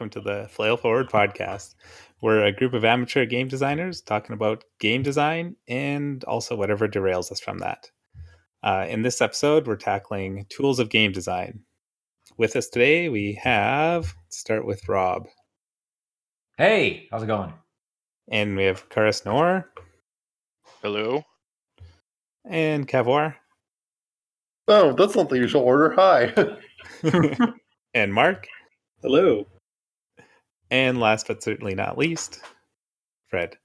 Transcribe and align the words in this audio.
welcome 0.00 0.08
to 0.08 0.20
the 0.22 0.48
Flail 0.48 0.78
Forward 0.78 1.10
podcast. 1.10 1.74
We're 2.22 2.46
a 2.46 2.52
group 2.52 2.72
of 2.72 2.86
amateur 2.86 3.26
game 3.26 3.48
designers 3.48 4.00
talking 4.00 4.32
about 4.32 4.64
game 4.78 5.02
design 5.02 5.56
and 5.68 6.24
also 6.24 6.56
whatever 6.56 6.88
derails 6.88 7.30
us 7.30 7.38
from 7.38 7.58
that. 7.58 7.90
Uh, 8.62 8.86
in 8.88 9.02
this 9.02 9.20
episode, 9.20 9.66
we're 9.66 9.76
tackling 9.76 10.46
tools 10.48 10.78
of 10.78 10.88
game 10.88 11.12
design. 11.12 11.60
With 12.38 12.56
us 12.56 12.68
today, 12.70 13.10
we 13.10 13.38
have 13.42 14.14
start 14.30 14.64
with 14.64 14.88
Rob. 14.88 15.28
Hey, 16.56 17.06
how's 17.10 17.24
it 17.24 17.26
going? 17.26 17.52
And 18.30 18.56
we 18.56 18.64
have 18.64 18.88
Karis 18.88 19.26
Noor. 19.26 19.70
Hello. 20.80 21.24
And 22.46 22.88
Kavor. 22.88 23.34
Oh, 24.66 24.94
that's 24.94 25.14
not 25.14 25.28
the 25.28 25.36
usual 25.36 25.60
order. 25.60 25.90
Hi. 25.90 26.32
and 27.92 28.14
Mark. 28.14 28.48
Hello. 29.02 29.46
And 30.70 31.00
last 31.00 31.26
but 31.26 31.42
certainly 31.42 31.74
not 31.74 31.98
least, 31.98 32.40
Fred. 33.28 33.56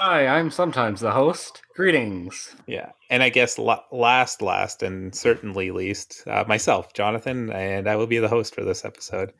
Hi, 0.00 0.26
I'm 0.26 0.50
sometimes 0.50 1.00
the 1.00 1.10
host. 1.10 1.62
Greetings. 1.74 2.54
Yeah, 2.66 2.90
and 3.10 3.22
I 3.22 3.30
guess 3.30 3.58
last, 3.58 4.42
last, 4.42 4.82
and 4.82 5.14
certainly 5.14 5.70
least, 5.70 6.22
uh, 6.26 6.44
myself, 6.46 6.92
Jonathan, 6.92 7.50
and 7.50 7.88
I 7.88 7.96
will 7.96 8.06
be 8.06 8.18
the 8.18 8.28
host 8.28 8.54
for 8.54 8.62
this 8.62 8.84
episode. 8.84 9.32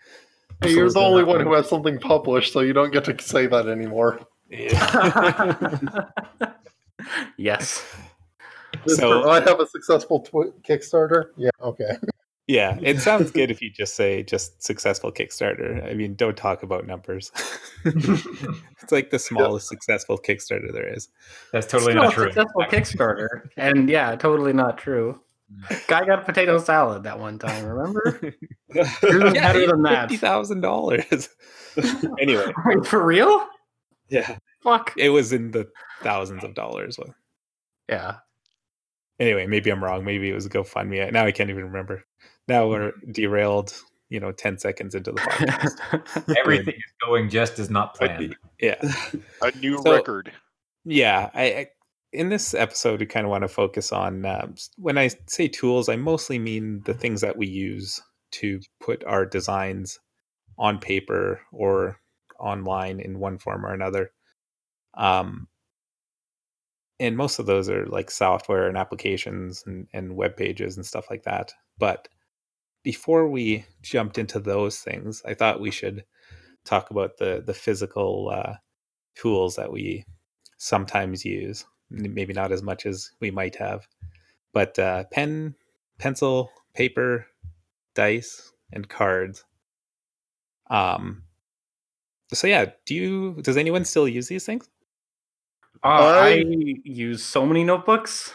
Hey, 0.62 0.72
you're 0.72 0.90
the 0.90 0.98
only 0.98 1.24
one 1.24 1.42
who 1.42 1.52
has 1.52 1.68
something 1.68 1.98
published, 1.98 2.52
so 2.52 2.60
you 2.60 2.72
don't 2.72 2.92
get 2.92 3.04
to 3.04 3.22
say 3.22 3.46
that 3.46 3.68
anymore. 3.68 4.20
Yeah. 4.48 6.06
yes. 7.36 7.84
So 8.86 9.28
I 9.28 9.40
have 9.40 9.60
a 9.60 9.66
successful 9.66 10.20
tw- 10.20 10.54
Kickstarter. 10.66 11.26
Yeah. 11.36 11.50
Okay. 11.60 11.98
Yeah, 12.46 12.78
it 12.80 13.00
sounds 13.00 13.32
good 13.32 13.50
if 13.50 13.60
you 13.62 13.70
just 13.70 13.96
say 13.96 14.22
just 14.22 14.62
successful 14.62 15.10
Kickstarter. 15.10 15.84
I 15.88 15.94
mean, 15.94 16.14
don't 16.14 16.36
talk 16.36 16.62
about 16.62 16.86
numbers. 16.86 17.32
it's 17.84 18.92
like 18.92 19.10
the 19.10 19.18
smallest 19.18 19.68
successful 19.68 20.16
Kickstarter 20.16 20.72
there 20.72 20.92
is. 20.92 21.08
That's 21.52 21.66
totally 21.66 21.94
not 21.94 22.12
true. 22.12 22.26
Successful 22.26 22.62
Kickstarter, 22.64 23.48
and 23.56 23.88
yeah, 23.88 24.14
totally 24.14 24.52
not 24.52 24.78
true. 24.78 25.20
Mm. 25.52 25.86
Guy 25.88 26.04
got 26.06 26.20
a 26.20 26.22
potato 26.22 26.58
salad 26.58 27.02
that 27.02 27.18
one 27.18 27.38
time. 27.38 27.64
Remember? 27.64 28.20
yeah, 28.74 28.92
better 29.00 29.66
than 29.66 29.82
that. 29.82 30.02
Fifty 30.02 30.16
thousand 30.16 30.60
dollars. 30.60 31.28
anyway, 32.20 32.52
for 32.84 33.04
real? 33.04 33.44
Yeah. 34.08 34.38
Fuck. 34.62 34.94
It 34.96 35.10
was 35.10 35.32
in 35.32 35.50
the 35.50 35.68
thousands 36.00 36.44
of 36.44 36.54
dollars. 36.54 36.98
Yeah. 37.88 38.16
Anyway, 39.18 39.46
maybe 39.46 39.70
I'm 39.70 39.82
wrong. 39.82 40.04
Maybe 40.04 40.28
it 40.28 40.34
was 40.34 40.46
a 40.46 40.50
GoFundMe. 40.50 41.10
Now 41.12 41.24
I 41.24 41.32
can't 41.32 41.50
even 41.50 41.64
remember. 41.64 42.04
Now 42.48 42.68
we're 42.68 42.92
derailed. 43.10 43.74
You 44.08 44.20
know, 44.20 44.30
ten 44.30 44.56
seconds 44.56 44.94
into 44.94 45.10
the 45.10 45.20
podcast. 45.20 46.36
Everything 46.38 46.74
is 46.74 46.94
going 47.04 47.28
just 47.28 47.58
as 47.58 47.70
not 47.70 47.94
planned. 47.96 48.36
Yeah, 48.60 48.76
a 49.42 49.50
new 49.58 49.78
so, 49.78 49.92
record. 49.92 50.32
Yeah, 50.84 51.30
I, 51.34 51.42
I, 51.44 51.66
in 52.12 52.28
this 52.28 52.54
episode 52.54 53.00
we 53.00 53.06
kind 53.06 53.26
of 53.26 53.30
want 53.30 53.42
to 53.42 53.48
focus 53.48 53.90
on 53.90 54.24
uh, 54.24 54.46
when 54.76 54.96
I 54.96 55.10
say 55.26 55.48
tools, 55.48 55.88
I 55.88 55.96
mostly 55.96 56.38
mean 56.38 56.82
the 56.84 56.94
things 56.94 57.20
that 57.22 57.36
we 57.36 57.48
use 57.48 58.00
to 58.32 58.60
put 58.80 59.02
our 59.04 59.26
designs 59.26 59.98
on 60.58 60.78
paper 60.78 61.40
or 61.52 62.00
online 62.38 63.00
in 63.00 63.18
one 63.18 63.38
form 63.38 63.64
or 63.64 63.72
another. 63.72 64.10
Um, 64.96 65.48
and 66.98 67.16
most 67.16 67.38
of 67.38 67.46
those 67.46 67.68
are 67.68 67.86
like 67.86 68.10
software 68.10 68.68
and 68.68 68.76
applications 68.76 69.62
and, 69.66 69.86
and 69.92 70.16
web 70.16 70.36
pages 70.36 70.76
and 70.76 70.86
stuff 70.86 71.06
like 71.10 71.24
that. 71.24 71.52
But 71.78 72.08
before 72.86 73.26
we 73.28 73.64
jumped 73.82 74.16
into 74.16 74.38
those 74.38 74.78
things, 74.78 75.20
I 75.26 75.34
thought 75.34 75.60
we 75.60 75.72
should 75.72 76.04
talk 76.64 76.92
about 76.92 77.16
the 77.16 77.42
the 77.44 77.52
physical 77.52 78.30
uh, 78.32 78.54
tools 79.16 79.56
that 79.56 79.72
we 79.72 80.04
sometimes 80.56 81.24
use. 81.24 81.66
Maybe 81.90 82.32
not 82.32 82.52
as 82.52 82.62
much 82.62 82.86
as 82.86 83.10
we 83.18 83.32
might 83.32 83.56
have, 83.56 83.88
but 84.52 84.78
uh, 84.78 85.02
pen, 85.10 85.56
pencil, 85.98 86.52
paper, 86.74 87.26
dice, 87.96 88.52
and 88.72 88.88
cards. 88.88 89.44
Um. 90.70 91.24
So 92.32 92.46
yeah, 92.46 92.66
do 92.84 92.94
you? 92.94 93.42
Does 93.42 93.56
anyone 93.56 93.84
still 93.84 94.06
use 94.06 94.28
these 94.28 94.46
things? 94.46 94.70
Uh, 95.82 95.88
I, 95.88 96.28
I 96.28 96.44
use 96.84 97.24
so 97.24 97.44
many 97.44 97.64
notebooks. 97.64 98.32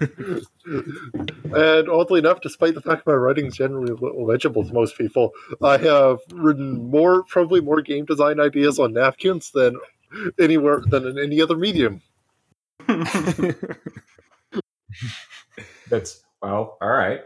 and 0.68 1.88
oddly 1.88 2.18
enough, 2.18 2.40
despite 2.40 2.74
the 2.74 2.80
fact 2.80 3.06
my 3.06 3.14
writing 3.14 3.46
is 3.46 3.56
generally 3.56 3.94
legible 4.00 4.64
to 4.64 4.72
most 4.72 4.96
people, 4.98 5.32
I 5.62 5.78
have 5.78 6.18
written 6.32 6.90
more, 6.90 7.22
probably 7.24 7.60
more 7.60 7.80
game 7.82 8.04
design 8.04 8.40
ideas 8.40 8.78
on 8.78 8.92
napkins 8.92 9.50
than 9.52 9.76
anywhere 10.38 10.82
than 10.86 11.06
in 11.06 11.18
any 11.18 11.40
other 11.40 11.56
medium. 11.56 12.02
That's 15.88 16.22
well, 16.42 16.78
all 16.80 16.90
right. 16.90 17.22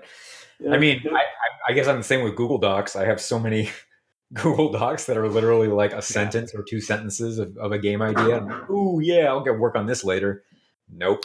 Yeah. 0.61 0.73
I 0.73 0.79
mean, 0.79 1.03
I, 1.13 1.23
I, 1.69 1.73
guess 1.73 1.87
I'm 1.89 1.99
the 1.99 2.03
same 2.03 2.25
with 2.25 2.37
Google 2.37 2.59
Docs. 2.59 2.97
I 2.97 3.05
have 3.05 3.21
so 3.21 3.39
many 3.39 3.71
Google 4.33 4.73
Docs 4.73 5.07
that 5.07 5.17
are 5.17 5.29
literally 5.29 5.69
like 5.69 5.93
a 5.93 6.03
sentence 6.03 6.55
or 6.55 6.63
two 6.63 6.81
sentences 6.81 7.39
of, 7.39 7.57
of 7.59 7.73
a 7.73 7.79
game 7.79 8.03
idea. 8.03 8.47
Oh 8.69 9.01
yeah, 9.01 9.27
I'll 9.27 9.45
get 9.45 9.59
work 9.59 9.77
on 9.77 9.87
this 9.87 10.05
later. 10.05 10.45
Nope. 10.91 11.25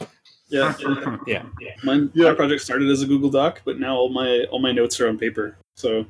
Yeah, 0.50 0.74
yeah, 1.28 1.44
yeah. 1.60 1.72
Mine, 1.84 2.10
yeah. 2.14 2.30
My 2.30 2.34
project 2.34 2.62
started 2.62 2.90
as 2.90 3.02
a 3.02 3.08
Google 3.08 3.30
Doc, 3.30 3.62
but 3.66 3.80
now 3.80 3.96
all 3.96 4.10
my 4.10 4.46
all 4.52 4.60
my 4.60 4.72
notes 4.72 5.00
are 5.00 5.10
on 5.10 5.18
paper. 5.18 5.58
So, 5.76 6.06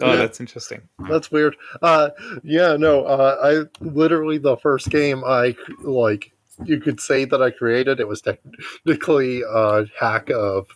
oh, 0.00 0.10
yeah. 0.10 0.16
that's 0.16 0.40
interesting. 0.40 0.82
That's 1.08 1.30
weird. 1.30 1.56
Uh, 1.80 2.10
yeah, 2.42 2.76
no, 2.76 3.04
uh, 3.04 3.36
I 3.42 3.84
literally 3.84 4.38
the 4.38 4.56
first 4.58 4.90
game 4.90 5.24
I 5.24 5.56
like. 5.80 6.32
You 6.64 6.78
could 6.80 7.00
say 7.00 7.24
that 7.24 7.42
I 7.42 7.50
created. 7.50 8.00
It 8.00 8.06
was 8.06 8.20
technically 8.20 9.42
a 9.42 9.86
hack 9.98 10.30
of. 10.30 10.68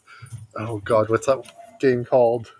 Oh 0.59 0.78
God, 0.78 1.11
what's 1.11 1.27
that 1.27 1.44
game 1.81 2.05
called? 2.05 2.50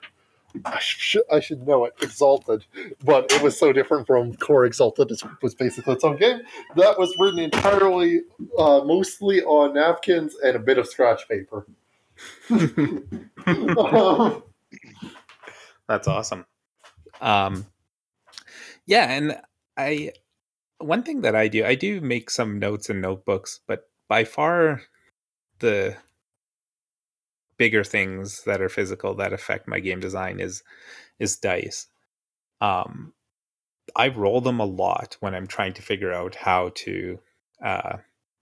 I 0.65 0.78
should, 0.78 1.22
I 1.31 1.41
should 1.41 1.67
know 1.67 1.84
it, 1.84 1.94
Exalted, 2.00 2.65
but 3.05 3.31
it 3.33 3.43
was 3.43 3.59
so 3.59 3.72
different 3.72 4.06
from 4.06 4.34
Core 4.37 4.65
Exalted. 4.65 5.11
It 5.11 5.22
was 5.43 5.55
basically 5.55 5.94
its 5.94 6.05
own 6.05 6.17
game 6.17 6.41
that 6.77 6.99
was 6.99 7.15
written 7.19 7.39
entirely, 7.39 8.22
uh, 8.59 8.81
mostly 8.84 9.43
on 9.43 9.75
napkins 9.75 10.37
and 10.43 10.56
a 10.56 10.61
bit 10.61 10.78
of 10.78 10.87
scratch 10.87 11.28
paper. 11.28 11.66
That's 15.89 16.09
awesome. 16.09 16.47
Um, 17.21 17.66
yeah, 18.87 19.11
and 19.11 19.39
I 19.77 20.12
one 20.78 21.03
thing 21.03 21.22
that 21.22 21.34
I 21.34 21.49
do, 21.49 21.65
I 21.65 21.75
do 21.75 22.00
make 22.00 22.31
some 22.31 22.59
notes 22.59 22.91
and 22.91 23.00
notebooks, 23.00 23.61
but 23.66 23.89
by 24.09 24.25
far 24.25 24.83
the 25.59 25.97
bigger 27.59 27.84
things 27.84 28.43
that 28.44 28.61
are 28.61 28.69
physical 28.69 29.15
that 29.15 29.33
affect 29.33 29.69
my 29.69 29.81
game 29.81 30.00
design 30.00 30.41
is 30.41 30.62
is 31.19 31.37
dice. 31.37 31.87
Um, 32.61 33.12
I 33.94 34.09
roll 34.09 34.41
them 34.41 34.61
a 34.61 34.65
lot 34.65 35.17
when 35.21 35.34
I'm 35.34 35.47
trying 35.47 35.75
to 35.75 35.83
figure 35.83 36.12
out 36.12 36.34
how 36.34 36.72
to 36.75 37.21
uh, 37.62 37.99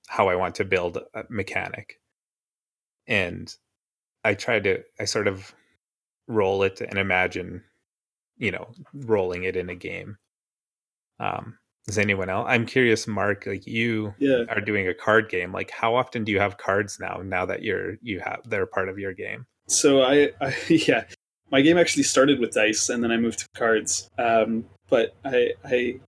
how 0.08 0.28
I 0.28 0.36
want 0.36 0.54
to 0.56 0.64
build 0.64 0.98
a 1.14 1.24
mechanic, 1.28 2.00
and 3.06 3.54
I 4.24 4.34
try 4.34 4.60
to 4.60 4.82
I 4.98 5.04
sort 5.04 5.28
of 5.28 5.54
roll 6.26 6.62
it 6.62 6.80
and 6.80 6.98
imagine, 6.98 7.62
you 8.38 8.50
know, 8.50 8.72
rolling 8.92 9.44
it 9.44 9.56
in 9.56 9.69
a 9.69 9.74
game. 9.74 10.19
Um, 11.20 11.58
is 11.87 11.99
anyone 11.99 12.31
else? 12.31 12.47
I'm 12.49 12.67
curious, 12.67 13.06
Mark. 13.06 13.47
Like 13.47 13.67
you 13.67 14.15
yeah. 14.19 14.45
are 14.49 14.61
doing 14.61 14.89
a 14.89 14.95
card 14.95 15.28
game. 15.28 15.53
Like 15.53 15.71
how 15.71 15.95
often 15.95 16.25
do 16.25 16.33
you 16.33 16.41
have 16.41 16.57
cards 16.57 16.98
now? 17.01 17.21
Now 17.25 17.45
that 17.47 17.63
you're 17.63 17.97
you 18.03 18.21
have 18.21 18.41
they're 18.47 18.66
part 18.66 18.89
of 18.89 18.98
your 18.98 19.13
game. 19.13 19.47
So 19.69 20.03
I, 20.03 20.31
I 20.41 20.54
yeah, 20.69 21.04
my 21.51 21.60
game 21.60 21.78
actually 21.78 22.04
started 22.04 22.41
with 22.41 22.53
dice, 22.53 22.89
and 22.89 23.03
then 23.03 23.10
I 23.10 23.16
moved 23.16 23.41
to 23.41 23.48
cards. 23.57 24.09
Um, 24.19 24.65
but 24.89 25.15
I 25.25 25.51
I 25.65 26.01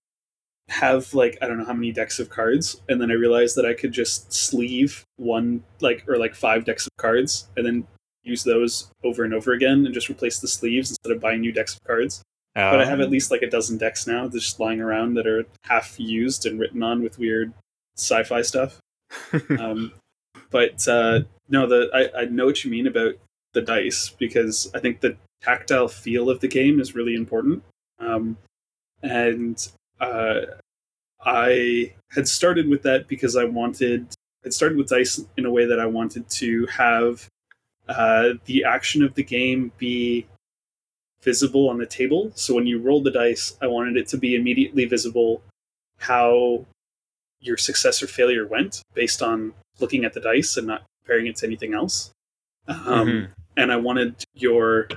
have 0.69 1.13
like 1.15 1.39
I 1.43 1.47
don't 1.47 1.59
know 1.59 1.65
how 1.65 1.75
many 1.75 1.93
decks 1.93 2.19
of 2.19 2.31
cards, 2.31 2.81
and 2.89 3.01
then 3.01 3.11
I 3.11 3.15
realized 3.15 3.57
that 3.57 3.67
I 3.67 3.75
could 3.75 3.93
just 3.93 4.33
sleeve 4.33 5.05
one 5.17 5.63
like 5.81 6.05
or 6.09 6.17
like 6.17 6.35
five 6.35 6.65
decks 6.65 6.87
of 6.87 6.93
cards, 6.97 7.49
and 7.57 7.67
then 7.67 7.87
use 8.23 8.45
those 8.45 8.91
over 9.05 9.25
and 9.25 9.35
over 9.35 9.53
again, 9.53 9.85
and 9.85 9.95
just 9.95 10.09
replace 10.09 10.39
the 10.39 10.49
sleeves 10.49 10.91
instead 10.91 11.13
of 11.13 11.21
buying 11.21 11.41
new 11.41 11.53
decks 11.53 11.75
of 11.77 11.85
cards. 11.85 12.23
Um, 12.57 12.71
but 12.71 12.81
I 12.81 12.87
have 12.87 13.01
at 13.01 13.07
um, 13.07 13.11
least 13.11 13.31
like 13.31 13.43
a 13.43 13.51
dozen 13.51 13.77
decks 13.77 14.07
now 14.07 14.29
just 14.29 14.59
lying 14.59 14.81
around 14.81 15.15
that 15.15 15.27
are 15.27 15.45
half 15.65 16.01
used 16.01 16.47
and 16.47 16.59
written 16.59 16.83
on 16.83 17.03
with 17.03 17.19
weird 17.19 17.53
sci-fi 17.97 18.41
stuff. 18.41 18.81
um, 19.59 19.93
but 20.51 20.89
uh, 20.89 21.21
no, 21.51 21.67
the 21.67 21.91
I, 21.93 22.23
I 22.23 22.25
know 22.25 22.47
what 22.47 22.65
you 22.65 22.71
mean 22.71 22.87
about 22.87 23.15
the 23.53 23.61
dice 23.61 24.09
because 24.19 24.71
I 24.75 24.81
think 24.81 25.01
the 25.01 25.17
tactile 25.43 25.89
feel 25.89 26.31
of 26.31 26.41
the 26.41 26.49
game 26.49 26.81
is 26.81 26.95
really 26.95 27.15
important. 27.15 27.63
Um, 27.99 28.39
and 29.03 29.69
uh, 30.01 30.41
I 31.25 31.93
had 32.13 32.27
started 32.27 32.69
with 32.69 32.83
that 32.83 33.07
because 33.07 33.37
I 33.37 33.45
wanted. 33.45 34.07
It 34.45 34.55
started 34.55 34.79
with 34.79 34.89
dice 34.89 35.21
in 35.37 35.45
a 35.45 35.51
way 35.51 35.67
that 35.67 35.81
I 35.81 35.87
wanted 35.87 36.31
to 36.31 36.67
have 36.67 37.29
uh, 37.89 38.35
the 38.45 38.65
action 38.65 39.03
of 39.03 39.15
the 39.15 39.25
game 39.25 39.73
be 39.77 40.27
visible 41.27 41.69
on 41.69 41.77
the 41.77 41.87
table. 41.87 42.33
So 42.37 42.55
when 42.55 42.67
you 42.67 42.79
roll 42.79 43.03
the 43.03 43.11
dice, 43.11 43.59
I 43.61 43.67
wanted 43.67 43.97
it 43.99 44.07
to 44.09 44.17
be 44.17 44.35
immediately 44.37 44.87
visible 44.87 45.43
how 45.99 46.65
your 47.41 47.59
success 47.59 48.03
or 48.03 48.07
failure 48.07 48.47
went 48.47 48.81
based 48.95 49.21
on 49.23 49.53
looking 49.81 50.05
at 50.07 50.15
the 50.15 50.21
dice 50.21 50.57
and 50.57 50.67
not 50.69 50.85
comparing 51.03 51.27
it 51.27 51.37
to 51.37 51.47
anything 51.47 51.75
else. 51.75 52.13
Um, 52.69 52.77
Mhm. 52.87 53.29
And 53.59 53.73
I 53.73 53.77
wanted 53.77 54.23
your 54.35 54.89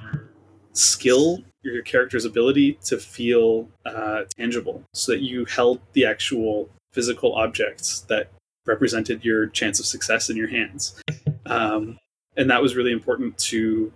skill, 0.73 1.43
your 1.63 1.81
character's 1.81 2.25
ability 2.25 2.77
to 2.85 2.97
feel 2.97 3.69
uh, 3.85 4.23
tangible 4.37 4.83
so 4.93 5.11
that 5.13 5.21
you 5.21 5.45
held 5.45 5.79
the 5.93 6.05
actual 6.05 6.69
physical 6.93 7.33
objects 7.33 8.01
that 8.01 8.31
represented 8.65 9.23
your 9.25 9.47
chance 9.47 9.79
of 9.79 9.85
success 9.85 10.29
in 10.29 10.37
your 10.37 10.49
hands. 10.49 11.01
Um, 11.45 11.97
and 12.37 12.49
that 12.49 12.61
was 12.61 12.75
really 12.75 12.91
important 12.91 13.37
to 13.51 13.91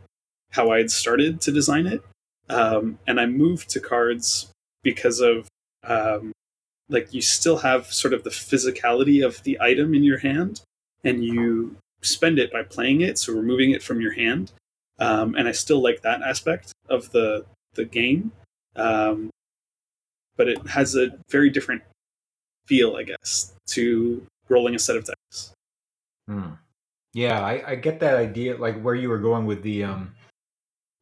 how 0.51 0.71
I 0.71 0.77
had 0.79 0.91
started 0.91 1.41
to 1.41 1.51
design 1.51 1.85
it. 1.87 2.01
Um, 2.49 2.99
and 3.07 3.19
I 3.19 3.25
moved 3.25 3.69
to 3.69 3.79
cards 3.79 4.51
because 4.83 5.19
of 5.19 5.47
um, 5.83 6.31
like 6.89 7.13
you 7.13 7.21
still 7.21 7.57
have 7.57 7.91
sort 7.91 8.13
of 8.13 8.23
the 8.23 8.29
physicality 8.29 9.25
of 9.25 9.41
the 9.43 9.59
item 9.61 9.93
in 9.93 10.03
your 10.03 10.19
hand, 10.19 10.61
and 11.03 11.23
you 11.23 11.75
spend 12.01 12.39
it 12.39 12.51
by 12.51 12.63
playing 12.63 13.01
it, 13.01 13.17
so 13.17 13.33
removing 13.33 13.71
it 13.71 13.81
from 13.81 14.01
your 14.01 14.13
hand. 14.13 14.51
Um, 14.99 15.35
and 15.35 15.47
I 15.47 15.51
still 15.51 15.81
like 15.81 16.01
that 16.01 16.21
aspect 16.21 16.71
of 16.89 17.11
the 17.11 17.45
the 17.73 17.85
game, 17.85 18.31
um, 18.75 19.29
but 20.37 20.47
it 20.47 20.67
has 20.67 20.95
a 20.95 21.17
very 21.29 21.49
different 21.49 21.81
feel, 22.67 22.95
I 22.95 23.03
guess, 23.03 23.53
to 23.67 24.25
rolling 24.49 24.75
a 24.75 24.79
set 24.79 24.95
of 24.95 25.05
dice. 25.05 25.53
Hmm. 26.27 26.51
Yeah, 27.13 27.41
I, 27.41 27.71
I 27.71 27.75
get 27.75 27.99
that 27.99 28.15
idea, 28.15 28.57
like 28.57 28.81
where 28.81 28.95
you 28.95 29.09
were 29.09 29.19
going 29.19 29.45
with 29.45 29.61
the 29.61 29.83
um, 29.83 30.15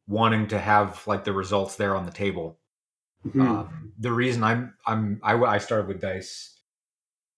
wanting 0.06 0.48
to 0.48 0.58
have 0.58 1.06
like 1.06 1.24
the 1.24 1.32
results 1.32 1.76
there 1.76 1.96
on 1.96 2.06
the 2.06 2.12
table. 2.12 2.58
Hmm. 3.30 3.40
Um, 3.40 3.92
the 3.98 4.12
reason 4.12 4.42
I'm 4.42 4.74
I'm 4.86 5.20
I, 5.22 5.34
I 5.34 5.58
started 5.58 5.88
with 5.88 6.00
dice. 6.00 6.58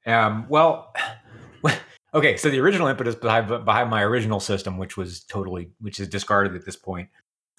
Um, 0.07 0.47
well, 0.49 0.95
okay. 2.15 2.37
So 2.37 2.51
the 2.51 2.61
original 2.61 2.87
impetus 2.89 3.15
behind 3.15 3.49
behind 3.65 3.91
my 3.91 4.03
original 4.03 4.41
system, 4.41 4.79
which 4.79 4.97
was 4.97 5.25
totally 5.25 5.71
which 5.81 6.01
is 6.01 6.09
discarded 6.09 6.55
at 6.55 6.65
this 6.65 6.77
point, 6.77 7.09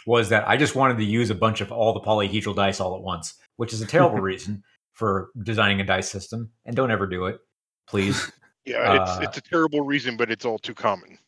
was 0.05 0.29
that 0.29 0.47
I 0.47 0.57
just 0.57 0.75
wanted 0.75 0.97
to 0.97 1.05
use 1.05 1.29
a 1.29 1.35
bunch 1.35 1.61
of 1.61 1.71
all 1.71 1.93
the 1.93 1.99
polyhedral 1.99 2.55
dice 2.55 2.79
all 2.79 2.95
at 2.95 3.01
once, 3.01 3.35
which 3.57 3.73
is 3.73 3.81
a 3.81 3.87
terrible 3.87 4.19
reason 4.21 4.63
for 4.93 5.29
designing 5.43 5.81
a 5.81 5.85
dice 5.85 6.09
system. 6.09 6.51
And 6.65 6.75
don't 6.75 6.91
ever 6.91 7.05
do 7.07 7.25
it, 7.25 7.39
please. 7.87 8.31
Yeah, 8.67 8.99
it's 8.99 9.11
Uh, 9.11 9.19
it's 9.21 9.37
a 9.37 9.41
terrible 9.41 9.81
reason, 9.81 10.17
but 10.17 10.31
it's 10.31 10.43
all 10.43 10.57
too 10.57 10.73
common. 10.73 11.19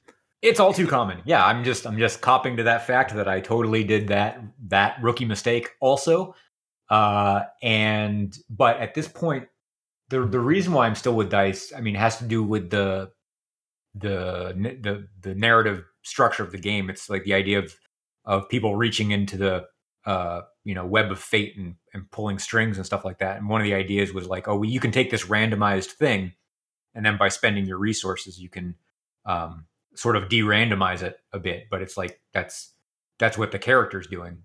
It's 0.41 0.59
all 0.59 0.73
too 0.73 0.87
common. 0.87 1.21
Yeah, 1.25 1.43
I'm 1.45 1.63
just 1.63 1.87
I'm 1.87 1.97
just 1.97 2.21
copping 2.21 2.57
to 2.57 2.63
that 2.63 2.85
fact 2.85 3.15
that 3.15 3.27
I 3.27 3.39
totally 3.41 3.83
did 3.83 4.09
that 4.09 4.39
that 4.67 4.97
rookie 5.01 5.25
mistake 5.25 5.69
also. 5.81 6.35
Uh 6.89 7.43
and 7.61 8.37
but 8.49 8.77
at 8.77 8.93
this 8.93 9.07
point 9.07 9.47
the 10.09 10.25
the 10.25 10.39
reason 10.39 10.73
why 10.73 10.85
I'm 10.87 10.95
still 10.95 11.15
with 11.15 11.29
dice, 11.29 11.73
I 11.75 11.81
mean, 11.81 11.95
has 11.95 12.17
to 12.19 12.25
do 12.25 12.43
with 12.43 12.69
the 12.69 13.11
the 13.95 14.77
the 14.81 15.07
the 15.21 15.35
narrative 15.35 15.83
structure 16.03 16.43
of 16.43 16.51
the 16.51 16.57
game. 16.59 16.89
It's 16.89 17.09
like 17.09 17.23
the 17.23 17.33
idea 17.33 17.59
of 17.59 17.75
of 18.25 18.49
people 18.49 18.75
reaching 18.75 19.11
into 19.11 19.37
the 19.37 19.65
uh 20.05 20.41
you 20.63 20.75
know 20.75 20.85
web 20.85 21.11
of 21.11 21.19
fate 21.19 21.57
and 21.57 21.75
and 21.93 22.09
pulling 22.11 22.39
strings 22.39 22.77
and 22.77 22.85
stuff 22.85 23.03
like 23.03 23.19
that. 23.19 23.37
And 23.37 23.49
one 23.49 23.61
of 23.61 23.65
the 23.65 23.73
ideas 23.73 24.13
was 24.13 24.27
like, 24.27 24.47
oh, 24.47 24.57
well, 24.57 24.69
you 24.69 24.79
can 24.79 24.91
take 24.91 25.09
this 25.09 25.25
randomized 25.25 25.91
thing, 25.91 26.33
and 26.93 27.05
then 27.05 27.17
by 27.17 27.29
spending 27.29 27.65
your 27.65 27.79
resources, 27.79 28.39
you 28.39 28.49
can 28.49 28.75
um, 29.25 29.65
sort 29.97 30.15
of 30.15 30.29
de-randomize 30.29 31.01
it 31.01 31.19
a 31.33 31.39
bit. 31.39 31.65
But 31.69 31.81
it's 31.81 31.97
like 31.97 32.21
that's 32.33 32.73
that's 33.19 33.37
what 33.37 33.51
the 33.51 33.59
character's 33.59 34.07
doing, 34.07 34.43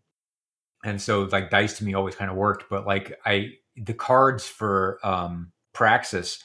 and 0.85 1.01
so 1.01 1.23
like 1.23 1.51
dice 1.51 1.79
to 1.79 1.85
me 1.85 1.95
always 1.95 2.17
kind 2.17 2.31
of 2.31 2.37
worked. 2.37 2.65
But 2.71 2.87
like 2.87 3.19
I 3.25 3.53
the 3.77 3.95
cards 3.95 4.47
for 4.47 4.99
um, 5.05 5.53
Praxis 5.73 6.43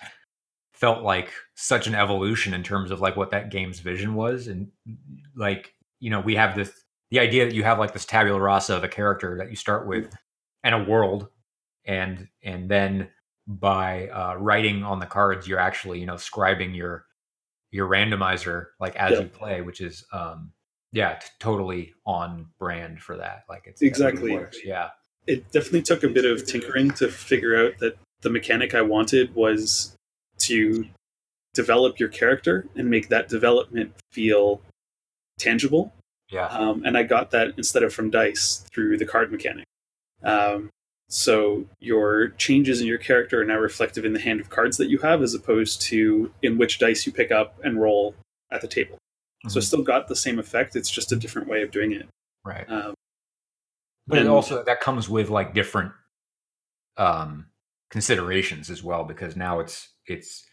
felt 0.73 1.03
like 1.03 1.31
such 1.55 1.87
an 1.87 1.95
evolution 1.95 2.53
in 2.53 2.63
terms 2.63 2.91
of 2.91 3.01
like 3.01 3.17
what 3.17 3.31
that 3.31 3.51
game's 3.51 3.79
vision 3.79 4.13
was, 4.13 4.47
and 4.47 4.69
like 5.35 5.73
you 5.99 6.09
know 6.09 6.19
we 6.19 6.35
have 6.35 6.55
this 6.55 6.71
the 7.09 7.19
idea 7.19 7.45
that 7.45 7.55
you 7.55 7.63
have 7.63 7.79
like 7.79 7.93
this 7.93 8.05
tabula 8.05 8.39
rasa 8.39 8.75
of 8.75 8.83
a 8.83 8.89
character 8.89 9.37
that 9.37 9.49
you 9.49 9.55
start 9.55 9.87
with 9.87 10.13
and 10.63 10.75
a 10.75 10.83
world 10.83 11.29
and 11.85 12.27
and 12.43 12.69
then 12.69 13.09
by 13.47 14.09
uh, 14.09 14.35
writing 14.35 14.83
on 14.83 14.99
the 14.99 15.05
cards 15.05 15.47
you're 15.47 15.59
actually 15.59 15.99
you 15.99 16.05
know 16.05 16.15
scribing 16.15 16.75
your 16.75 17.05
your 17.71 17.87
randomizer 17.89 18.67
like 18.79 18.95
as 18.95 19.11
Yeah. 19.13 19.19
you 19.21 19.27
play 19.27 19.61
which 19.61 19.81
is 19.81 20.05
um 20.13 20.51
yeah 20.93 21.15
t- 21.15 21.27
totally 21.39 21.93
on 22.05 22.47
brand 22.59 23.01
for 23.01 23.17
that 23.17 23.43
like 23.49 23.63
it's 23.67 23.81
really 23.81 23.89
Exactly. 23.89 24.49
yeah 24.63 24.89
it 25.25 25.51
definitely 25.51 25.81
took 25.81 26.03
a 26.03 26.07
bit 26.09 26.23
of 26.25 26.45
tinkering 26.45 26.91
to 26.91 27.09
figure 27.09 27.55
out 27.65 27.77
that 27.79 27.97
the 28.21 28.29
mechanic 28.29 28.73
I 28.73 28.81
wanted 28.81 29.35
was 29.35 29.95
to 30.39 30.85
develop 31.53 31.99
your 31.99 32.09
character 32.09 32.65
and 32.75 32.89
make 32.89 33.09
that 33.09 33.27
development 33.27 33.91
feel 34.11 34.61
tangible. 35.37 35.93
yeah 36.31 36.47
Um, 36.47 36.83
and 36.85 36.97
I 36.97 37.03
got 37.03 37.31
that 37.31 37.53
instead 37.57 37.83
of 37.83 37.93
from 37.93 38.09
dice 38.09 38.65
through 38.71 38.97
the 38.97 39.05
card 39.05 39.31
mechanic. 39.31 39.65
Um, 40.23 40.69
so 41.09 41.65
your 41.79 42.29
changes 42.29 42.81
in 42.81 42.87
your 42.87 42.97
character 42.97 43.41
are 43.41 43.45
now 43.45 43.57
reflective 43.57 44.03
in 44.05 44.13
the 44.13 44.19
hand 44.19 44.39
of 44.41 44.49
cards 44.49 44.77
that 44.77 44.89
you 44.89 44.97
have, 44.99 45.21
as 45.21 45.33
opposed 45.33 45.81
to 45.83 46.31
in 46.41 46.57
which 46.57 46.79
dice 46.79 47.05
you 47.05 47.11
pick 47.11 47.31
up 47.31 47.57
and 47.63 47.79
roll 47.81 48.13
at 48.51 48.61
the 48.61 48.67
table. 48.67 48.97
So 49.47 49.55
Mhm. 49.55 49.61
it 49.61 49.65
still 49.65 49.83
got 49.83 50.07
the 50.07 50.15
same 50.15 50.39
effect. 50.39 50.75
It's 50.75 50.89
just 50.89 51.11
a 51.11 51.15
different 51.15 51.47
way 51.47 51.61
of 51.63 51.71
doing 51.71 51.91
it. 51.93 52.07
right 52.43 52.69
Um, 52.69 52.93
but 54.07 54.17
it 54.19 54.21
and- 54.21 54.29
also 54.29 54.63
that 54.63 54.79
comes 54.79 55.09
with 55.09 55.29
like 55.29 55.53
different 55.53 55.91
um 56.97 57.49
considerations 57.89 58.69
as 58.69 58.81
well 58.83 59.03
because 59.03 59.35
now 59.35 59.59
it's 59.59 59.89
it's 60.07 60.45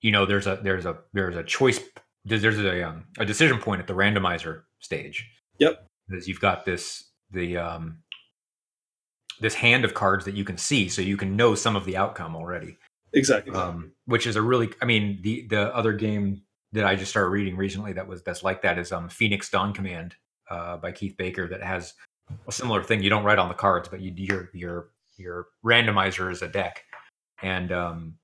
you 0.00 0.10
know 0.12 0.26
there's 0.26 0.46
a 0.46 0.56
there's 0.62 0.84
a 0.84 0.98
there's 1.12 1.36
a 1.36 1.42
choice 1.44 1.80
there's 2.24 2.42
there's 2.42 2.58
a 2.58 2.82
um, 2.88 3.04
a 3.18 3.24
decision 3.24 3.58
point 3.58 3.80
at 3.80 3.86
the 3.86 3.94
randomizer 3.94 4.64
stage 4.80 5.28
Yep. 5.58 5.86
because 6.08 6.28
you've 6.28 6.40
got 6.40 6.64
this 6.64 7.10
the 7.30 7.56
um 7.56 8.02
this 9.40 9.54
hand 9.54 9.84
of 9.84 9.94
cards 9.94 10.24
that 10.24 10.34
you 10.34 10.44
can 10.44 10.56
see 10.56 10.88
so 10.88 11.02
you 11.02 11.16
can 11.16 11.36
know 11.36 11.54
some 11.54 11.76
of 11.76 11.84
the 11.84 11.96
outcome 11.96 12.36
already. 12.36 12.76
Exactly. 13.12 13.54
um, 13.54 13.92
which 14.06 14.26
is 14.26 14.36
a 14.36 14.42
really 14.42 14.68
i 14.82 14.84
mean 14.84 15.20
the 15.22 15.46
the 15.48 15.74
other 15.74 15.92
game 15.92 16.42
that 16.72 16.84
i 16.84 16.94
just 16.94 17.10
started 17.10 17.30
reading 17.30 17.56
recently 17.56 17.92
that 17.92 18.06
was 18.06 18.22
that's 18.24 18.42
like 18.42 18.60
that 18.60 18.78
is 18.78 18.92
um 18.92 19.08
phoenix 19.08 19.48
dawn 19.48 19.72
command 19.72 20.16
uh, 20.50 20.76
by 20.76 20.92
keith 20.92 21.16
baker 21.16 21.48
that 21.48 21.62
has 21.62 21.94
a 22.46 22.52
similar 22.52 22.82
thing. 22.82 23.02
You 23.02 23.10
don't 23.10 23.24
write 23.24 23.38
on 23.38 23.48
the 23.48 23.54
cards 23.54 23.88
but 23.88 24.00
you 24.00 24.12
your 24.16 24.50
your 24.52 24.88
your 25.16 25.46
randomizer 25.64 26.30
is 26.30 26.42
a 26.42 26.48
deck. 26.48 26.84
And 27.42 27.72
um 27.72 28.14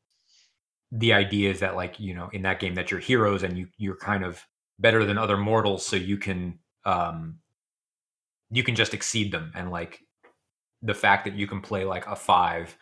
the 0.90 1.12
idea 1.12 1.50
is 1.50 1.60
that 1.60 1.76
like 1.76 1.98
you 1.98 2.14
know 2.14 2.28
in 2.32 2.42
that 2.42 2.60
game 2.60 2.74
that 2.74 2.90
you're 2.90 3.00
heroes 3.00 3.42
and 3.42 3.56
you 3.56 3.68
you're 3.78 3.96
kind 3.96 4.24
of 4.24 4.44
better 4.78 5.04
than 5.04 5.18
other 5.18 5.36
mortals 5.36 5.86
so 5.86 5.96
you 5.96 6.16
can 6.16 6.58
um 6.84 7.38
you 8.50 8.62
can 8.62 8.74
just 8.74 8.92
exceed 8.92 9.32
them 9.32 9.52
and 9.54 9.70
like 9.70 10.00
the 10.82 10.94
fact 10.94 11.24
that 11.24 11.34
you 11.34 11.46
can 11.46 11.60
play 11.60 11.84
like 11.84 12.06
a 12.06 12.16
five 12.16 12.76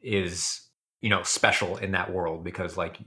is 0.00 0.60
you 1.00 1.10
know 1.10 1.22
special 1.22 1.76
in 1.76 1.92
that 1.92 2.12
world 2.12 2.42
because 2.44 2.76
like 2.76 2.98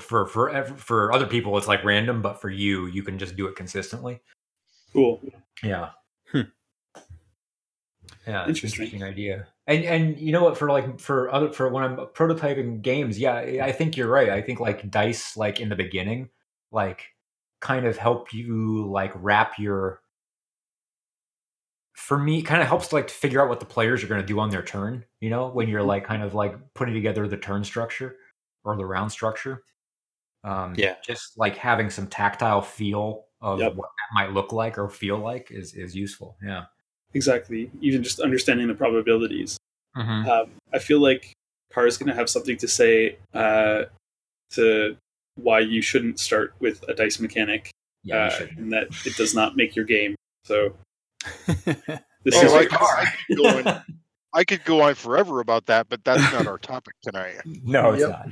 for 0.00 0.26
for 0.26 0.64
for 0.76 1.12
other 1.12 1.26
people 1.26 1.56
it's 1.58 1.68
like 1.68 1.84
random 1.84 2.22
but 2.22 2.40
for 2.40 2.48
you 2.50 2.86
you 2.86 3.02
can 3.02 3.18
just 3.18 3.36
do 3.36 3.46
it 3.46 3.56
consistently 3.56 4.20
cool. 4.92 5.20
yeah 5.62 5.90
Hmm. 6.32 6.42
yeah 8.26 8.46
Interesting. 8.46 8.84
interesting 8.84 9.02
idea 9.02 9.46
and 9.66 9.84
and 9.84 10.18
you 10.18 10.32
know 10.32 10.44
what 10.44 10.56
for 10.58 10.70
like 10.70 11.00
for 11.00 11.32
other 11.32 11.52
for 11.52 11.68
when 11.68 11.82
i'm 11.84 11.96
prototyping 11.96 12.80
games 12.82 13.18
yeah 13.18 13.34
i 13.34 13.60
I 13.68 13.72
think 13.72 13.96
you're 13.96 14.08
right 14.08 14.28
i 14.30 14.40
think 14.42 14.60
like 14.60 14.90
dice 14.90 15.36
like 15.36 15.60
in 15.60 15.68
the 15.68 15.76
beginning 15.76 16.30
like 16.72 17.02
kind 17.60 17.86
of 17.86 17.96
help 17.98 18.32
you 18.32 18.86
like 18.90 19.12
wrap 19.16 19.58
your 19.58 20.00
for 21.98 22.16
me 22.16 22.42
kind 22.42 22.62
of 22.62 22.68
helps 22.68 22.88
to 22.88 22.94
like 22.94 23.10
figure 23.10 23.42
out 23.42 23.48
what 23.48 23.58
the 23.60 23.66
players 23.66 24.04
are 24.04 24.06
going 24.06 24.20
to 24.20 24.26
do 24.26 24.38
on 24.38 24.50
their 24.50 24.62
turn 24.62 25.04
you 25.20 25.28
know 25.28 25.48
when 25.48 25.68
you're 25.68 25.82
like 25.82 26.04
kind 26.04 26.22
of 26.22 26.32
like 26.34 26.54
putting 26.74 26.94
together 26.94 27.26
the 27.26 27.36
turn 27.36 27.64
structure 27.64 28.16
or 28.64 28.76
the 28.76 28.86
round 28.86 29.10
structure 29.10 29.62
um 30.44 30.74
Yeah. 30.76 30.94
just 31.04 31.36
like 31.36 31.56
having 31.56 31.90
some 31.90 32.06
tactile 32.06 32.62
feel 32.62 33.24
of 33.40 33.58
Yep. 33.58 33.74
what 33.74 33.88
that 33.88 34.14
might 34.14 34.32
look 34.32 34.52
like 34.52 34.78
or 34.78 34.88
feel 34.88 35.18
like 35.18 35.50
is 35.50 35.74
is 35.74 35.94
useful 35.94 36.36
yeah 36.42 36.64
Exactly. 37.14 37.70
Even 37.80 38.02
just 38.02 38.20
understanding 38.20 38.68
the 38.68 38.74
probabilities. 38.74 39.56
mm-hmm. 39.96 40.28
Um, 40.28 40.50
I 40.74 40.78
feel 40.78 41.00
like 41.00 41.32
Car 41.72 41.86
is 41.86 41.96
going 41.96 42.08
to 42.08 42.14
have 42.14 42.28
something 42.28 42.58
to 42.58 42.68
say 42.68 43.16
uh, 43.32 43.84
to 44.50 44.94
why 45.36 45.60
you 45.60 45.80
shouldn't 45.80 46.20
start 46.20 46.52
with 46.60 46.84
a 46.86 46.92
dice 46.94 47.18
mechanic, 47.18 47.70
yeah 48.04 48.26
uh, 48.26 48.46
and 48.58 48.70
that 48.74 48.88
it 49.06 49.16
does 49.16 49.34
not 49.34 49.56
make 49.56 49.74
your 49.74 49.86
game. 49.86 50.14
So 50.44 50.74
this 51.46 52.34
Oh, 52.34 52.44
is 52.46 52.52
I, 52.52 52.64
could, 52.64 52.78
I, 52.80 53.04
could 53.26 53.36
go 53.36 53.58
on, 53.58 53.82
I 54.34 54.44
could 54.44 54.64
go 54.64 54.82
on 54.82 54.94
forever 54.94 55.40
about 55.40 55.66
that, 55.66 55.88
but 55.88 56.04
that's 56.04 56.32
not 56.32 56.46
our 56.46 56.58
topic 56.58 56.94
tonight. 57.02 57.40
no 57.64 57.92
it's 57.92 58.02
Yep. 58.02 58.10
not 58.10 58.28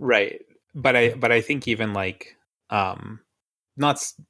right 0.00 0.40
but 0.74 0.96
i 0.96 1.10
but 1.10 1.32
i 1.32 1.40
think 1.40 1.66
even 1.68 1.92
like 1.92 2.36
um 2.70 3.20
not 3.76 3.96
s- 3.96 4.20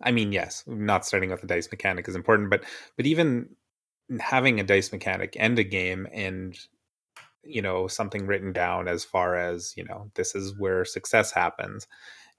I 0.00 0.12
mean, 0.12 0.32
yes, 0.32 0.64
not 0.66 1.04
starting 1.04 1.28
with 1.28 1.42
the 1.42 1.46
dice 1.46 1.68
mechanic 1.70 2.08
is 2.08 2.14
important, 2.16 2.48
but 2.48 2.64
but 2.96 3.04
even 3.04 3.50
having 4.18 4.58
a 4.58 4.64
dice 4.64 4.90
mechanic 4.92 5.36
and 5.38 5.58
a 5.58 5.62
game 5.64 6.08
and 6.10 6.58
you 7.44 7.60
know 7.60 7.86
something 7.86 8.26
written 8.26 8.52
down 8.54 8.88
as 8.88 9.04
far 9.04 9.36
as 9.36 9.74
you 9.76 9.84
know 9.84 10.10
this 10.14 10.34
is 10.34 10.58
where 10.58 10.84
success 10.86 11.30
happens 11.32 11.86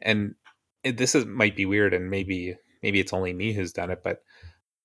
and 0.01 0.33
it, 0.83 0.97
this 0.97 1.13
is 1.13 1.25
might 1.27 1.55
be 1.55 1.67
weird 1.67 1.93
and 1.93 2.09
maybe 2.09 2.55
maybe 2.81 2.99
it's 2.99 3.13
only 3.13 3.33
me 3.33 3.53
who's 3.53 3.71
done 3.71 3.91
it 3.91 4.01
but 4.03 4.23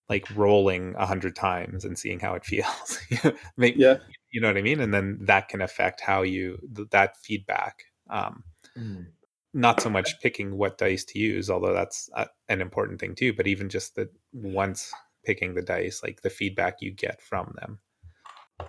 like 0.08 0.26
rolling 0.36 0.94
a 0.98 1.06
hundred 1.06 1.34
times 1.36 1.84
and 1.84 1.98
seeing 1.98 2.20
how 2.20 2.34
it 2.34 2.44
feels. 2.44 2.98
Yeah. 3.76 3.98
you 4.30 4.40
know 4.40 4.48
what 4.48 4.56
i 4.56 4.62
mean? 4.62 4.80
And 4.80 4.92
then 4.92 5.18
that 5.22 5.48
can 5.48 5.62
affect 5.62 6.00
how 6.00 6.22
you 6.22 6.58
th- 6.74 6.88
that 6.90 7.16
feedback. 7.18 7.84
Um 8.10 8.44
Mm. 8.76 9.06
not 9.52 9.80
so 9.80 9.88
much 9.88 10.20
picking 10.20 10.56
what 10.58 10.78
dice 10.78 11.04
to 11.04 11.18
use 11.20 11.48
although 11.48 11.72
that's 11.72 12.10
uh, 12.16 12.24
an 12.48 12.60
important 12.60 12.98
thing 13.00 13.14
too 13.14 13.32
but 13.32 13.46
even 13.46 13.68
just 13.68 13.94
the 13.94 14.08
once 14.32 14.92
picking 15.24 15.54
the 15.54 15.62
dice 15.62 16.02
like 16.02 16.22
the 16.22 16.30
feedback 16.30 16.82
you 16.82 16.90
get 16.90 17.22
from 17.22 17.54
them. 17.60 17.78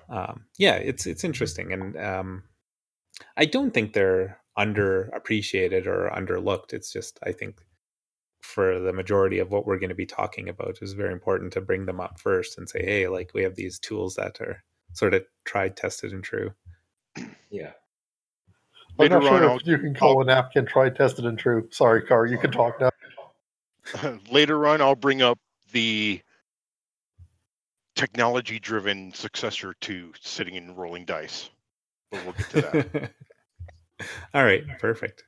Um 0.10 0.46
yeah 0.60 0.76
it's 0.76 1.08
it's 1.08 1.24
interesting 1.24 1.74
and 1.74 1.98
um 1.98 2.44
i 3.36 3.46
don't 3.46 3.72
think 3.74 3.94
they're 3.94 4.40
underappreciated 4.60 5.88
or 5.88 6.10
underlooked. 6.16 6.72
It's 6.74 6.92
just 6.94 7.20
i 7.24 7.32
think 7.32 7.62
for 8.46 8.80
the 8.80 8.94
majority 8.94 9.40
of 9.40 9.52
what 9.52 9.66
we're 9.66 9.80
going 9.80 9.90
to 9.90 9.96
be 9.96 10.06
talking 10.06 10.50
about 10.50 10.78
is 10.82 10.94
very 10.94 11.12
important 11.12 11.52
to 11.54 11.62
bring 11.62 11.86
them 11.86 12.00
up 12.00 12.20
first 12.20 12.58
and 12.58 12.70
say 12.70 12.84
hey 12.84 13.08
like 13.08 13.32
we 13.34 13.44
have 13.44 13.56
these 13.56 13.80
tools 13.80 14.16
that 14.16 14.40
are 14.42 14.64
sort 14.94 15.14
of 15.14 15.24
tried 15.44 15.76
tested 15.76 16.12
and 16.14 16.24
true 16.24 16.54
Yeah. 17.50 17.72
I'm 18.98 18.98
Later 18.98 19.20
not 19.20 19.34
on, 19.34 19.40
sure 19.40 19.50
I'll, 19.50 19.58
if 19.58 19.68
you 19.68 19.78
can 19.78 19.94
call 19.94 20.22
a 20.22 20.26
napkin 20.26 20.66
tried, 20.66 20.96
tested, 20.96 21.26
and 21.26 21.38
true. 21.38 21.68
Sorry, 21.72 22.02
Car, 22.02 22.26
you 22.26 22.38
can 22.38 22.52
talk 22.52 22.80
now. 22.80 22.92
later 24.32 24.66
on, 24.68 24.82
I'll 24.82 24.96
bring 24.96 25.22
up 25.22 25.38
the 25.74 26.22
technology-driven 27.96 29.14
successor 29.14 29.74
to 29.82 30.14
sitting 30.22 30.56
and 30.56 30.78
rolling 30.78 31.04
dice. 31.04 31.50
But 32.12 32.24
we'll 32.24 32.34
get 32.34 32.50
to 32.52 32.62
that. 32.62 33.12
all 34.34 34.44
right 34.44 34.64
perfect 34.80 35.24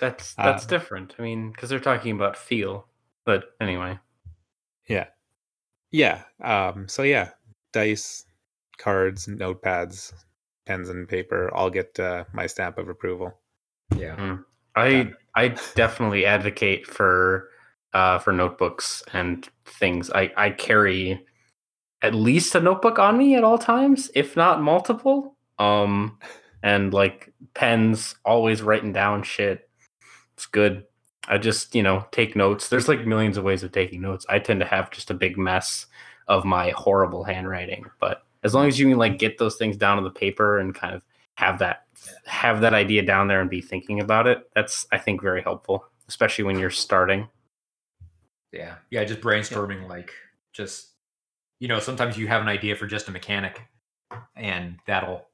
That's 0.00 0.34
Uh, 0.38 0.46
that's 0.46 0.66
different. 0.66 1.14
I 1.18 1.22
mean, 1.22 1.50
because 1.50 1.68
they're 1.68 1.78
talking 1.78 2.12
about 2.12 2.36
feel. 2.36 2.86
But 3.24 3.54
anyway, 3.60 3.98
Yeah. 4.88 5.06
Yeah. 5.92 6.22
Um, 6.42 6.88
so 6.88 7.02
yeah, 7.02 7.30
dice, 7.72 8.24
cards, 8.78 9.26
notepads, 9.26 10.12
pens 10.66 10.88
and 10.88 11.08
paper 11.08 11.52
all 11.54 11.70
get 11.70 11.98
uh, 12.00 12.24
my 12.32 12.46
stamp 12.46 12.78
of 12.78 12.88
approval. 12.88 13.38
Yeah. 13.96 14.38
I 14.76 15.12
I 15.34 15.48
definitely 15.74 16.24
advocate 16.24 16.86
for 16.86 17.48
uh, 17.92 18.18
for 18.18 18.32
notebooks 18.32 19.02
and 19.12 19.48
things. 19.64 20.10
I 20.10 20.32
I 20.36 20.50
carry 20.50 21.24
at 22.02 22.14
least 22.14 22.54
a 22.54 22.60
notebook 22.60 22.98
on 22.98 23.18
me 23.18 23.34
at 23.34 23.44
all 23.44 23.58
times, 23.58 24.10
if 24.14 24.36
not 24.36 24.62
multiple. 24.62 25.36
Um, 25.58 26.18
and 26.62 26.94
like 26.94 27.32
pens, 27.54 28.14
always 28.24 28.62
writing 28.62 28.92
down 28.92 29.22
shit. 29.22 29.68
It's 30.40 30.46
good. 30.46 30.84
I 31.28 31.38
just 31.38 31.74
you 31.74 31.82
know 31.82 32.06
take 32.12 32.34
notes. 32.34 32.68
There's 32.68 32.88
like 32.88 33.06
millions 33.06 33.36
of 33.36 33.44
ways 33.44 33.62
of 33.62 33.72
taking 33.72 34.00
notes. 34.00 34.24
I 34.28 34.38
tend 34.38 34.60
to 34.60 34.66
have 34.66 34.90
just 34.90 35.10
a 35.10 35.14
big 35.14 35.36
mess 35.36 35.86
of 36.28 36.44
my 36.44 36.70
horrible 36.70 37.24
handwriting, 37.24 37.84
but 38.00 38.24
as 38.42 38.54
long 38.54 38.66
as 38.66 38.78
you 38.78 38.88
can 38.88 38.98
like 38.98 39.18
get 39.18 39.38
those 39.38 39.56
things 39.56 39.76
down 39.76 39.98
on 39.98 40.04
the 40.04 40.10
paper 40.10 40.58
and 40.58 40.74
kind 40.74 40.94
of 40.94 41.02
have 41.34 41.58
that 41.58 41.84
have 42.24 42.62
that 42.62 42.72
idea 42.74 43.02
down 43.02 43.28
there 43.28 43.40
and 43.42 43.50
be 43.50 43.60
thinking 43.60 44.00
about 44.00 44.26
it 44.26 44.48
that's 44.54 44.86
i 44.92 44.96
think 44.98 45.20
very 45.22 45.42
helpful 45.42 45.84
especially 46.08 46.44
when 46.44 46.58
you're 46.58 46.70
starting 46.70 47.28
Yeah. 48.52 48.76
Yeah. 48.90 49.04
Just 49.04 49.20
brainstorming, 49.20 49.88
like, 49.88 50.12
just, 50.52 50.88
you 51.60 51.68
know, 51.68 51.78
sometimes 51.78 52.16
you 52.18 52.26
have 52.28 52.42
an 52.42 52.48
idea 52.48 52.74
for 52.76 52.86
just 52.86 53.08
a 53.08 53.12
mechanic 53.12 53.62
and 54.34 54.78
that'll, 54.86 55.26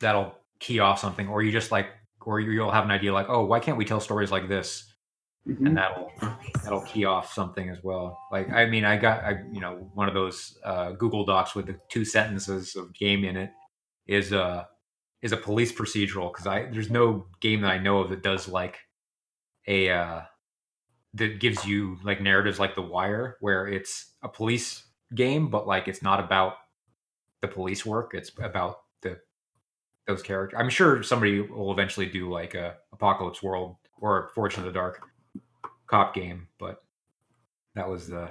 that'll 0.00 0.34
key 0.58 0.78
off 0.78 0.98
something, 0.98 1.28
or 1.28 1.42
you 1.42 1.52
just 1.52 1.70
like, 1.70 1.88
or 2.26 2.40
you'll 2.40 2.70
have 2.70 2.84
an 2.84 2.90
idea 2.90 3.12
like, 3.12 3.26
oh, 3.28 3.44
why 3.44 3.60
can't 3.60 3.76
we 3.78 3.84
tell 3.84 4.00
stories 4.00 4.30
like 4.30 4.48
this? 4.48 4.88
Mhm. 5.48 5.66
and 5.66 5.76
that'll 5.76 6.12
that'll 6.62 6.82
key 6.82 7.04
off 7.04 7.32
something 7.32 7.68
as 7.68 7.82
well. 7.82 8.16
Like 8.30 8.48
I 8.50 8.66
mean, 8.66 8.84
I 8.84 8.96
got 8.96 9.24
I 9.24 9.42
you 9.50 9.60
know 9.60 9.90
one 9.94 10.06
of 10.06 10.14
those 10.14 10.56
uh, 10.64 10.92
Google 10.92 11.24
Docs 11.24 11.56
with 11.56 11.66
the 11.66 11.80
two 11.88 12.04
sentences 12.04 12.76
of 12.76 12.94
game 12.94 13.24
in 13.24 13.36
it 13.36 13.50
is 14.06 14.30
a 14.30 14.68
is 15.20 15.32
a 15.32 15.36
police 15.36 15.72
procedural 15.72 16.32
because 16.32 16.46
I 16.46 16.66
there's 16.66 16.90
no 16.90 17.26
game 17.40 17.62
that 17.62 17.72
I 17.72 17.78
know 17.78 17.98
of 17.98 18.10
that 18.10 18.22
does 18.22 18.46
like 18.46 18.78
a 19.66 19.90
uh, 19.90 20.22
that 21.14 21.40
gives 21.40 21.64
you 21.66 21.98
like 22.02 22.20
narratives 22.20 22.58
like 22.58 22.74
The 22.74 22.82
Wire 22.82 23.36
where 23.40 23.66
it's 23.66 24.14
a 24.22 24.28
police 24.28 24.84
game 25.14 25.48
but 25.50 25.66
like 25.66 25.88
it's 25.88 26.02
not 26.02 26.20
about 26.20 26.54
the 27.42 27.48
police 27.48 27.84
work 27.84 28.12
it's 28.14 28.30
about 28.38 28.78
those 30.06 30.22
characters. 30.22 30.58
I'm 30.58 30.70
sure 30.70 31.02
somebody 31.02 31.40
will 31.40 31.72
eventually 31.72 32.06
do 32.06 32.30
like 32.30 32.54
a 32.54 32.76
Apocalypse 32.92 33.42
World 33.42 33.76
or 34.00 34.30
Forged 34.34 34.58
in 34.58 34.64
the 34.64 34.72
Dark 34.72 35.02
cop 35.86 36.14
game, 36.14 36.48
but 36.58 36.82
that 37.74 37.88
was 37.88 38.08
the 38.08 38.30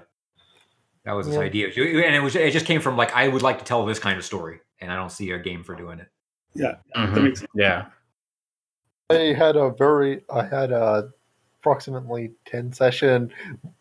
that 1.05 1.13
was 1.13 1.25
his 1.27 1.35
Yeah. 1.35 1.41
idea, 1.41 1.67
and 1.67 2.15
it 2.15 2.21
was 2.21 2.35
it 2.35 2.51
just 2.51 2.65
came 2.65 2.81
from 2.81 2.97
like 2.97 3.15
I 3.15 3.27
would 3.27 3.41
like 3.41 3.59
to 3.59 3.65
tell 3.65 3.85
this 3.85 3.99
kind 3.99 4.17
of 4.17 4.25
story, 4.25 4.59
and 4.79 4.91
I 4.91 4.95
don't 4.95 5.11
see 5.11 5.31
a 5.31 5.39
game 5.39 5.63
for 5.63 5.75
doing 5.75 5.99
it. 5.99 6.07
That 6.55 6.81
Mhm. 6.95 7.23
makes 7.23 7.43
yeah 7.55 7.85
I 9.09 9.33
had 9.33 9.55
a 9.57 9.69
very, 9.71 10.23
I 10.29 10.43
had 10.43 10.71
a 10.71 11.09
approximately 11.59 12.31
10 12.45 12.71
session 12.73 13.31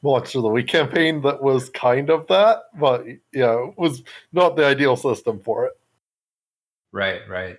Monster 0.02 0.38
of 0.38 0.42
the 0.42 0.49
Week 0.50 0.66
campaign 0.66 1.23
that 1.23 1.40
was 1.42 1.70
kind 1.70 2.11
of 2.11 2.26
that, 2.26 2.64
but 2.78 3.06
yeah, 3.32 3.68
it 3.68 3.78
was 3.78 4.02
not 4.32 4.56
the 4.56 4.66
ideal 4.66 4.97
system 4.97 5.40
for 5.40 5.66
it. 5.66 5.73
Right, 6.92 7.26
right. 7.28 7.59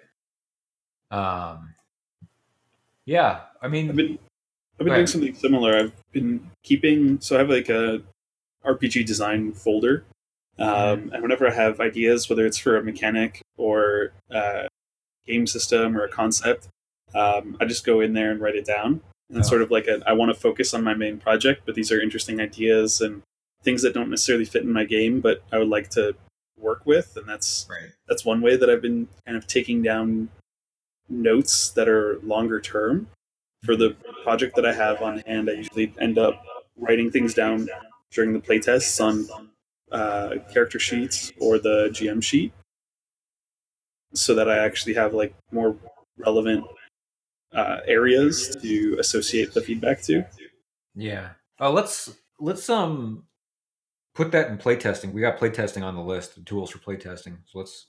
Um, 1.12 1.76
yeah, 3.06 3.42
I 3.62 3.68
mean, 3.68 3.90
I've 3.90 3.96
been 3.96 4.18
I've 4.80 4.86
been 4.86 4.94
doing 4.96 5.08
something 5.08 5.36
similar. 5.36 5.76
I've 5.78 5.94
been 6.12 6.50
keeping 6.64 7.20
so 7.20 7.36
I 7.36 7.40
have 7.40 7.50
like 7.50 7.70
a 7.70 8.02
RPG 8.66 9.06
design 9.06 9.54
folder, 9.54 10.06
um, 10.60 11.10
and 11.14 11.22
whenever 11.22 11.48
I 11.48 11.52
have 11.54 11.80
ideas, 11.80 12.30
whether 12.30 12.46
it's 12.46 12.58
for 12.58 12.78
a 12.78 12.84
mechanic 12.84 13.42
or 13.58 14.14
a 14.30 14.68
game 15.28 15.46
system 15.48 15.98
or 15.98 16.04
a 16.04 16.10
concept, 16.10 16.68
um, 17.14 17.58
I 17.60 17.66
just 17.66 17.86
go 17.86 18.00
in 18.02 18.14
there 18.14 18.32
and 18.32 18.40
write 18.40 18.56
it 18.56 18.66
down. 18.66 19.02
And 19.30 19.38
it's 19.40 19.48
Oh. 19.48 19.52
sort 19.52 19.62
of 19.62 19.72
like 19.72 19.88
a, 19.88 20.02
I 20.06 20.14
want 20.14 20.34
to 20.34 20.40
focus 20.40 20.74
on 20.74 20.84
my 20.84 20.94
main 20.94 21.18
project, 21.18 21.62
but 21.66 21.74
these 21.76 21.92
are 21.92 22.02
interesting 22.02 22.42
ideas 22.42 23.00
and 23.02 23.22
things 23.64 23.82
that 23.84 23.94
don't 23.94 24.10
necessarily 24.10 24.46
fit 24.46 24.64
in 24.64 24.72
my 24.74 24.84
game, 24.84 25.22
but 25.22 25.42
I 25.52 25.58
would 25.58 25.70
like 25.70 25.90
to 25.92 26.16
work 26.58 26.86
with, 26.86 27.16
and 27.16 27.28
that's 27.30 27.66
right, 27.70 27.92
that's 28.08 28.26
one 28.26 28.42
way 28.42 28.56
that 28.58 28.70
I've 28.70 28.82
been 28.82 29.08
kind 29.26 29.38
of 29.38 29.48
taking 29.48 29.82
down 29.82 30.30
notes 31.12 31.72
that 31.72 31.88
are 31.88 32.20
longer 32.24 32.60
term 32.60 33.08
for 33.64 33.76
the 33.76 33.96
project 34.24 34.56
that 34.56 34.66
I 34.66 34.74
have 34.74 35.02
on 35.02 35.20
hand. 35.20 35.50
I 35.50 35.54
usually 35.54 35.94
end 36.00 36.18
up 36.18 36.44
writing 36.78 37.12
things 37.12 37.34
down 37.34 37.70
during 38.12 38.34
the 38.34 38.40
playtests 38.40 39.04
on 39.04 39.50
uh, 39.92 40.36
character 40.52 40.80
sheets 40.80 41.32
or 41.40 41.60
the 41.60 41.90
GM 41.92 42.24
sheet, 42.24 42.54
so 44.14 44.34
that 44.36 44.50
I 44.50 44.58
actually 44.58 44.94
have 44.96 45.14
like 45.14 45.36
more 45.52 45.76
relevant 46.18 46.66
uh, 47.54 47.80
areas 47.88 48.56
to 48.62 48.98
associate 49.00 49.54
the 49.54 49.62
feedback 49.62 50.02
to. 50.04 50.26
yeah. 50.96 51.30
Uh, 51.60 51.70
let's 51.70 52.16
let's 52.40 52.70
um 52.70 53.24
put 54.16 54.32
that 54.32 54.50
in 54.50 54.58
playtesting. 54.58 55.14
We 55.14 55.22
got 55.22 55.38
playtesting 55.38 55.84
on 55.84 55.96
the 55.96 56.02
list, 56.02 56.44
tools 56.46 56.72
for 56.72 56.80
playtesting. 56.80 57.38
So 57.46 57.60
let's, 57.60 57.88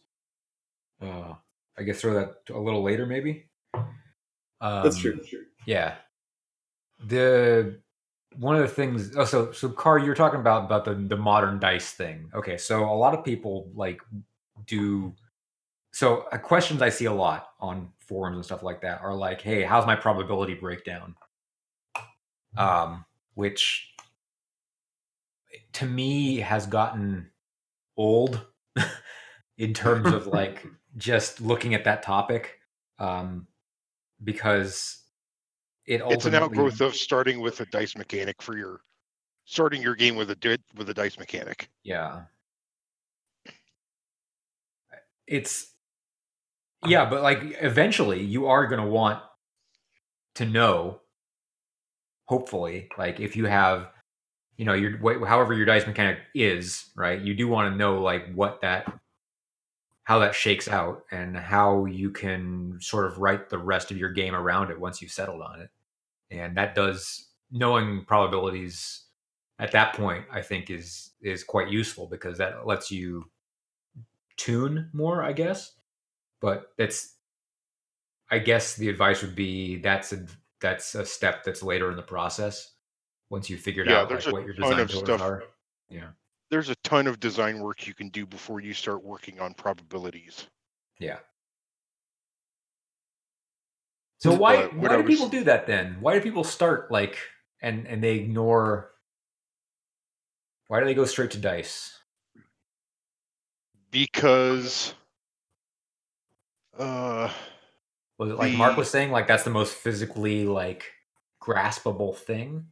uh, 1.01 1.35
I 1.79 1.83
guess 1.83 2.01
throw 2.01 2.15
that 2.15 2.35
a 2.51 2.59
little 2.59 2.83
later, 2.83 3.07
maybe. 3.07 3.47
Um, 3.75 4.83
That's 4.85 4.99
true. 4.99 5.21
Yeah. 5.67 5.95
The 7.05 7.81
one 8.37 8.57
of 8.57 8.63
the 8.63 8.69
things 8.69 9.17
oh 9.17 9.25
so 9.25 9.53
so 9.53 9.69
Car, 9.69 9.99
you're 9.99 10.15
talking 10.15 10.41
about 10.41 10.65
about 10.65 10.85
the 10.85 10.95
the 10.95 11.17
modern 11.17 11.59
dice 11.59 11.93
thing. 11.93 12.31
Okay, 12.35 12.57
so 12.57 12.85
a 12.85 12.95
lot 12.95 13.15
of 13.15 13.25
people 13.25 13.71
like 13.75 14.01
do 14.67 15.13
so 15.93 16.27
uh, 16.33 16.39
questions 16.39 16.81
I 16.83 16.89
see 16.89 17.05
a 17.07 17.13
lot 17.13 17.49
on 17.61 17.91
forums 17.99 18.37
and 18.37 18.45
stuff 18.45 18.63
like 18.63 18.81
that 18.83 19.03
are 19.03 19.15
like, 19.15 19.41
hey, 19.41 19.63
how's 19.63 19.87
my 19.87 19.97
probability 19.97 20.55
breakdown? 20.55 21.17
Um, 22.57 23.05
which 23.35 23.93
to 25.75 25.87
me 25.87 26.37
has 26.37 26.67
gotten 26.67 27.31
old 27.97 28.45
in 29.59 29.75
terms 29.75 30.13
of 30.13 30.27
like 30.27 30.67
just 30.97 31.41
looking 31.41 31.75
at 31.75 31.85
that 31.85 32.03
topic. 32.03 32.59
Um 32.99 33.47
because 34.23 35.03
it 35.87 36.03
It's 36.07 36.27
an 36.27 36.35
outgrowth 36.35 36.81
of 36.81 36.95
starting 36.95 37.41
with 37.41 37.61
a 37.61 37.67
dice 37.67 37.97
mechanic 37.97 38.41
for 38.41 38.57
your 38.57 38.81
starting 39.45 39.83
your 39.83 39.95
game 39.95 40.17
with 40.17 40.31
a 40.31 40.59
with 40.77 40.89
a 40.89 40.95
dice 40.95 41.19
mechanic. 41.19 41.69
Yeah. 41.83 42.23
It's 45.27 45.73
yeah, 46.87 47.09
but 47.09 47.23
like 47.23 47.57
eventually 47.61 48.23
you 48.23 48.47
are 48.47 48.67
going 48.67 48.83
to 48.83 48.89
want 48.89 49.23
to 50.35 50.47
know 50.47 51.01
hopefully 52.25 52.89
like 52.97 53.21
if 53.21 53.37
you 53.37 53.45
have 53.45 53.91
you 54.57 54.65
know 54.65 54.73
your 54.73 55.27
however 55.27 55.53
your 55.53 55.67
dice 55.67 55.87
mechanic 55.87 56.19
is 56.35 56.91
right 56.97 57.21
you 57.21 57.35
do 57.35 57.47
want 57.47 57.71
to 57.71 57.77
know 57.77 58.01
like 58.01 58.33
what 58.35 58.61
that 58.63 58.91
how 60.05 60.19
that 60.19 60.35
shakes 60.35 60.69
out 60.69 61.05
and 61.13 61.37
how 61.37 61.85
you 61.85 62.11
can 62.11 62.79
sort 62.81 63.07
of 63.07 63.19
write 63.19 63.49
the 63.51 63.59
rest 63.59 63.91
of 63.91 63.97
your 63.99 64.11
game 64.13 64.35
around 64.35 64.71
it 64.71 64.81
once 64.81 65.01
you've 65.01 65.13
settled 65.13 65.43
on 65.43 65.61
it. 65.61 65.71
And 66.31 66.57
that 66.57 66.75
does 66.75 67.29
knowing 67.51 68.05
probabilities 68.07 69.05
at 69.59 69.71
that 69.73 69.95
point 69.95 70.25
i 70.33 70.41
think 70.41 70.71
is 70.71 71.11
is 71.21 71.45
quite 71.45 71.69
useful 71.69 72.07
because 72.07 72.39
that 72.39 72.67
lets 72.67 72.91
you 72.91 73.31
tune 74.37 74.91
more 74.93 75.23
i 75.23 75.33
guess. 75.33 75.73
But 76.41 76.73
that's 76.77 77.17
i 78.31 78.39
guess 78.39 78.75
the 78.77 78.89
advice 78.89 79.23
would 79.23 79.37
be 79.37 79.77
that's 79.77 80.13
a 80.13 80.27
that's 80.61 80.95
a 80.95 81.05
step 81.05 81.45
that's 81.45 81.63
later 81.63 81.91
in 81.91 81.97
the 81.97 82.03
process 82.03 82.73
once 83.31 83.49
you 83.51 83.57
figured 83.57 83.89
Yeah, 83.89 84.01
out 84.01 84.11
like, 84.11 84.27
what 84.33 84.45
your 84.45 84.55
ton 84.55 84.71
design 84.71 84.81
of 84.81 84.89
pillars 84.89 85.05
stuff. 85.07 85.21
are. 85.21 85.45
Yeah 85.89 86.09
There's 86.53 86.69
a 86.69 86.75
ton 86.85 87.07
of 87.07 87.19
design 87.19 87.61
work 87.61 87.87
you 87.87 87.95
can 87.95 88.11
do 88.11 88.27
before 88.27 88.61
you 88.61 88.75
start 88.75 89.03
working 89.03 89.41
on 89.41 89.55
probabilities. 89.55 90.49
yeah. 90.99 91.21
So 94.19 94.35
why 94.35 94.65
But 94.65 94.77
what 94.77 94.91
why 94.91 94.99
I 94.99 95.01
do 95.01 95.09
people 95.09 95.31
do 95.31 95.45
that 95.45 95.67
then? 95.67 95.97
Why 96.01 96.13
do 96.13 96.21
people 96.21 96.45
start 96.45 96.93
like 96.93 97.17
and 97.63 97.87
and 97.87 98.05
they 98.05 98.17
ignore 98.17 98.91
why 100.69 100.81
do 100.81 100.85
they 100.85 100.93
go 100.93 101.07
straight 101.07 101.31
to 101.31 101.39
dice? 101.39 101.99
Because 103.91 104.93
uh 106.79 107.33
was 108.19 108.31
it 108.31 108.37
like 108.37 108.53
mark 108.53 108.77
was 108.77 108.91
saying 108.91 109.11
like 109.11 109.27
that's 109.27 109.45
the 109.45 109.51
most 109.51 109.73
physically 109.73 110.45
like 110.45 110.85
graspable 111.43 112.15
thing? 112.15 112.67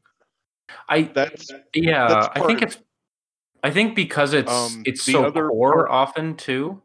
I 0.86 1.04
that's 1.04 1.50
yeah, 1.74 2.08
that's 2.08 2.28
I 2.28 2.46
think 2.46 2.60
part- 2.60 2.74
it's 2.74 2.82
I 3.62 3.70
think 3.70 3.94
because 3.94 4.32
it's 4.32 4.50
Um, 4.52 4.82
it's 4.86 5.04
so 5.10 5.24
other 5.26 5.48
core 5.48 5.86
part- 5.86 5.90
often 5.90 6.36
too. 6.36 6.80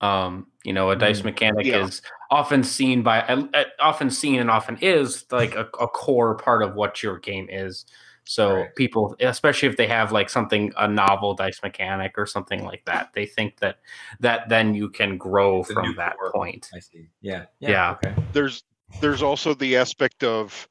Um, 0.00 0.48
you 0.64 0.72
know, 0.72 0.90
a 0.90 0.96
dice 0.96 1.20
Mhm. 1.20 1.24
mechanic 1.26 1.66
Yeah. 1.66 1.84
is 1.84 2.02
often 2.30 2.64
seen 2.64 3.02
by 3.02 3.20
uh, 3.22 3.64
often 3.80 4.10
seen 4.10 4.40
and 4.40 4.50
often 4.50 4.76
is 4.80 5.26
like 5.30 5.54
a, 5.54 5.68
a 5.80 5.86
core 5.88 6.34
part 6.36 6.62
of 6.62 6.74
what 6.74 7.02
your 7.02 7.18
game 7.18 7.46
is. 7.50 7.86
So 8.24 8.54
Right. 8.54 8.74
people, 8.76 9.16
especially 9.20 9.68
if 9.68 9.76
they 9.76 9.86
have 9.88 10.12
like 10.12 10.28
something 10.30 10.72
a 10.76 10.86
novel 10.88 11.34
dice 11.34 11.60
mechanic 11.62 12.16
or 12.16 12.26
something 12.26 12.64
like 12.64 12.84
that, 12.86 13.12
they 13.14 13.26
think 13.26 13.58
that 13.60 13.78
that 14.20 14.48
then 14.48 14.74
you 14.74 14.88
can 14.90 15.18
grow 15.18 15.62
The 15.64 15.74
from 15.74 15.94
that 15.96 16.16
core. 16.18 16.30
point. 16.32 16.68
i 16.74 16.78
see 16.78 17.06
yeah 17.20 17.46
Yeah. 17.60 17.92
okay 17.92 18.14
there's 18.32 18.62
there's 19.00 19.22
also 19.22 19.54
the 19.54 19.76
aspect 19.76 20.22
of 20.22 20.68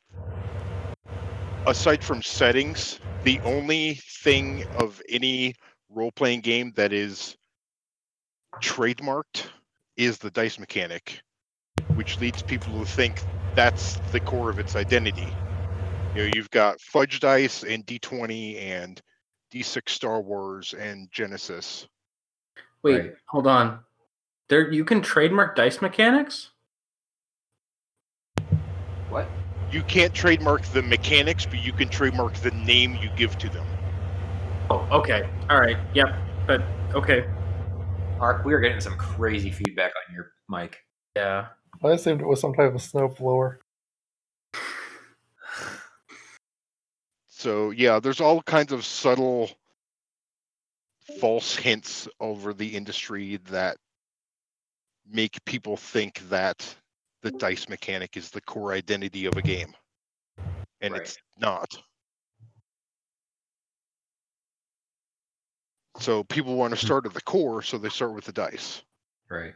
aside 1.68 2.04
from 2.04 2.22
settings 2.22 3.00
the 3.24 3.40
only 3.44 3.96
thing 4.24 4.64
of 4.78 5.02
any 5.10 5.54
role-playing 5.90 6.42
game 6.42 6.72
that 6.76 6.92
is 6.92 7.36
trademarked 8.62 9.46
is 9.98 10.18
the 10.18 10.32
dice 10.32 10.58
mechanic 10.60 11.22
which 11.96 12.20
leads 12.20 12.42
people 12.42 12.80
to 12.80 12.86
think 12.86 13.22
that's 13.56 13.96
the 14.12 14.20
core 14.20 14.50
of 14.50 14.60
its 14.60 14.76
identity 14.76 15.28
you 16.16 16.26
know 16.26 16.32
you've 16.36 16.50
got 16.52 16.80
fudge 16.82 17.20
dice 17.20 17.64
and 17.64 17.86
d20 17.86 18.60
and 18.60 19.02
d6 19.54 19.90
star 19.90 20.22
wars 20.22 20.74
and 20.74 21.12
genesys 21.12 21.88
Wait, 22.84 23.00
Right. 23.00 23.14
hold 23.28 23.48
on. 23.48 23.80
There, 24.50 24.72
you 24.72 24.84
can 24.84 25.02
trademark 25.02 25.56
dice 25.56 25.82
mechanics. 25.82 26.50
You 29.72 29.82
can't 29.84 30.14
trademark 30.14 30.64
the 30.68 30.82
mechanics 30.82 31.46
but 31.46 31.64
you 31.64 31.72
can 31.72 31.90
trademark 31.90 32.34
the 32.36 32.52
name 32.52 32.98
you 33.02 33.10
give 33.16 33.38
to 33.38 33.50
them 33.50 33.66
Oh, 34.72 34.88
okay. 34.90 35.30
All 35.50 35.60
right. 35.60 35.76
Yep. 35.94 36.08
But 36.48 36.62
okay. 36.96 37.26
Mark, 38.18 38.46
we 38.46 38.54
are 38.54 38.62
getting 38.62 38.80
some 38.80 38.96
crazy 38.96 39.52
feedback 39.52 39.92
on 40.08 40.16
your 40.16 40.32
mic. 40.48 40.78
Yeah. 41.14 41.48
I 41.84 41.90
assumed 41.90 42.22
it 42.22 42.26
was 42.26 42.40
some 42.40 42.54
type 42.54 42.74
of 42.74 42.82
snow 42.82 43.10
blower. 43.10 43.60
So 47.28 47.72
yeah, 47.72 48.00
there's 48.00 48.22
all 48.22 48.42
kinds 48.44 48.72
of 48.72 48.86
subtle 48.86 49.50
false 51.20 51.54
hints 51.54 52.08
over 52.22 52.54
the 52.54 52.68
industry 52.68 53.40
that 53.50 53.76
make 55.12 55.44
people 55.44 55.76
think 55.76 56.22
that 56.30 56.76
the 57.22 57.32
dice 57.32 57.70
mechanic 57.70 58.18
is 58.18 58.30
the 58.30 58.42
core 58.42 58.74
identity 58.74 59.26
of 59.26 59.38
a 59.38 59.42
game. 59.42 59.74
And 60.82 60.94
Right. 60.94 61.02
it's 61.02 61.18
not. 61.38 61.70
So 66.00 66.24
people 66.24 66.56
want 66.56 66.72
to 66.72 66.84
start 66.84 67.06
at 67.06 67.14
the 67.14 67.22
core, 67.22 67.62
so 67.62 67.78
they 67.78 67.90
start 67.90 68.14
with 68.14 68.26
the 68.26 68.32
dice. 68.32 68.82
Right. 69.30 69.54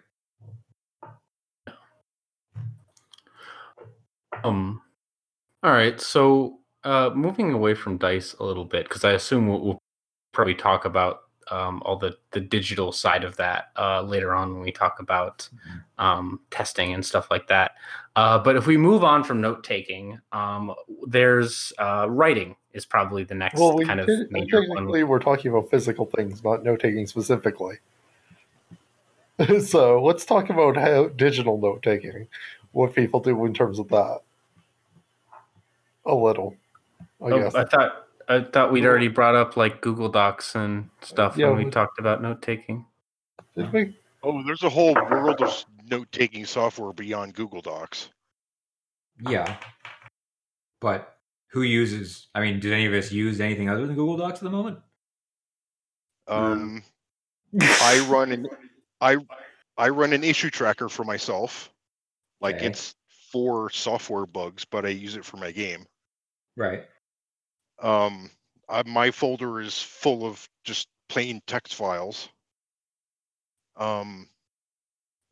Um. 4.44 4.82
All 5.64 5.72
right. 5.72 6.00
So, 6.00 6.60
uh, 6.84 7.10
moving 7.16 7.52
away 7.52 7.74
from 7.74 7.98
dice 7.98 8.34
a 8.34 8.44
little 8.44 8.66
bit, 8.66 8.88
because 8.88 9.04
I 9.04 9.14
assume 9.14 9.48
we'll, 9.48 9.62
we'll 9.62 9.80
probably 10.34 10.54
talk 10.54 10.86
about 10.86 11.22
um, 11.52 11.82
all 11.86 11.98
the 11.98 12.18
the 12.32 12.40
digital 12.40 12.92
side 12.92 13.24
of 13.24 13.36
that 13.38 13.72
uh, 13.78 14.02
later 14.02 14.34
on 14.34 14.54
when 14.54 14.62
we 14.62 14.72
talk 14.72 15.00
about 15.00 15.48
um, 15.98 16.40
testing 16.52 16.94
and 16.94 17.06
stuff 17.06 17.30
like 17.32 17.48
that. 17.48 17.72
Uh, 18.16 18.40
but 18.40 18.56
if 18.56 18.66
we 18.66 18.78
move 18.78 19.04
on 19.04 19.24
from 19.24 19.42
note 19.42 19.64
taking, 19.64 20.20
um, 20.32 20.74
there's 21.08 21.74
uh, 21.80 22.08
writing 22.10 22.56
is 22.74 22.86
probably 22.86 23.24
the 23.24 23.36
next 23.36 23.60
Well, 23.60 23.76
we 23.76 23.86
kind 23.86 24.00
of 24.00 24.10
major 24.30 24.68
one. 24.68 24.88
we're 24.88 25.20
talking 25.20 25.52
about 25.52 25.70
physical 25.70 26.06
things, 26.06 26.44
not 26.44 26.64
note 26.64 26.82
taking 26.82 27.08
specifically. 27.08 27.78
so 29.62 30.02
let's 30.04 30.26
talk 30.26 30.50
about 30.50 30.78
how 30.78 31.08
digital 31.10 31.58
note 31.58 31.84
taking, 31.84 32.28
what 32.72 32.94
people 32.94 33.20
do 33.20 33.46
in 33.46 33.54
terms 33.54 33.80
of 33.80 33.88
that. 33.90 34.20
A 36.06 36.14
little, 36.14 36.56
I 37.22 37.32
Oh, 37.32 37.40
guess. 37.40 37.56
I 37.56 37.64
thought 37.66 38.05
I 38.28 38.42
thought 38.42 38.72
we'd 38.72 38.86
already 38.86 39.08
brought 39.08 39.36
up 39.36 39.56
like 39.58 39.82
Google 39.82 40.10
Docs 40.10 40.56
and 40.56 40.90
stuff 41.02 41.38
Yeah, 41.38 41.48
when 41.50 41.58
we 41.58 41.66
we- 41.66 41.72
talked 41.72 42.00
about 42.00 42.22
note 42.22 42.42
taking. 42.42 42.86
Did 43.56 43.72
we? 43.72 43.98
Oh, 44.24 44.44
there's 44.44 44.64
a 44.64 44.70
whole 44.70 44.94
world 44.96 45.42
of 45.42 45.66
note 45.90 46.12
taking 46.12 46.46
software 46.46 46.92
beyond 46.94 47.36
Google 47.36 47.62
Docs. 47.62 48.10
Yeah. 49.30 49.58
But 50.82 51.18
who 51.52 51.62
uses 51.62 52.28
I 52.36 52.42
mean, 52.42 52.60
do 52.60 52.74
any 52.74 52.86
of 52.86 52.94
us 52.94 53.12
use 53.12 53.40
anything 53.40 53.70
other 53.70 53.86
than 53.86 53.96
Google 53.96 54.18
Docs 54.18 54.40
at 54.40 54.44
the 54.44 54.50
moment? 54.50 54.80
Um, 56.28 56.84
I 57.62 58.06
run 58.10 58.32
an 58.32 58.48
I 59.02 59.18
I 59.78 59.90
run 59.90 60.14
an 60.14 60.24
issue 60.24 60.50
tracker 60.50 60.90
for 60.90 61.04
myself. 61.04 61.72
Like 62.42 62.56
Okay. 62.58 62.68
it's 62.68 62.96
for 63.32 63.70
software 63.70 64.26
bugs, 64.26 64.66
but 64.66 64.86
I 64.86 64.90
use 64.90 65.16
it 65.16 65.26
for 65.26 65.38
my 65.38 65.52
game. 65.52 65.86
Right. 66.58 66.86
Um, 67.80 68.30
I, 68.68 68.84
my 68.86 69.12
folder 69.12 69.62
is 69.62 69.80
full 69.80 70.26
of 70.26 70.48
just 70.64 70.88
plain 71.10 71.42
text 71.48 71.76
files. 71.76 72.30
Um, 73.78 74.28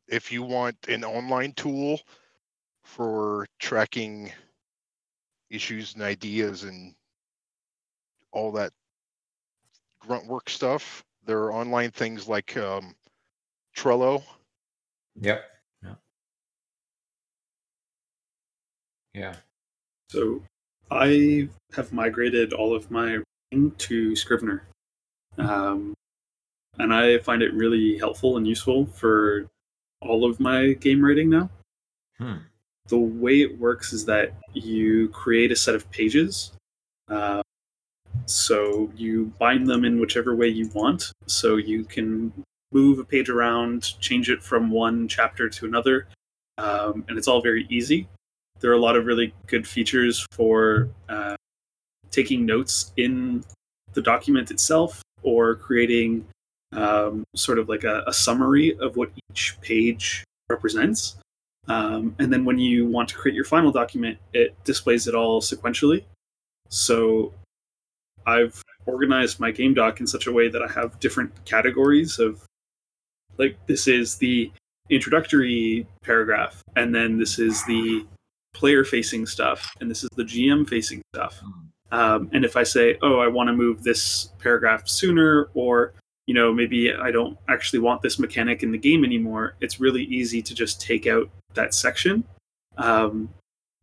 if 0.07 0.31
you 0.31 0.43
want 0.43 0.75
an 0.87 1.03
online 1.03 1.53
tool 1.53 1.99
for 2.83 3.47
tracking 3.59 4.31
issues 5.49 5.93
and 5.93 6.03
ideas 6.03 6.63
and 6.63 6.93
all 8.31 8.51
that 8.53 8.73
grunt 9.99 10.27
work 10.27 10.49
stuff, 10.49 11.03
there 11.25 11.39
are 11.43 11.53
online 11.53 11.91
things 11.91 12.27
like 12.27 12.57
um, 12.57 12.95
Trello. 13.75 14.23
Yep. 15.21 15.43
Yeah. 15.83 15.95
Yeah. 19.13 19.35
So 20.09 20.41
I 20.93 21.49
have 21.75 21.91
migrated 21.91 22.53
all 22.53 22.75
of 22.75 22.91
my 22.91 23.19
writing 23.51 23.71
to 23.77 24.15
Scrivener. 24.15 24.67
Um, 25.37 25.95
and 26.77 26.93
I 26.93 27.17
find 27.19 27.41
it 27.41 27.53
really 27.53 27.97
helpful 27.97 28.37
and 28.37 28.47
useful 28.47 28.85
for 28.85 29.47
all 30.01 30.29
of 30.29 30.39
my 30.39 30.73
game 30.73 31.03
writing 31.03 31.29
now. 31.29 31.49
Hmm. 32.19 32.37
The 32.87 32.97
way 32.97 33.41
it 33.41 33.57
works 33.59 33.91
is 33.93 34.05
that 34.05 34.33
you 34.53 35.09
create 35.09 35.51
a 35.51 35.55
set 35.55 35.73
of 35.73 35.89
pages. 35.89 36.51
Uh, 37.07 37.41
so 38.25 38.91
you 38.95 39.33
bind 39.39 39.67
them 39.67 39.85
in 39.85 39.99
whichever 39.99 40.35
way 40.35 40.47
you 40.47 40.69
want. 40.75 41.11
So 41.25 41.57
you 41.57 41.85
can 41.85 42.31
move 42.71 42.99
a 42.99 43.03
page 43.03 43.29
around, 43.29 43.99
change 43.99 44.29
it 44.29 44.43
from 44.43 44.69
one 44.69 45.07
chapter 45.07 45.49
to 45.49 45.65
another. 45.65 46.07
Um, 46.59 47.03
and 47.07 47.17
it's 47.17 47.27
all 47.27 47.41
very 47.41 47.65
easy 47.69 48.07
there 48.63 48.71
are 48.71 48.75
a 48.75 48.79
lot 48.79 48.95
of 48.95 49.05
really 49.05 49.33
good 49.47 49.67
features 49.67 50.25
for 50.31 50.87
uh, 51.09 51.35
taking 52.11 52.45
notes 52.45 52.93
in 52.95 53.43
the 53.91 54.01
document 54.01 54.51
itself 54.51 55.03
or 55.21 55.55
creating 55.55 56.25
um, 56.71 57.25
sort 57.35 57.59
of 57.59 57.67
like 57.67 57.83
a, 57.83 58.03
a 58.07 58.13
summary 58.13 58.75
of 58.79 58.95
what 58.95 59.11
each 59.29 59.57
page 59.59 60.23
represents. 60.49 61.17
Um, 61.67 62.15
and 62.19 62.31
then 62.31 62.45
when 62.45 62.57
you 62.57 62.87
want 62.87 63.09
to 63.09 63.15
create 63.15 63.35
your 63.35 63.43
final 63.43 63.69
document, 63.69 64.17
it 64.33 64.55
displays 64.63 65.07
it 65.09 65.13
all 65.13 65.41
sequentially. 65.41 66.05
So 66.69 67.33
I've 68.25 68.63
organized 68.85 69.41
my 69.41 69.51
game 69.51 69.73
doc 69.73 69.99
in 69.99 70.07
such 70.07 70.25
a 70.25 70.31
way 70.31 70.47
that 70.47 70.61
I 70.61 70.71
have 70.71 71.01
different 71.01 71.43
categories 71.43 72.17
of 72.17 72.41
like 73.37 73.57
this 73.67 73.89
is 73.89 74.15
the 74.15 74.51
introductory 74.89 75.85
paragraph, 76.01 76.61
and 76.77 76.95
then 76.95 77.17
this 77.17 77.39
is 77.39 77.61
the 77.65 78.05
player 78.53 78.83
facing 78.83 79.25
stuff, 79.25 79.75
and 79.79 79.89
this 79.89 80.03
is 80.03 80.09
the 80.15 80.23
GM 80.23 80.67
facing 80.67 81.01
stuff. 81.13 81.41
Um, 81.91 82.29
and 82.33 82.43
if 82.43 82.57
I 82.57 82.63
say, 82.63 82.97
oh, 83.01 83.19
I 83.19 83.27
want 83.27 83.47
to 83.47 83.53
move 83.53 83.83
this 83.83 84.29
paragraph 84.39 84.87
sooner, 84.87 85.49
or 85.53 85.93
you 86.25 86.33
know, 86.33 86.53
maybe 86.53 86.93
I 86.93 87.11
don't 87.11 87.37
actually 87.49 87.79
want 87.79 88.01
this 88.01 88.17
mechanic 88.17 88.63
in 88.63 88.71
the 88.71 88.77
game 88.77 89.03
anymore, 89.03 89.55
it's 89.61 89.79
really 89.79 90.03
easy 90.03 90.41
to 90.41 90.55
just 90.55 90.81
take 90.81 91.05
out 91.05 91.29
that 91.53 91.73
section. 91.73 92.23
Um, 92.77 93.29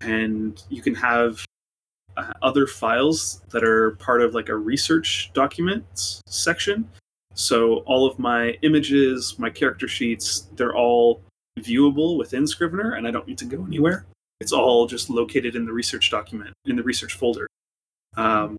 and 0.00 0.62
you 0.70 0.80
can 0.82 0.94
have 0.94 1.44
uh, 2.16 2.32
other 2.42 2.66
files 2.66 3.42
that 3.50 3.62
are 3.62 3.92
part 3.92 4.22
of 4.22 4.34
like 4.34 4.48
a 4.48 4.56
research 4.56 5.30
documents 5.34 6.22
section. 6.26 6.88
So 7.34 7.78
all 7.80 8.06
of 8.06 8.18
my 8.18 8.58
images, 8.62 9.38
my 9.38 9.50
character 9.50 9.86
sheets, 9.86 10.48
they're 10.56 10.74
all 10.74 11.22
viewable 11.58 12.18
within 12.18 12.46
Scrivener, 12.46 12.94
and 12.94 13.06
I 13.06 13.10
don't 13.10 13.26
need 13.26 13.38
to 13.38 13.44
go 13.44 13.64
anywhere. 13.64 14.06
It's 14.40 14.52
all 14.52 14.86
just 14.86 15.10
located 15.10 15.54
in 15.54 15.66
the 15.66 15.72
research 15.72 16.10
document, 16.10 16.54
in 16.64 16.76
the 16.76 16.82
research 16.82 17.14
folder. 17.14 17.46
Um, 18.16 18.56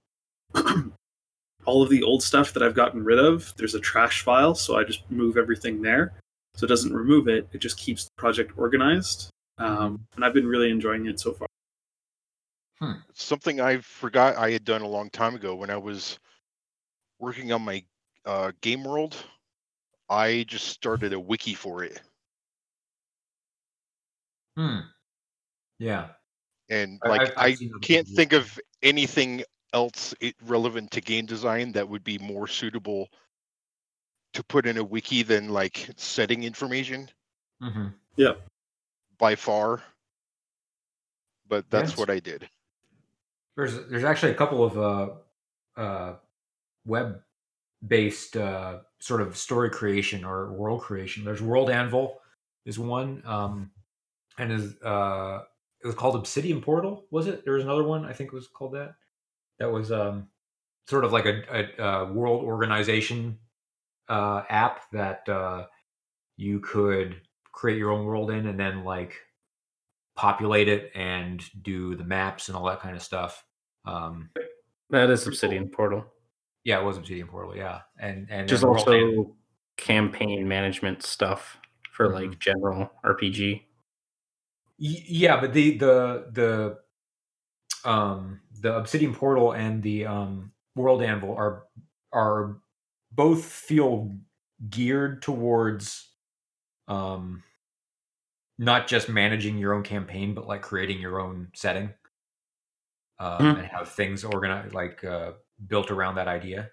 all 1.65 1.81
of 1.81 1.89
the 1.89 2.03
old 2.03 2.23
stuff 2.23 2.53
that 2.53 2.63
I've 2.63 2.75
gotten 2.75 3.03
rid 3.03 3.19
of, 3.19 3.53
there's 3.57 3.75
a 3.75 3.79
trash 3.79 4.21
file, 4.21 4.55
so 4.55 4.77
I 4.77 4.83
just 4.83 5.09
move 5.09 5.37
everything 5.37 5.81
there. 5.81 6.13
So 6.55 6.65
it 6.65 6.69
doesn't 6.69 6.93
remove 6.93 7.27
it, 7.27 7.47
it 7.53 7.59
just 7.59 7.77
keeps 7.77 8.05
the 8.05 8.11
project 8.17 8.51
organized. 8.57 9.29
Um, 9.57 10.05
and 10.15 10.25
I've 10.25 10.33
been 10.33 10.47
really 10.47 10.69
enjoying 10.69 11.05
it 11.07 11.19
so 11.19 11.33
far. 11.33 11.47
Something 13.13 13.61
I 13.61 13.77
forgot 13.77 14.35
I 14.37 14.51
had 14.51 14.65
done 14.65 14.81
a 14.81 14.87
long 14.87 15.09
time 15.11 15.35
ago 15.35 15.55
when 15.55 15.69
I 15.69 15.77
was 15.77 16.17
working 17.19 17.51
on 17.51 17.61
my 17.61 17.83
uh, 18.25 18.51
game 18.61 18.83
world. 18.83 19.15
I 20.09 20.45
just 20.47 20.67
started 20.67 21.13
a 21.13 21.19
wiki 21.19 21.53
for 21.53 21.83
it, 21.83 22.01
Hmm. 24.57 24.79
Yeah. 25.81 26.09
and 26.69 27.01
like 27.03 27.21
I've- 27.21 27.31
I've 27.37 27.59
I 27.61 27.79
can't 27.81 28.05
people 28.05 28.15
think 28.15 28.33
of 28.33 28.59
anything 28.83 29.43
else 29.73 30.13
relevant 30.43 30.91
to 30.91 31.01
game 31.01 31.25
design 31.25 31.71
that 31.71 31.89
would 31.89 32.03
be 32.03 32.19
more 32.19 32.47
suitable 32.47 33.09
to 34.33 34.43
put 34.43 34.67
in 34.67 34.77
a 34.77 34.83
wiki 34.83 35.23
than 35.23 35.49
like 35.49 35.89
setting 35.97 36.43
information 36.43 37.09
hmm 37.59 37.87
Yeah. 38.15 38.35
by 39.17 39.35
far. 39.35 39.81
But 41.47 41.69
that's 41.71 41.91
Yes. 41.91 41.97
what 41.97 42.09
I 42.11 42.19
did. 42.19 42.47
There's 43.57 43.73
there's 43.89 44.03
actually 44.05 44.31
a 44.33 44.35
couple 44.35 44.63
of 44.63 44.77
uh, 44.77 45.79
uh, 45.81 46.15
web 46.85 47.23
based 47.87 48.37
uh, 48.37 48.81
sort 48.99 49.21
of 49.21 49.35
story 49.35 49.71
creation 49.71 50.23
or 50.23 50.53
world 50.53 50.81
creation. 50.81 51.25
There's 51.25 51.41
World 51.41 51.71
Anvil 51.71 52.21
is 52.65 52.77
one, 52.77 53.23
um, 53.25 53.71
and 54.37 54.51
is 54.51 54.75
uh, 54.83 55.43
it 55.83 55.87
was 55.87 55.95
called 55.95 56.15
Obsidian 56.15 56.61
Portal. 56.61 57.05
Was 57.11 57.27
it? 57.27 57.43
There 57.45 57.53
was 57.55 57.63
another 57.63 57.83
one 57.83 58.05
I 58.05 58.13
think 58.13 58.27
it 58.31 58.35
was 58.35 58.47
called 58.47 58.73
that. 58.73 58.95
That 59.59 59.71
was 59.71 59.91
um, 59.91 60.27
sort 60.87 61.05
of 61.05 61.11
like 61.13 61.25
a, 61.25 61.41
a, 61.79 61.83
a 61.83 62.13
world 62.13 62.43
organization 62.43 63.37
uh, 64.09 64.43
app 64.49 64.89
that 64.91 65.27
uh, 65.29 65.65
you 66.37 66.59
could 66.59 67.21
create 67.51 67.77
your 67.77 67.91
own 67.91 68.05
world 68.05 68.31
in, 68.31 68.47
and 68.47 68.59
then 68.59 68.83
like 68.83 69.15
populate 70.15 70.67
it 70.67 70.91
and 70.95 71.43
do 71.63 71.95
the 71.95 72.03
maps 72.03 72.47
and 72.47 72.57
all 72.57 72.65
that 72.65 72.79
kind 72.79 72.95
of 72.95 73.01
stuff. 73.01 73.43
Um, 73.85 74.29
That 74.89 75.09
is 75.09 75.25
Obsidian 75.25 75.69
Portal. 75.69 76.05
yeah, 76.63 76.79
it 76.79 76.83
was 76.83 76.97
Obsidian 76.97 77.27
Portal. 77.27 77.55
Yeah, 77.55 77.81
and 77.99 78.27
and 78.29 78.47
then 78.49 78.63
also 78.63 79.35
campaign 79.77 80.47
management 80.47 81.01
stuff 81.03 81.57
for 81.91 82.09
Mhm. 82.09 82.13
like 82.29 82.39
general 82.39 82.91
RPG. 83.03 83.63
Y- 84.81 85.05
yeah, 85.07 85.39
but 85.39 85.53
the 85.53 85.77
the 85.77 86.25
the 86.31 87.89
um 87.89 88.41
the 88.59 88.75
Obsidian 88.75 89.13
Portal 89.13 89.51
and 89.53 89.83
the 89.83 90.05
um 90.07 90.51
World 90.75 91.03
Anvil 91.03 91.35
are 91.35 91.67
are 92.11 92.57
both 93.11 93.45
feel 93.45 94.11
geared 94.69 95.21
towards 95.21 96.09
um 96.87 97.43
not 98.57 98.87
just 98.87 99.07
managing 99.09 99.57
your 99.57 99.73
own 99.73 99.83
campaign 99.83 100.33
but 100.33 100.47
like 100.47 100.61
creating 100.61 100.99
your 100.99 101.19
own 101.19 101.47
setting 101.53 101.93
um, 103.19 103.37
Mhm. 103.39 103.57
and 103.59 103.67
have 103.67 103.89
things 103.89 104.23
organized 104.23 104.73
like 104.73 105.03
uh, 105.03 105.33
built 105.67 105.89
around 105.91 106.15
that 106.15 106.27
idea 106.27 106.71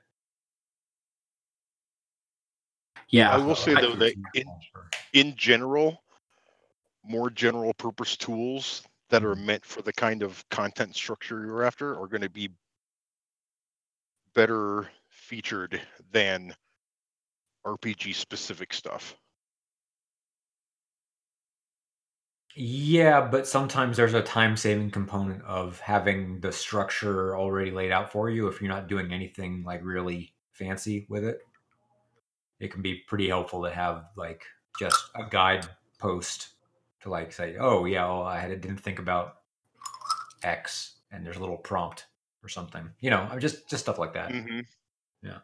Yeah. 3.10 3.30
I 3.30 3.38
will 3.38 3.54
say 3.56 3.74
though 3.74 3.94
that 3.96 4.14
in, 4.34 4.46
in 5.14 5.36
general, 5.36 6.02
more 7.08 7.30
general 7.30 7.74
purpose 7.74 8.16
tools 8.16 8.82
that 9.10 9.24
are 9.24 9.34
meant 9.34 9.64
for 9.64 9.82
the 9.82 9.92
kind 9.92 10.22
of 10.22 10.46
content 10.50 10.94
structure 10.94 11.44
you're 11.44 11.64
after 11.64 11.98
are 11.98 12.06
going 12.06 12.20
to 12.20 12.30
be 12.30 12.50
better 14.34 14.88
featured 15.08 15.80
than 16.12 16.54
RPG 17.66 18.14
specific 18.14 18.72
stuff. 18.72 19.16
Yeah, 22.54 23.20
but 23.20 23.46
sometimes 23.46 23.96
there's 23.96 24.14
a 24.14 24.22
time 24.22 24.56
saving 24.56 24.90
component 24.90 25.42
of 25.44 25.78
having 25.80 26.40
the 26.40 26.50
structure 26.50 27.36
already 27.36 27.70
laid 27.70 27.92
out 27.92 28.10
for 28.10 28.30
you 28.30 28.48
if 28.48 28.60
you're 28.60 28.72
not 28.72 28.88
doing 28.88 29.12
anything 29.12 29.62
like 29.64 29.80
really 29.84 30.34
fancy 30.52 31.06
with 31.08 31.24
it. 31.24 31.40
It 32.58 32.72
can 32.72 32.82
be 32.82 33.02
pretty 33.06 33.28
helpful 33.28 33.62
to 33.62 33.70
have 33.70 34.06
like 34.16 34.42
just 34.78 35.10
a 35.14 35.24
guide 35.30 35.68
post 35.98 36.48
to 37.08 37.12
like 37.12 37.32
say, 37.32 37.56
"Oh, 37.58 37.84
yeah, 37.84 38.06
well, 38.06 38.22
I 38.22 38.48
didn't 38.48 38.78
think 38.78 38.98
about 38.98 39.38
X," 40.42 40.96
and 41.10 41.24
there's 41.24 41.36
a 41.36 41.40
little 41.40 41.56
prompt 41.56 42.06
or 42.42 42.48
something. 42.48 42.88
You 43.00 43.10
know, 43.10 43.26
I'm 43.30 43.40
just 43.40 43.68
just 43.68 43.82
stuff 43.84 43.98
like 43.98 44.14
that. 44.14 44.30
hmm 44.30 44.60
Yeah. 45.22 45.38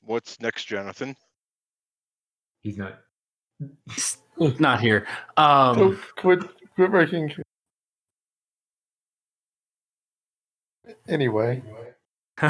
What's 0.00 0.40
next, 0.40 0.66
Jonathan? 0.66 1.16
He's 2.62 2.76
not. 2.76 3.00
Not 4.38 4.80
here. 4.80 5.06
So 5.36 5.42
Um, 5.42 6.00
quit, 6.16 6.40
quit 6.74 6.90
making. 6.92 7.32
Anyway, 11.08 11.62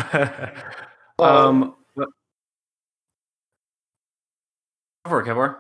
um, 1.19 1.75
what- 1.95 2.09
Go 5.05 5.11
for 5.11 5.21
it, 5.21 5.27
Kevlar. 5.27 5.57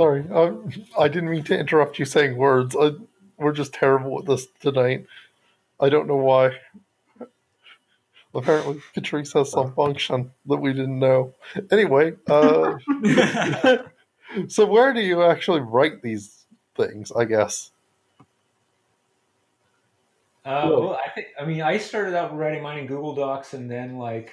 sorry, 0.00 0.24
I, 0.32 1.02
I 1.02 1.08
didn't 1.08 1.30
mean 1.30 1.42
to 1.44 1.58
interrupt 1.58 1.98
you 1.98 2.04
saying 2.04 2.36
words. 2.36 2.76
I, 2.78 2.92
we're 3.38 3.52
just 3.52 3.72
terrible 3.72 4.18
at 4.20 4.26
this 4.26 4.46
tonight. 4.60 5.06
I 5.80 5.88
don't 5.88 6.06
know 6.06 6.16
why. 6.16 6.52
Apparently, 8.34 8.80
Patrice 8.94 9.32
has 9.34 9.50
some 9.52 9.72
function 9.74 10.30
that 10.46 10.56
we 10.56 10.72
didn't 10.72 10.98
know. 10.98 11.32
Anyway, 11.70 12.14
uh, 12.28 12.74
so 14.48 14.66
where 14.66 14.92
do 14.92 15.00
you 15.00 15.22
actually 15.22 15.60
write 15.60 16.02
these 16.02 16.44
things? 16.76 17.12
I 17.12 17.24
guess. 17.26 17.70
Uh, 20.44 20.68
well, 20.70 21.00
I 21.04 21.08
think 21.10 21.28
I 21.40 21.44
mean 21.44 21.62
I 21.62 21.78
started 21.78 22.14
out 22.14 22.36
writing 22.36 22.62
mine 22.62 22.78
in 22.80 22.86
Google 22.86 23.14
Docs, 23.14 23.54
and 23.54 23.70
then 23.70 23.98
like 23.98 24.30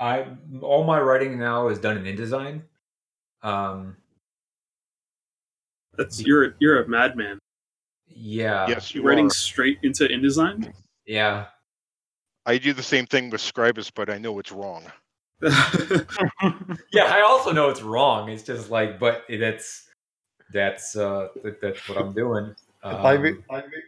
I 0.00 0.26
all 0.62 0.84
my 0.84 0.98
writing 1.00 1.38
now 1.38 1.68
is 1.68 1.78
done 1.78 1.98
in 1.98 2.16
InDesign. 2.16 2.62
Um, 3.42 3.96
That's 5.96 6.20
you're 6.24 6.54
you're 6.60 6.82
a 6.82 6.88
madman. 6.88 7.38
yeah, 8.06 8.66
yes, 8.68 8.94
you 8.94 9.02
You're 9.02 9.10
writing 9.10 9.26
are. 9.26 9.30
straight 9.30 9.78
into 9.82 10.04
InDesign. 10.04 10.72
yeah. 11.06 11.46
I 12.46 12.56
do 12.56 12.72
the 12.72 12.82
same 12.82 13.04
thing 13.04 13.28
with 13.28 13.42
Scribus, 13.42 13.90
but 13.94 14.08
I 14.08 14.16
know 14.16 14.38
it's 14.38 14.50
wrong. 14.50 14.84
Yeah, 15.42 17.04
I 17.04 17.22
also 17.26 17.52
know 17.52 17.68
it's 17.68 17.82
wrong. 17.82 18.30
It's 18.30 18.42
just 18.42 18.70
like, 18.70 18.98
but 18.98 19.24
that's 19.28 19.88
that's 20.52 20.96
uh 20.96 21.28
that, 21.44 21.60
that's 21.60 21.86
what 21.88 21.98
I'm 21.98 22.14
doing. 22.14 22.54
Um, 22.82 23.06
I 23.06 23.18
mean, 23.18 23.44
I 23.50 23.56
mean, 23.60 23.82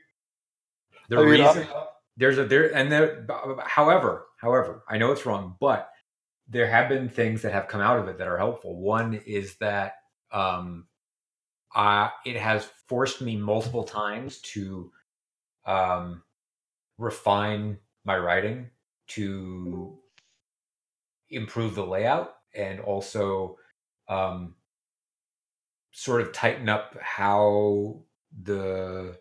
the 1.10 1.18
I 1.18 1.24
mean, 1.24 1.40
I- 1.40 1.48
reason 1.48 1.68
there's 2.16 2.38
a 2.38 2.44
there 2.44 2.74
and 2.74 2.90
there. 2.90 3.26
However, 3.66 4.26
however, 4.40 4.84
I 4.88 4.98
know 4.98 5.12
it's 5.12 5.26
wrong, 5.26 5.56
but 5.60 5.90
there 6.48 6.66
have 6.70 6.88
been 6.88 7.08
things 7.08 7.42
that 7.42 7.52
have 7.52 7.68
come 7.68 7.80
out 7.80 7.98
of 7.98 8.08
it 8.08 8.18
that 8.18 8.28
are 8.28 8.38
helpful. 8.38 8.80
One 8.80 9.14
is 9.26 9.56
that 9.56 9.94
um, 10.32 10.86
uh, 11.74 12.08
it 12.24 12.36
has 12.36 12.68
forced 12.88 13.20
me 13.20 13.36
multiple 13.36 13.84
times 13.84 14.40
to 14.40 14.90
um, 15.66 16.22
refine 16.98 17.78
my 18.04 18.16
writing 18.16 18.70
to 19.08 19.98
improve 21.30 21.74
the 21.74 21.86
layout 21.86 22.34
and 22.54 22.80
also 22.80 23.56
um, 24.08 24.54
sort 25.92 26.20
of 26.20 26.32
tighten 26.32 26.68
up 26.68 26.96
how 27.00 28.00
the 28.42 29.16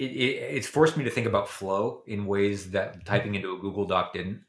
it, 0.00 0.10
it, 0.10 0.56
it's 0.56 0.66
forced 0.66 0.96
me 0.96 1.04
to 1.04 1.10
think 1.10 1.26
about 1.26 1.48
flow 1.48 2.02
in 2.06 2.26
ways 2.26 2.70
that 2.70 3.04
typing 3.04 3.34
into 3.34 3.54
a 3.54 3.58
Google 3.58 3.84
Doc 3.84 4.12
didn't. 4.12 4.42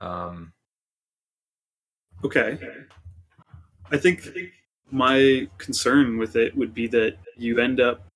Um, 0.00 0.52
Okay. 2.24 2.58
I 3.92 3.96
think 3.96 4.28
my 4.90 5.48
concern 5.58 6.18
with 6.18 6.36
it 6.36 6.56
would 6.56 6.74
be 6.74 6.86
that 6.88 7.16
you 7.36 7.60
end 7.60 7.80
up 7.80 8.06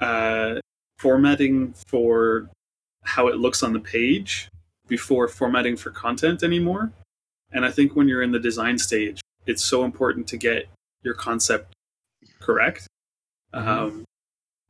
uh, 0.00 0.60
formatting 0.98 1.74
for 1.88 2.48
how 3.02 3.28
it 3.28 3.36
looks 3.36 3.62
on 3.62 3.72
the 3.72 3.80
page 3.80 4.48
before 4.86 5.26
formatting 5.28 5.76
for 5.76 5.90
content 5.90 6.42
anymore. 6.42 6.92
And 7.52 7.64
I 7.64 7.70
think 7.70 7.96
when 7.96 8.08
you're 8.08 8.22
in 8.22 8.32
the 8.32 8.38
design 8.38 8.78
stage, 8.78 9.20
it's 9.46 9.64
so 9.64 9.84
important 9.84 10.26
to 10.28 10.36
get 10.36 10.68
your 11.02 11.14
concept 11.14 11.74
correct. 12.40 12.86
Mhm. 13.52 14.04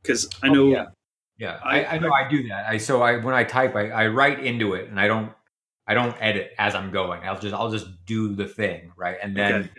Because 0.07 0.29
I 0.43 0.49
Oh, 0.49 0.53
know, 0.53 0.67
yeah. 0.69 0.85
yeah, 1.37 1.59
I, 1.63 1.85
I 1.85 1.97
know 1.99 2.11
I 2.13 2.27
do 2.29 2.47
that. 2.49 2.67
I 2.67 2.77
so 2.77 3.01
I 3.01 3.17
when 3.17 3.33
I 3.35 3.43
type, 3.43 3.75
I, 3.75 3.89
I 3.89 4.07
write 4.07 4.43
into 4.43 4.73
it, 4.73 4.89
and 4.89 4.99
I 4.99 5.07
don't 5.07 5.31
I 5.87 5.93
don't 5.93 6.15
edit 6.19 6.53
as 6.57 6.75
I'm 6.75 6.91
going. 6.91 7.23
I'll 7.23 7.39
just 7.39 7.53
I'll 7.53 7.71
just 7.71 8.05
do 8.05 8.35
the 8.35 8.47
thing 8.47 8.91
right, 8.97 9.17
and 9.21 9.35
then 9.35 9.55
Okay. 9.55 9.69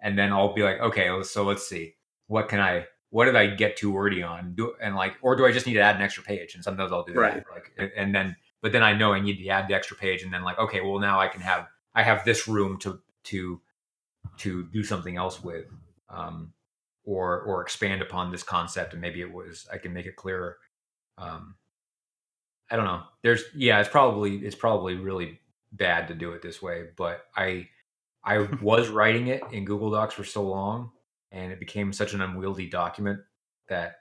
and 0.00 0.18
then 0.18 0.32
I'll 0.32 0.52
be 0.54 0.62
like, 0.62 0.80
okay, 0.80 1.10
so 1.22 1.44
let's 1.44 1.66
see, 1.66 1.94
what 2.26 2.48
can 2.48 2.60
I, 2.60 2.86
what 3.10 3.24
did 3.24 3.36
I 3.36 3.46
get 3.46 3.76
too 3.76 3.90
wordy 3.92 4.22
on, 4.22 4.54
do 4.54 4.74
and 4.82 4.94
like, 4.96 5.14
or 5.22 5.34
do 5.36 5.46
I 5.46 5.52
just 5.52 5.66
need 5.66 5.74
to 5.74 5.80
add 5.80 5.96
an 5.96 6.02
extra 6.02 6.22
page? 6.22 6.54
And 6.54 6.62
sometimes 6.62 6.92
I'll 6.92 7.04
do 7.04 7.14
Right. 7.14 7.34
that, 7.36 7.44
like, 7.50 7.72
and- 7.78 7.92
and 7.96 8.14
then, 8.14 8.36
but 8.60 8.72
then 8.72 8.82
I 8.82 8.92
know 8.92 9.12
I 9.14 9.20
need 9.20 9.38
to 9.38 9.48
add 9.48 9.66
the 9.68 9.74
extra 9.74 9.96
page, 9.96 10.22
and 10.22 10.32
then 10.32 10.42
like, 10.42 10.58
okay, 10.58 10.80
well 10.82 10.98
now 10.98 11.18
I 11.20 11.28
can 11.28 11.40
have, 11.40 11.68
I 11.94 12.02
have 12.02 12.24
this 12.24 12.46
room 12.48 12.78
to 12.80 13.00
to 13.24 13.60
to 14.38 14.64
do 14.64 14.82
something 14.82 15.16
else 15.16 15.42
with, 15.42 15.66
um, 16.08 16.52
or 17.04 17.40
or 17.42 17.62
expand 17.62 18.02
upon 18.02 18.30
this 18.30 18.42
concept, 18.42 18.92
and 18.92 19.02
maybe 19.02 19.20
it 19.20 19.32
was 19.32 19.66
I 19.72 19.78
can 19.78 19.92
make 19.92 20.06
it 20.06 20.16
clearer. 20.16 20.56
Um, 21.18 21.56
I 22.70 22.76
don't 22.76 22.86
know. 22.86 23.02
There's 23.22 23.44
yeah, 23.54 23.80
it's 23.80 23.88
probably 23.88 24.36
it's 24.38 24.56
probably 24.56 24.96
really 24.96 25.40
bad 25.72 26.08
to 26.08 26.14
do 26.14 26.32
it 26.32 26.42
this 26.42 26.62
way, 26.62 26.86
but 26.96 27.24
I 27.36 27.68
I 28.24 28.38
was 28.62 28.88
writing 28.88 29.28
it 29.28 29.42
in 29.52 29.64
Google 29.64 29.90
Docs 29.90 30.14
for 30.14 30.24
so 30.24 30.42
long, 30.42 30.90
and 31.30 31.52
it 31.52 31.60
became 31.60 31.92
such 31.92 32.14
an 32.14 32.20
unwieldy 32.20 32.68
document 32.68 33.20
that 33.68 33.96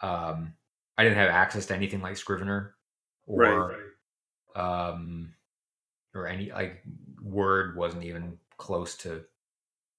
um, 0.00 0.54
I 0.96 1.04
didn't 1.04 1.18
have 1.18 1.30
access 1.30 1.66
to 1.66 1.74
anything 1.74 2.00
like 2.00 2.16
Scrivener 2.16 2.74
or 3.26 3.76
um, 4.56 5.34
or 6.14 6.26
any 6.26 6.50
like 6.50 6.82
Word 7.22 7.76
wasn't 7.76 8.04
even 8.04 8.38
close 8.56 8.96
to 8.98 9.24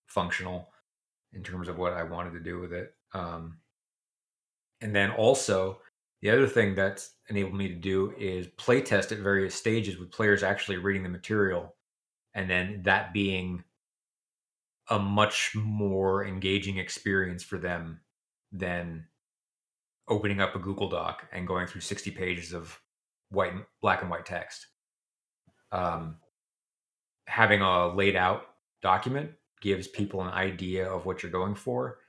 functional 0.08 0.70
in 1.34 1.44
terms 1.44 1.68
of 1.68 1.78
what 1.78 1.94
I 1.94 2.04
wanted 2.04 2.34
to 2.34 2.40
do 2.40 2.60
with 2.60 2.74
it. 2.74 2.94
Um, 3.14 3.58
and 4.82 4.96
then 4.96 5.12
also 5.12 5.80
the 6.22 6.30
other 6.30 6.48
thing 6.48 6.76
that's 6.76 7.12
enabled 7.30 7.56
me 7.56 7.68
to 7.70 7.76
do 7.76 8.14
is 8.18 8.48
play 8.58 8.82
test 8.82 9.12
at 9.12 9.20
various 9.20 9.56
stages 9.56 9.98
with 9.98 10.12
players 10.12 10.44
actually 10.44 10.78
reading 10.78 11.04
the 11.04 11.10
material 11.10 11.76
and 12.34 12.50
then 12.50 12.82
that 12.84 13.14
being 13.14 13.64
a 14.90 15.00
much 15.00 15.52
more 15.56 16.26
engaging 16.26 16.78
experience 16.78 17.44
for 17.44 17.58
them 17.58 18.02
than 18.52 19.06
opening 20.08 20.42
up 20.42 20.56
a 20.56 20.60
Google 20.60 20.90
Doc 20.90 21.28
and 21.32 21.48
going 21.48 21.68
through 21.68 21.82
60 21.82 22.12
pages 22.12 22.54
of 22.54 22.80
white 23.30 23.54
black 23.82 24.02
and 24.02 24.10
white 24.10 24.26
text. 24.26 24.68
Um, 25.72 26.18
having 27.28 27.62
a 27.62 27.94
laid 27.94 28.16
out 28.16 28.48
document 28.82 29.32
gives 29.62 29.88
people 29.88 30.22
an 30.22 30.30
idea 30.30 30.90
of 30.90 31.06
what 31.06 31.22
you're 31.22 31.32
going 31.32 31.56
for, 31.56 32.00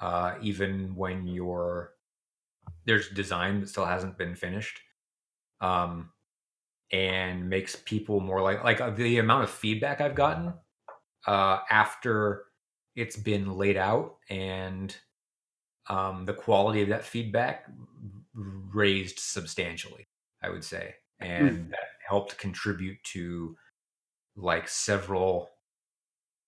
uh, 0.00 0.34
even 0.40 0.94
when 0.94 1.26
you're 1.26 1.92
there's 2.86 3.10
design 3.10 3.60
that 3.60 3.68
still 3.68 3.84
hasn't 3.84 4.18
been 4.18 4.34
finished, 4.34 4.80
um, 5.60 6.10
and 6.92 7.48
makes 7.48 7.76
people 7.76 8.20
more 8.20 8.40
like 8.42 8.64
like 8.64 8.80
uh, 8.80 8.90
the 8.90 9.18
amount 9.18 9.44
of 9.44 9.50
feedback 9.50 10.00
I've 10.00 10.14
gotten 10.14 10.54
uh, 11.26 11.60
after 11.70 12.44
it's 12.96 13.16
been 13.16 13.56
laid 13.56 13.76
out 13.76 14.16
and 14.30 14.96
um, 15.88 16.24
the 16.24 16.34
quality 16.34 16.82
of 16.82 16.88
that 16.88 17.04
feedback 17.04 17.66
raised 18.34 19.18
substantially, 19.18 20.08
I 20.42 20.50
would 20.50 20.64
say, 20.64 20.94
and 21.20 21.70
that 21.70 21.78
helped 22.06 22.38
contribute 22.38 23.02
to 23.12 23.56
like 24.36 24.68
several 24.68 25.50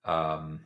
um, 0.07 0.61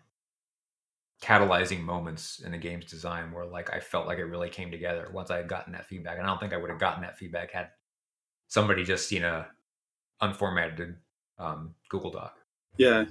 catalyzing 1.22 1.80
moments 1.80 2.40
in 2.40 2.52
the 2.52 2.58
game's 2.58 2.86
design 2.86 3.32
where 3.32 3.44
like 3.44 3.72
I 3.72 3.80
felt 3.80 4.06
like 4.06 4.18
it 4.18 4.24
really 4.24 4.48
came 4.48 4.70
together 4.70 5.08
once 5.12 5.30
I 5.30 5.38
had 5.38 5.48
gotten 5.48 5.72
that 5.72 5.86
feedback, 5.86 6.18
and 6.18 6.26
I 6.26 6.30
don't 6.30 6.38
think 6.40 6.52
I 6.52 6.56
would 6.56 6.70
have 6.70 6.78
gotten 6.78 7.02
that 7.02 7.18
feedback 7.18 7.50
had 7.52 7.68
somebody 8.48 8.84
just 8.84 9.08
seen 9.08 9.24
a 9.24 9.46
unformatted 10.22 10.96
um, 11.38 11.74
Google 11.88 12.10
Doc. 12.10 12.36
yeah, 12.76 13.04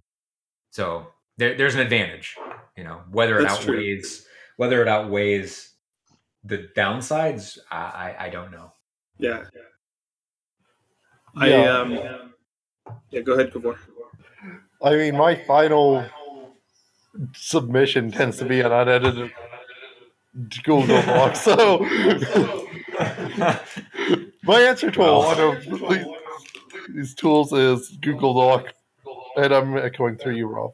So 0.70 1.08
there, 1.38 1.58
there's 1.58 1.74
an 1.76 1.82
advantage, 1.82 2.36
you 2.78 2.84
know, 2.84 3.02
whether 3.12 3.40
it 3.40 3.44
That's 3.44 3.60
true. 3.60 3.76
outweighs 3.76 4.26
whether 4.58 4.82
it 4.82 4.88
outweighs 4.90 5.74
the 6.44 6.70
downsides, 6.76 7.58
I, 7.72 7.78
I, 8.20 8.26
I 8.26 8.30
don't 8.30 8.52
know. 8.52 8.74
yeah. 9.18 9.44
I 11.38 11.50
Yeah. 11.50 11.80
um, 11.80 11.92
yeah. 13.12 13.22
Go 13.22 13.34
ahead, 13.34 13.54
Gavor. 13.54 13.78
I 14.84 14.96
mean, 14.96 15.16
my 15.16 15.36
final 15.36 16.06
submission 17.34 18.12
tends 18.12 18.38
to 18.38 18.46
be 18.46 18.60
an 18.62 18.72
unedited 18.72 19.32
Google 20.64 20.86
Doc. 20.88 21.36
So 21.36 21.80
my 24.44 24.62
answer 24.62 24.92
to 24.92 25.02
a 25.02 25.12
lot 25.12 25.40
of 25.40 25.64
these- 25.64 26.06
these 26.94 27.14
tools 27.14 27.54
is 27.54 27.90
Google 28.02 28.34
Doc, 28.34 28.74
and 29.38 29.54
I'm 29.54 29.78
echoing 29.78 30.16
through 30.18 30.36
you, 30.36 30.48
Rob. 30.48 30.74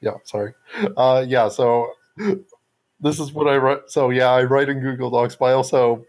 Yeah, 0.00 0.14
sorry. 0.24 0.54
Uh, 0.96 1.24
yeah, 1.28 1.48
so 1.48 1.92
this 3.00 3.20
is 3.20 3.32
what 3.32 3.46
I 3.46 3.56
write. 3.58 3.80
So 3.88 4.10
yeah, 4.10 4.30
I 4.30 4.44
write 4.44 4.68
in 4.70 4.80
Google 4.80 5.10
Docs, 5.10 5.36
but 5.36 5.46
I 5.46 5.52
also 5.52 6.04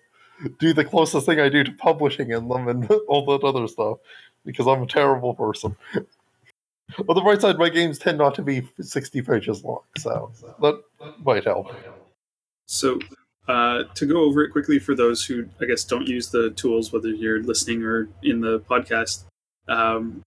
do 0.60 0.72
the 0.74 0.86
closest 0.86 1.26
thing 1.26 1.40
I 1.40 1.50
do 1.50 1.64
to 1.66 1.72
publishing 1.74 2.32
in 2.32 2.48
them 2.48 2.68
and 2.70 2.90
all 3.10 3.26
that 3.26 3.46
other 3.46 3.68
stuff 3.68 3.98
because 4.46 4.68
I'm 4.68 4.84
a 4.84 4.88
terrible 4.88 5.34
person. 5.34 5.76
On 6.98 7.16
the 7.16 7.22
bright 7.22 7.42
side, 7.42 7.58
my 7.58 7.70
games 7.70 8.00
tend 8.00 8.18
not 8.18 8.36
to 8.36 8.42
be 8.42 8.68
60 8.80 9.22
pages 9.22 9.64
long, 9.64 9.82
so 9.98 10.32
that 10.62 10.82
might 11.24 11.46
help. 11.46 11.68
So, 12.68 13.00
uh, 13.48 13.84
to 13.96 14.06
go 14.06 14.22
over 14.22 14.44
it 14.44 14.52
quickly 14.52 14.80
for 14.80 14.96
those 14.96 15.26
who, 15.26 15.48
I 15.62 15.66
guess, 15.66 15.84
don't 15.84 16.08
use 16.08 16.30
the 16.30 16.52
tools, 16.52 16.92
whether 16.92 17.10
you're 17.10 17.44
listening 17.44 17.84
or 17.84 18.10
in 18.24 18.42
the 18.42 18.60
podcast, 18.62 19.26
um, 19.68 20.22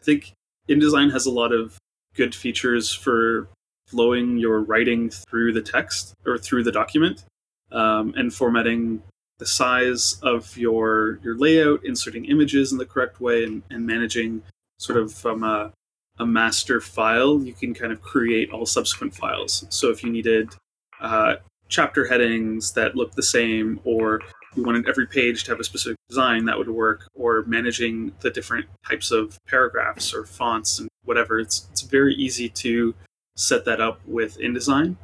I 0.00 0.04
think 0.04 0.32
InDesign 0.68 1.12
has 1.12 1.26
a 1.26 1.30
lot 1.30 1.52
of 1.52 1.78
good 2.14 2.34
features 2.34 2.92
for 2.92 3.48
flowing 3.86 4.36
your 4.36 4.60
writing 4.60 5.10
through 5.10 5.52
the 5.52 5.62
text 5.62 6.14
or 6.26 6.36
through 6.36 6.62
the 6.62 6.72
document 6.72 7.24
um, 7.72 8.12
and 8.16 8.34
formatting 8.34 9.02
the 9.38 9.46
size 9.46 10.18
of 10.22 10.56
your 10.56 11.20
your 11.22 11.36
layout, 11.36 11.84
inserting 11.84 12.24
images 12.26 12.72
in 12.72 12.78
the 12.78 12.84
correct 12.84 13.20
way, 13.20 13.44
and, 13.44 13.62
and 13.70 13.86
managing 13.86 14.42
sort 14.78 14.98
of 14.98 15.12
from 15.12 15.42
a, 15.42 15.72
a 16.18 16.26
master 16.26 16.80
file, 16.80 17.42
you 17.42 17.52
can 17.52 17.74
kind 17.74 17.92
of 17.92 18.00
create 18.02 18.50
all 18.50 18.66
subsequent 18.66 19.14
files. 19.14 19.64
So 19.70 19.90
if 19.90 20.02
you 20.02 20.10
needed 20.10 20.54
uh, 21.00 21.36
chapter 21.68 22.06
headings 22.06 22.72
that 22.72 22.96
look 22.96 23.14
the 23.14 23.22
same, 23.22 23.80
or 23.84 24.20
you 24.56 24.64
wanted 24.64 24.88
every 24.88 25.06
page 25.06 25.44
to 25.44 25.52
have 25.52 25.60
a 25.60 25.64
specific 25.64 25.96
design, 26.08 26.44
that 26.46 26.58
would 26.58 26.68
work, 26.68 27.08
or 27.14 27.44
managing 27.46 28.12
the 28.20 28.30
different 28.30 28.66
types 28.88 29.10
of 29.10 29.38
paragraphs 29.46 30.12
or 30.12 30.24
fonts 30.24 30.78
and 30.78 30.88
whatever. 31.04 31.38
It's 31.38 31.68
it's 31.70 31.82
very 31.82 32.14
easy 32.14 32.48
to 32.48 32.94
set 33.36 33.64
that 33.66 33.80
up 33.80 34.00
with 34.06 34.38
InDesign. 34.38 34.96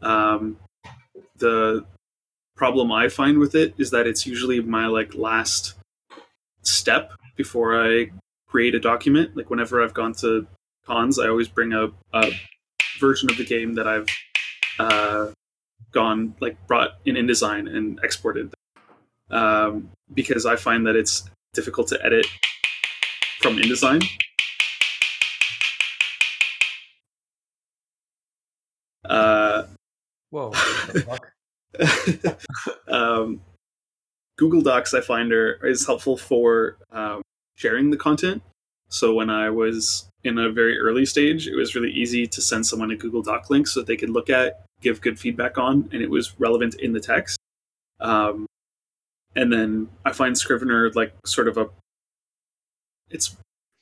Um, 0.00 0.56
the 1.36 1.84
problem 2.56 2.92
I 2.92 3.08
find 3.08 3.38
with 3.38 3.54
it 3.54 3.74
is 3.78 3.90
that 3.90 4.06
it's 4.06 4.26
usually 4.26 4.60
my 4.60 4.86
like 4.86 5.14
last 5.14 5.74
step 6.62 7.12
before 7.36 7.84
I 7.84 8.10
create 8.48 8.74
a 8.74 8.80
document. 8.80 9.36
Like 9.36 9.50
whenever 9.50 9.82
I've 9.82 9.94
gone 9.94 10.12
to 10.14 10.46
cons, 10.86 11.18
I 11.18 11.28
always 11.28 11.48
bring 11.48 11.72
a, 11.72 11.88
a 12.12 12.30
version 13.00 13.30
of 13.30 13.36
the 13.36 13.44
game 13.44 13.74
that 13.74 13.86
I've 13.86 14.06
uh, 14.78 15.32
gone 15.92 16.34
like 16.40 16.56
brought 16.66 16.92
in 17.04 17.16
InDesign 17.16 17.74
and 17.74 17.98
exported 18.02 18.52
um, 19.30 19.90
because 20.12 20.46
I 20.46 20.56
find 20.56 20.86
that 20.86 20.96
it's 20.96 21.28
difficult 21.54 21.88
to 21.88 22.04
edit 22.04 22.26
from 23.40 23.56
InDesign. 23.56 24.04
Uh, 29.04 29.64
Whoa. 30.30 30.50
what 30.50 30.92
the 30.92 31.00
fuck? 31.00 31.28
um, 32.88 33.40
Google 34.38 34.62
Docs 34.62 34.94
I 34.94 35.00
find 35.00 35.32
are 35.32 35.54
is 35.66 35.86
helpful 35.86 36.16
for 36.16 36.76
um, 36.90 37.22
sharing 37.56 37.90
the 37.90 37.96
content. 37.96 38.42
So 38.92 39.14
when 39.14 39.30
I 39.30 39.48
was 39.48 40.06
in 40.22 40.36
a 40.36 40.52
very 40.52 40.78
early 40.78 41.06
stage, 41.06 41.48
it 41.48 41.56
was 41.56 41.74
really 41.74 41.90
easy 41.90 42.26
to 42.26 42.42
send 42.42 42.66
someone 42.66 42.90
a 42.90 42.96
Google 42.96 43.22
Doc 43.22 43.48
link 43.48 43.66
so 43.66 43.80
that 43.80 43.86
they 43.86 43.96
could 43.96 44.10
look 44.10 44.28
at, 44.28 44.66
give 44.82 45.00
good 45.00 45.18
feedback 45.18 45.56
on, 45.56 45.88
and 45.92 46.02
it 46.02 46.10
was 46.10 46.38
relevant 46.38 46.74
in 46.74 46.92
the 46.92 47.00
text. 47.00 47.38
Um, 48.00 48.44
and 49.34 49.50
then 49.50 49.88
I 50.04 50.12
find 50.12 50.36
Scrivener 50.36 50.90
like 50.94 51.14
sort 51.24 51.48
of 51.48 51.56
a. 51.56 51.70
It's 53.10 53.34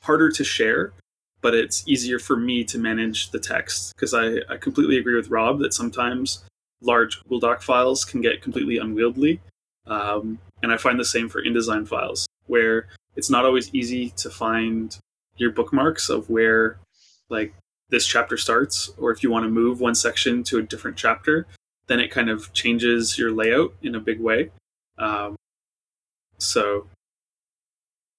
harder 0.05 0.31
to 0.31 0.45
share, 0.45 0.93
but 1.41 1.55
it's 1.55 1.83
easier 1.89 2.21
for 2.21 2.37
me 2.37 2.63
to 2.65 2.79
manage 2.79 3.33
the 3.33 3.41
text 3.41 3.93
because 3.97 4.15
I, 4.15 4.37
I 4.49 4.59
completely 4.59 4.97
agree 4.97 5.17
with 5.17 5.29
Rob 5.29 5.59
that 5.59 5.75
sometimes 5.75 6.45
large 6.83 7.21
Google 7.25 7.41
Doc 7.41 7.63
files 7.63 8.05
can 8.05 8.21
get 8.21 8.43
completely 8.43 8.79
unwieldy. 8.79 9.41
Um, 9.87 10.39
and 10.63 10.73
I 10.73 10.77
find 10.77 11.01
the 11.01 11.05
same 11.05 11.29
for 11.29 11.43
InDesign 11.43 11.89
files, 11.89 12.27
where 12.47 12.87
it's 13.21 13.29
not 13.29 13.45
always 13.45 13.69
easy 13.75 14.09
to 14.17 14.31
find 14.31 14.97
your 15.37 15.51
bookmarks 15.51 16.09
of 16.09 16.31
where 16.31 16.79
like 17.29 17.53
this 17.91 18.07
chapter 18.07 18.39
starts, 18.39 18.91
or 18.97 19.11
if 19.11 19.23
you 19.23 19.31
want 19.31 19.45
to 19.45 19.51
move 19.51 19.79
one 19.79 19.95
section 19.95 20.43
to 20.45 20.57
a 20.57 20.63
different 20.63 20.97
chapter, 20.97 21.47
then 21.87 22.01
it 22.01 22.11
kind 22.11 22.31
of 22.31 22.51
changes 22.55 23.19
your 23.19 23.31
layout 23.31 23.75
in 23.83 23.95
a 23.95 24.01
big 24.01 24.21
way. 24.21 24.51
Um, 24.97 25.37
so 26.39 26.87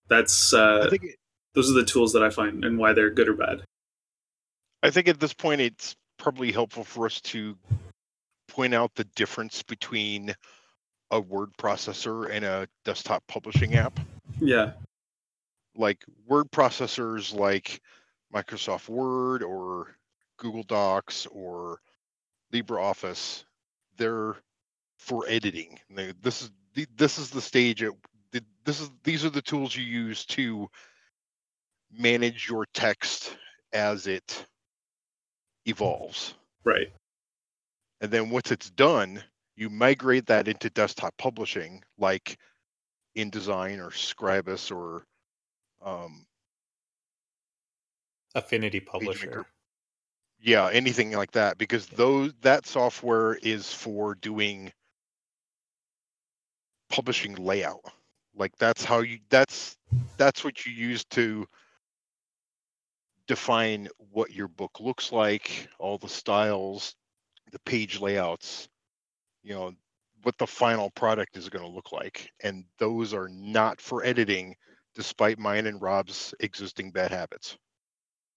that's 0.08 0.54
uh, 0.54 0.84
I 0.86 0.90
think 0.92 1.06
it, 1.06 1.16
those 1.56 1.68
are 1.72 1.74
the 1.74 1.84
tools 1.84 2.14
that 2.14 2.22
I 2.22 2.30
find 2.30 2.64
and 2.64 2.78
why 2.78 2.94
they're 2.94 3.10
good 3.10 3.28
or 3.28 3.34
bad. 3.34 3.64
I 4.84 4.92
think 4.92 5.08
at 5.08 5.20
this 5.20 5.34
point 5.34 5.62
it's 5.62 5.96
probably 6.20 6.52
helpful 6.52 6.84
for 6.84 7.08
us 7.08 7.20
to 7.22 7.58
point 8.48 8.76
out 8.76 8.94
the 8.94 9.06
difference 9.16 9.64
between 9.64 10.36
a 11.10 11.20
word 11.20 11.50
processor 11.58 12.30
and 12.30 12.46
a 12.46 12.68
desktop 12.86 13.24
publishing 13.28 13.74
app. 13.74 14.00
Yeah, 14.40 14.74
Like 15.76 16.04
word 16.28 16.52
processors 16.52 17.34
like 17.34 17.82
Microsoft 18.34 18.90
Word 18.90 19.44
or 19.44 19.96
Google 20.38 20.64
Docs 20.64 21.28
or 21.28 21.80
LibreOffice, 22.54 23.46
they're 23.98 24.36
for 24.98 25.26
editing. 25.28 25.80
They- 25.90 26.14
This 26.14 26.42
is 26.42 26.52
the- 26.74 26.88
this 26.96 27.18
is 27.18 27.30
the 27.30 27.42
stage 27.42 27.84
at 27.84 27.94
this 28.64 28.80
is 28.80 28.92
these 29.04 29.26
are 29.26 29.30
the 29.32 29.42
tools 29.42 29.76
you 29.76 29.84
use 29.84 30.26
to 30.26 30.70
manage 31.92 32.48
your 32.48 32.66
text 32.74 33.36
as 33.74 34.08
it 34.08 34.46
evolves. 35.66 36.36
right. 36.64 36.92
And 38.02 38.12
then 38.12 38.30
once 38.30 38.52
it's 38.52 38.70
done, 38.70 39.24
you 39.56 39.70
migrate 39.70 40.26
that 40.28 40.48
into 40.48 40.70
desktop 40.70 41.16
publishing, 41.18 41.84
like 41.98 42.38
InDesign 43.16 43.80
or 43.80 43.90
Scribus 43.92 44.72
or 44.76 45.06
um, 45.84 46.26
Affinity 48.36 48.80
Publisher. 48.80 49.46
yeah, 50.40 50.70
anything 50.72 51.12
like 51.12 51.32
that, 51.32 51.58
because 51.58 51.86
those 51.88 52.34
that 52.42 52.66
software 52.66 53.36
is 53.36 53.74
for 53.74 54.16
doing 54.16 54.72
publishing 56.90 57.36
layout. 57.36 57.82
Like 58.36 58.56
that's 58.58 58.84
how 58.84 59.00
you 59.00 59.20
that's 59.30 59.78
that's 60.18 60.44
what 60.44 60.66
you 60.66 60.72
use 60.72 61.04
to 61.06 61.48
define 63.28 63.88
what 64.12 64.32
your 64.32 64.48
book 64.48 64.80
looks 64.80 65.12
like, 65.12 65.68
all 65.80 65.98
the 65.98 66.10
styles, 66.10 66.96
the 67.52 67.60
page 67.60 68.00
layouts, 68.00 68.68
you 69.44 69.54
know, 69.54 69.74
what 70.24 70.38
the 70.38 70.48
final 70.48 70.90
product 70.92 71.38
is 71.38 71.50
going 71.50 71.66
to 71.66 71.72
look 71.72 71.92
like. 71.92 72.30
And 72.44 72.66
those 72.78 73.14
are 73.14 73.30
not 73.30 73.82
for 73.82 74.04
editing, 74.04 74.56
despite 74.96 75.40
mine 75.40 75.68
and 75.68 75.82
Rob's 75.82 76.34
existing 76.40 76.92
bad 76.92 77.12
habits. 77.12 77.58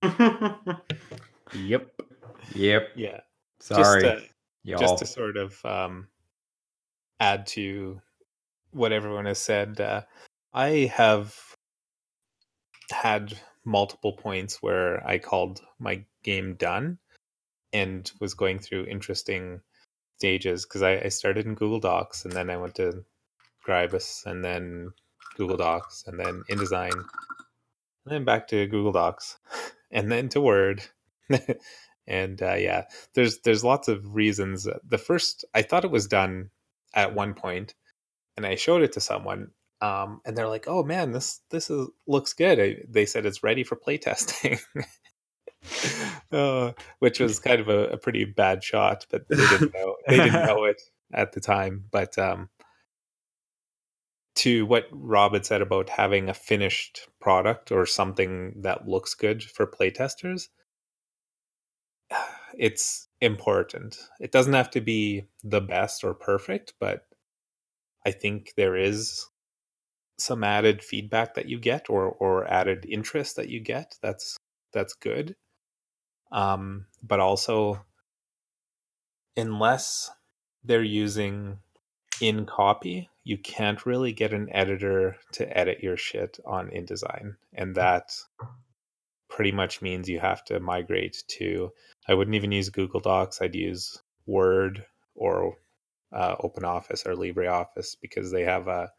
Yep. 1.54 1.88
Yep. 2.54 2.88
Yeah. 2.96 3.20
Sorry, 3.60 4.02
Just, 4.02 4.16
uh, 4.16 4.20
y'all. 4.64 4.78
just 4.80 4.98
to 4.98 5.06
sort 5.06 5.36
of 5.36 5.64
um, 5.64 6.08
add 7.20 7.46
to 7.48 8.00
what 8.72 8.92
everyone 8.92 9.26
has 9.26 9.38
said, 9.38 9.80
uh, 9.80 10.02
I 10.52 10.90
have 10.94 11.34
had 12.90 13.38
multiple 13.64 14.12
points 14.12 14.62
where 14.62 15.06
I 15.06 15.18
called 15.18 15.60
my 15.78 16.04
game 16.22 16.54
done 16.54 16.98
and 17.72 18.10
was 18.20 18.34
going 18.34 18.58
through 18.58 18.86
interesting 18.86 19.60
stages 20.18 20.64
because 20.64 20.82
I, 20.82 21.00
I 21.04 21.08
started 21.08 21.46
in 21.46 21.54
Google 21.54 21.80
Docs 21.80 22.24
and 22.24 22.32
then 22.32 22.50
I 22.50 22.56
went 22.56 22.74
to 22.76 23.04
Scribus 23.66 24.26
and 24.26 24.44
then 24.44 24.92
Google 25.36 25.56
Docs 25.56 26.04
and 26.06 26.18
then 26.18 26.42
InDesign 26.50 27.04
and 28.04 28.14
then 28.14 28.24
back 28.24 28.48
to 28.48 28.66
Google 28.66 28.92
Docs 28.92 29.38
and 29.90 30.10
then 30.10 30.28
to 30.30 30.40
Word. 30.40 30.82
and 32.06 32.42
uh, 32.42 32.54
yeah, 32.54 32.84
there's 33.14 33.38
there's 33.40 33.64
lots 33.64 33.88
of 33.88 34.14
reasons. 34.14 34.68
The 34.86 34.98
first, 34.98 35.44
I 35.54 35.62
thought 35.62 35.84
it 35.84 35.90
was 35.90 36.06
done 36.06 36.50
at 36.94 37.14
one 37.14 37.34
point, 37.34 37.74
and 38.36 38.46
I 38.46 38.56
showed 38.56 38.82
it 38.82 38.92
to 38.92 39.00
someone, 39.00 39.50
um, 39.80 40.20
and 40.26 40.36
they're 40.36 40.48
like, 40.48 40.66
"Oh 40.68 40.82
man, 40.82 41.12
this 41.12 41.40
this 41.50 41.70
is 41.70 41.88
looks 42.06 42.34
good." 42.34 42.60
I, 42.60 42.76
they 42.88 43.06
said 43.06 43.24
it's 43.24 43.42
ready 43.42 43.64
for 43.64 43.76
playtesting, 43.76 44.60
uh, 46.32 46.72
which 46.98 47.20
was 47.20 47.38
kind 47.38 47.60
of 47.60 47.68
a, 47.68 47.84
a 47.88 47.96
pretty 47.96 48.26
bad 48.26 48.62
shot, 48.62 49.06
but 49.10 49.26
they 49.28 49.36
didn't 49.36 49.72
know 49.72 49.96
they 50.06 50.16
didn't 50.18 50.46
know 50.46 50.64
it 50.64 50.82
at 51.10 51.32
the 51.32 51.40
time. 51.40 51.84
But 51.90 52.18
um, 52.18 52.50
to 54.36 54.66
what 54.66 54.86
Rob 54.90 55.32
had 55.32 55.46
said 55.46 55.62
about 55.62 55.88
having 55.88 56.28
a 56.28 56.34
finished 56.34 57.08
product 57.20 57.70
or 57.70 57.86
something 57.86 58.60
that 58.62 58.88
looks 58.88 59.14
good 59.14 59.42
for 59.42 59.66
playtesters, 59.66 60.48
it's 62.58 63.08
important. 63.20 63.96
It 64.20 64.32
doesn't 64.32 64.52
have 64.52 64.70
to 64.72 64.80
be 64.80 65.26
the 65.42 65.60
best 65.60 66.04
or 66.04 66.14
perfect, 66.14 66.74
but 66.80 67.06
I 68.06 68.10
think 68.10 68.52
there 68.56 68.76
is 68.76 69.26
some 70.18 70.44
added 70.44 70.82
feedback 70.82 71.34
that 71.34 71.48
you 71.48 71.58
get 71.58 71.90
or 71.90 72.10
or 72.10 72.46
added 72.46 72.86
interest 72.88 73.36
that 73.36 73.48
you 73.48 73.60
get. 73.60 73.96
That's 74.02 74.36
that's 74.72 74.94
good. 74.94 75.36
Um, 76.32 76.86
but 77.02 77.20
also 77.20 77.84
unless 79.36 80.10
they're 80.62 80.82
using 80.82 81.58
InCopy, 82.20 83.08
you 83.24 83.38
can't 83.38 83.84
really 83.86 84.12
get 84.12 84.32
an 84.32 84.48
editor 84.52 85.16
to 85.32 85.56
edit 85.56 85.82
your 85.82 85.96
shit 85.96 86.38
on 86.44 86.70
InDesign. 86.70 87.36
And 87.52 87.74
that 87.76 88.10
pretty 89.28 89.52
much 89.52 89.82
means 89.82 90.08
you 90.08 90.20
have 90.20 90.44
to 90.44 90.60
migrate 90.60 91.24
to 91.28 91.72
I 92.06 92.14
wouldn't 92.14 92.34
even 92.36 92.52
use 92.52 92.68
Google 92.70 93.00
Docs. 93.00 93.40
I'd 93.40 93.54
use 93.54 94.00
Word 94.26 94.84
or 95.14 95.56
uh, 96.12 96.36
OpenOffice 96.36 97.06
or 97.06 97.14
LibreOffice 97.14 97.96
because 98.00 98.30
they 98.30 98.44
have 98.44 98.68
a 98.68 98.92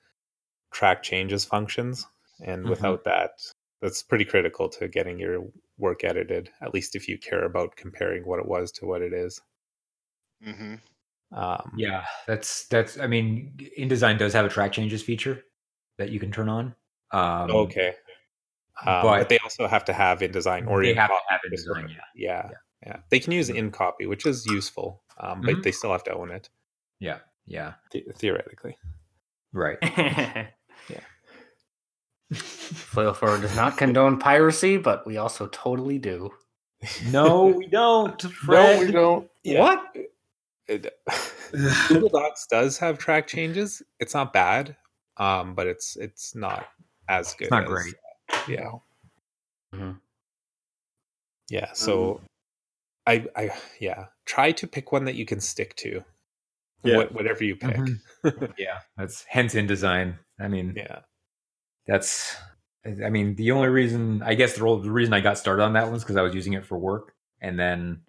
track 0.72 1.04
changes 1.04 1.46
functions, 1.46 2.08
and 2.44 2.66
Mhm. 2.66 2.70
without 2.70 3.04
that, 3.06 3.32
that's 3.82 4.04
pretty 4.04 4.26
critical 4.26 4.70
to 4.70 4.88
getting 4.88 5.20
your 5.20 5.48
work 5.78 6.04
edited. 6.04 6.52
At 6.62 6.74
least 6.74 6.96
if 6.96 7.08
you 7.08 7.18
care 7.18 7.46
about 7.46 7.76
comparing 7.78 8.26
what 8.26 8.40
it 8.40 8.48
was 8.48 8.72
to 8.74 8.86
what 8.86 9.02
it 9.02 9.14
is. 9.14 9.42
hmm 10.42 10.76
Um, 11.32 11.72
Yeah, 11.76 12.06
that's 12.28 12.68
that's. 12.68 12.98
I 13.00 13.08
mean, 13.08 13.58
InDesign 13.80 14.18
does 14.18 14.34
have 14.34 14.46
a 14.46 14.50
track 14.50 14.72
changes 14.72 15.02
feature 15.04 15.44
that 15.98 16.10
you 16.10 16.20
can 16.20 16.32
turn 16.32 16.50
on. 16.50 16.76
Um, 17.12 17.52
okay. 17.52 17.90
Um, 18.86 19.04
but, 19.04 19.20
but 19.20 19.30
they 19.30 19.38
also 19.40 19.68
have 19.68 19.86
to 19.86 19.94
have 19.94 20.20
InDesign 20.20 20.68
or 20.68 20.84
they 20.84 20.92
in 20.92 20.98
have 20.98 21.10
copy 21.10 21.50
to 21.50 21.58
sort 21.58 21.78
InDesign. 21.78 21.86
of- 21.86 21.92
Yeah, 22.16 22.50
yeah, 22.50 22.50
yeah. 22.86 22.98
They 23.10 23.20
can 23.20 23.32
use 23.34 23.50
InCopy, 23.50 24.08
which 24.08 24.26
is 24.26 24.46
useful, 24.48 25.02
um, 25.20 25.42
but 25.42 25.56
Mhm. 25.56 25.64
they 25.64 25.72
still 25.72 25.92
have 25.92 26.04
to 26.06 26.14
own 26.14 26.32
it 26.32 26.50
yeah, 27.00 27.20
yeah. 27.46 27.74
the- 27.92 28.06
theoretically. 28.16 28.78
Right. 29.54 29.78
Yeah. 30.90 31.00
Flail 32.34 33.14
Forward 33.14 33.42
does 33.42 33.56
not 33.56 33.78
condone 33.78 34.20
piracy, 34.20 34.78
but 34.78 35.06
we 35.08 35.18
also 35.18 35.48
totally 35.48 35.98
do. 36.00 36.32
No, 37.12 37.46
we 37.46 37.68
don't. 37.68 38.22
No, 38.48 38.80
we 38.80 38.92
don't. 38.92 39.30
Yeah. 39.44 39.62
What? 39.62 39.96
It- 40.68 40.94
Google 41.88 42.10
Docs 42.10 42.48
does 42.48 42.78
have 42.80 42.98
track 42.98 43.28
changes. 43.28 43.82
It's 44.00 44.14
not 44.14 44.34
bad, 44.34 44.76
um, 45.18 45.54
but 45.56 45.68
it's 45.68 45.96
it's 45.96 46.36
not 46.36 46.68
as 47.08 47.34
good. 47.36 47.46
It's 47.46 47.52
not 47.52 47.64
as- 47.64 47.70
great. 47.70 47.94
Yeah. 48.48 48.72
Mhm. 49.74 50.00
Yeah. 51.50 51.72
So, 51.74 52.22
I 53.06 53.26
I 53.36 53.52
yeah. 53.80 54.06
Try 54.26 54.52
to 54.54 54.68
pick 54.68 54.92
one 54.92 55.06
that 55.06 55.16
you 55.16 55.26
can 55.26 55.40
stick 55.40 55.76
to. 55.78 56.04
Yeah. 56.84 56.98
What, 56.98 57.14
whatever 57.14 57.44
you 57.44 57.56
pick. 57.56 57.78
Yeah, 58.58 58.80
that's 58.98 59.24
hence 59.28 59.54
InDesign. 59.54 60.18
I 60.40 60.48
mean, 60.48 60.74
Yeah. 60.76 61.00
that's. 61.88 62.36
I 62.86 63.10
mean, 63.10 63.36
the 63.36 63.52
only 63.52 63.70
reason 63.70 64.22
I 64.24 64.36
guess 64.36 64.54
the, 64.56 64.64
role, 64.64 64.78
the 64.78 64.92
reason 64.92 65.14
I 65.14 65.20
got 65.20 65.38
started 65.40 65.64
on 65.64 65.74
that 65.74 65.92
was 65.92 66.04
because 66.04 66.18
I 66.18 66.22
was 66.22 66.36
using 66.36 66.54
it 66.54 66.64
for 66.66 66.78
work, 66.78 67.14
and 67.42 67.60
then 67.60 68.02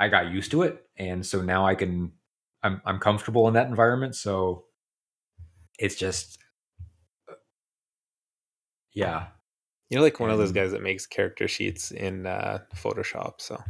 I 0.00 0.08
got 0.08 0.32
used 0.32 0.50
to 0.52 0.62
it, 0.62 0.82
and 0.96 1.24
so 1.24 1.42
now 1.42 1.66
I 1.66 1.76
can. 1.76 2.12
I'm 2.62 2.82
I'm 2.84 2.98
comfortable 2.98 3.46
in 3.48 3.54
that 3.54 3.68
environment, 3.68 4.16
so 4.16 4.64
it's 5.78 5.94
just. 5.94 6.38
Yeah, 8.92 9.26
You're 9.88 10.02
like 10.02 10.18
one 10.18 10.30
of 10.30 10.38
those 10.38 10.50
guys 10.50 10.72
that 10.72 10.82
makes 10.82 11.06
character 11.06 11.46
sheets 11.46 11.92
in 11.92 12.26
uh, 12.26 12.58
Photoshop. 12.74 13.34
So 13.38 13.62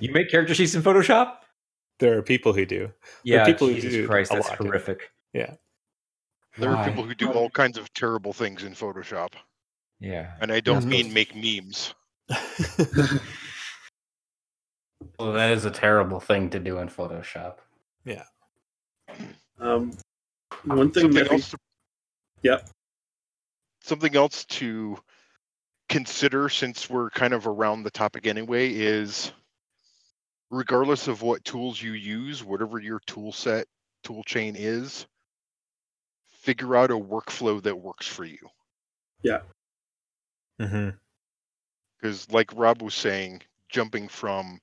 you 0.00 0.10
make 0.12 0.30
character 0.30 0.54
sheets 0.54 0.74
in 0.74 0.82
Photoshop? 0.82 1.34
there 1.98 2.16
are 2.18 2.22
people 2.22 2.52
who 2.52 2.66
do. 2.66 2.92
Yeah, 3.24 3.44
people 3.44 3.68
who 3.68 3.74
Jesus 3.74 3.92
do 3.92 4.06
Christ, 4.06 4.30
that's 4.32 4.48
lot, 4.48 4.58
yeah. 4.60 4.66
horrific. 4.66 5.10
Yeah. 5.32 5.54
There 6.58 6.74
are 6.74 6.86
people 6.88 7.04
who 7.04 7.14
do 7.14 7.30
all 7.32 7.50
kinds 7.50 7.76
of 7.76 7.92
terrible 7.92 8.32
things 8.32 8.62
in 8.64 8.72
Photoshop, 8.72 9.32
Yeah. 10.00 10.32
and 10.40 10.50
I 10.50 10.60
don't 10.60 10.86
mean 10.86 11.12
make 11.12 11.34
memes. 11.34 11.94
Well, 15.18 15.32
that 15.32 15.52
is 15.52 15.64
a 15.64 15.70
terrible 15.70 16.20
thing 16.20 16.50
to 16.50 16.58
do 16.58 16.78
in 16.78 16.88
Photoshop. 16.88 17.56
Yeah. 18.04 18.24
Um, 19.58 19.96
one 20.64 20.90
thing 20.90 21.04
Something 21.04 21.24
that 21.24 21.32
else. 21.32 21.50
To, 21.50 21.58
Yeah. 22.42 22.60
Something 23.80 24.16
else 24.16 24.44
to 24.46 24.98
consider, 25.88 26.48
since 26.48 26.90
we're 26.90 27.10
kind 27.10 27.32
of 27.32 27.46
around 27.46 27.82
the 27.82 27.90
topic 27.90 28.26
anyway, 28.26 28.72
is 28.72 29.32
regardless 30.50 31.08
of 31.08 31.22
what 31.22 31.44
tools 31.44 31.80
you 31.80 31.92
use, 31.92 32.42
whatever 32.44 32.78
your 32.78 33.00
tool 33.06 33.32
set, 33.32 33.66
tool 34.02 34.22
chain 34.24 34.54
is, 34.56 35.06
figure 36.40 36.76
out 36.76 36.90
a 36.90 36.94
workflow 36.94 37.62
that 37.62 37.78
works 37.78 38.06
for 38.06 38.24
you. 38.24 38.38
Yeah. 39.22 39.40
Mm-hmm. 40.60 40.90
because 42.00 42.30
like 42.30 42.50
rob 42.54 42.80
was 42.80 42.94
saying 42.94 43.42
jumping 43.68 44.08
from 44.08 44.58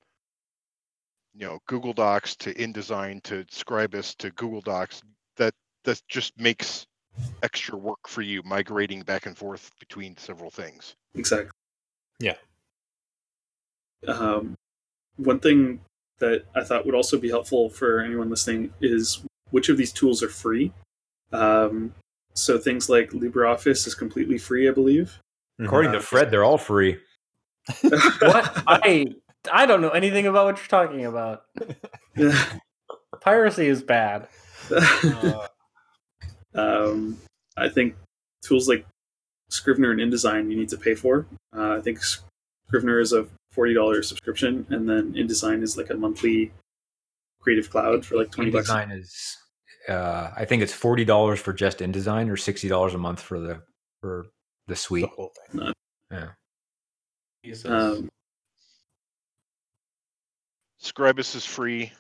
you 1.36 1.46
know 1.46 1.60
google 1.68 1.94
docs 1.94 2.36
to 2.36 2.54
indesign 2.54 3.22
to 3.24 3.44
scribus 3.46 4.16
to 4.18 4.30
google 4.32 4.62
docs 4.62 5.02
that 5.38 5.54
that 5.84 6.02
just 6.08 6.34
makes 6.40 6.86
extra 7.44 7.78
work 7.78 8.08
for 8.08 8.22
you 8.22 8.42
migrating 8.44 9.02
back 9.02 9.26
and 9.26 9.38
forth 9.38 9.72
between 9.80 10.16
several 10.18 10.50
things 10.50 10.96
exactly. 11.16 11.52
Yeah. 12.20 12.36
Um, 14.08 14.56
one 15.18 15.40
thing 15.40 15.82
that 16.20 16.46
I 16.56 16.64
thought 16.64 16.86
would 16.86 16.96
also 16.96 17.18
be 17.18 17.30
helpful 17.30 17.70
for 17.70 18.00
anyone 18.02 18.30
listening 18.30 18.74
is 18.82 19.22
which 19.52 19.70
of 19.70 19.78
these 19.78 19.92
tools 19.92 20.24
are 20.24 20.30
free. 20.30 20.72
Um, 21.32 21.94
so 22.34 22.58
things 22.58 22.90
like 22.90 23.12
LibreOffice 23.12 23.88
is 23.88 23.96
completely 23.96 24.38
free, 24.38 24.70
I 24.70 24.72
believe. 24.72 25.20
According 25.60 25.92
to 25.92 25.98
Uh, 26.00 26.02
Fred, 26.02 26.32
they're 26.32 26.44
all 26.44 26.58
free. 26.58 26.98
What? 27.82 28.64
I 28.68 29.08
I 29.52 29.66
don't 29.66 29.82
know 29.82 29.90
anything 29.90 30.28
about 30.28 30.46
what 30.46 30.58
you're 30.58 30.68
talking 30.68 31.06
about. 31.06 31.44
Piracy 33.22 33.68
is 33.68 33.84
bad. 33.84 34.28
um, 36.56 37.18
I 37.58 37.70
think 37.70 37.96
tools 38.44 38.68
like 38.68 38.86
Scrivener 39.50 39.92
and 39.92 40.00
InDesign 40.00 40.50
you 40.50 40.58
need 40.58 40.70
to 40.70 40.78
pay 40.78 40.96
for. 40.96 41.26
Uh, 41.56 41.76
I 41.76 41.82
think 41.82 42.00
Scrivener 42.68 43.00
is 43.00 43.14
a 43.14 43.28
forty 43.52 43.74
dollars 43.74 44.08
subscription, 44.08 44.66
and 44.70 44.90
then 44.90 45.14
InDesign 45.14 45.62
is 45.62 45.78
like 45.78 45.90
a 45.90 45.96
monthly 45.96 46.52
Creative 47.40 47.70
Cloud 47.70 48.06
for 48.06 48.16
like 48.16 48.32
twenty 48.32 48.52
bucks. 48.52 48.70
InDesign 48.70 48.98
is, 48.98 49.38
uh, 49.90 50.32
I 50.36 50.46
think 50.46 50.64
it's 50.64 50.74
forty 50.74 51.06
dollars 51.06 51.40
for 51.40 51.54
just 51.54 51.80
InDesign, 51.80 52.32
or 52.32 52.38
sixty 52.38 52.68
dollars 52.68 52.94
a 52.94 52.98
month 52.98 53.20
for 53.20 53.40
the 53.40 53.62
for 54.02 54.26
the 54.68 54.74
the 54.74 54.76
suite. 54.76 55.10
whole 55.16 55.34
thing. 55.52 55.74
Jesus. 57.44 57.70
Um, 57.70 58.10
scribus 60.84 61.36
is 61.36 61.46
free 61.46 61.92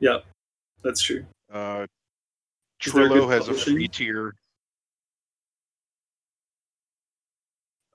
yeah, 0.00 0.18
that's 0.82 1.02
true. 1.02 1.24
uh 1.52 1.86
Is 2.84 2.92
there 2.92 3.04
a 3.04 3.08
trello 3.08 3.14
good 3.28 3.30
has 3.30 3.48
a 3.48 3.54
free 3.54 3.86
tier 3.88 4.34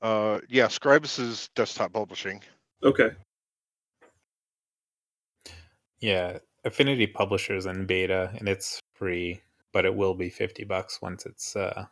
uh 0.02 0.40
yeah 0.50 0.68
scribus 0.68 1.20
is 1.20 1.50
desktop 1.56 1.92
publishing 1.94 2.42
Okay, 2.84 3.10
Yeah, 6.02 6.38
Affinity 6.66 7.08
Publishers 7.08 7.66
in 7.66 7.86
beta, 7.88 8.32
and 8.38 8.48
it's 8.48 8.80
free, 8.94 9.42
but 9.74 9.86
it 9.86 9.96
will 9.96 10.14
be 10.14 10.30
fifty 10.30 10.64
bucks 10.66 11.02
once 11.02 11.26
it's 11.26 11.56
uh, 11.56 11.86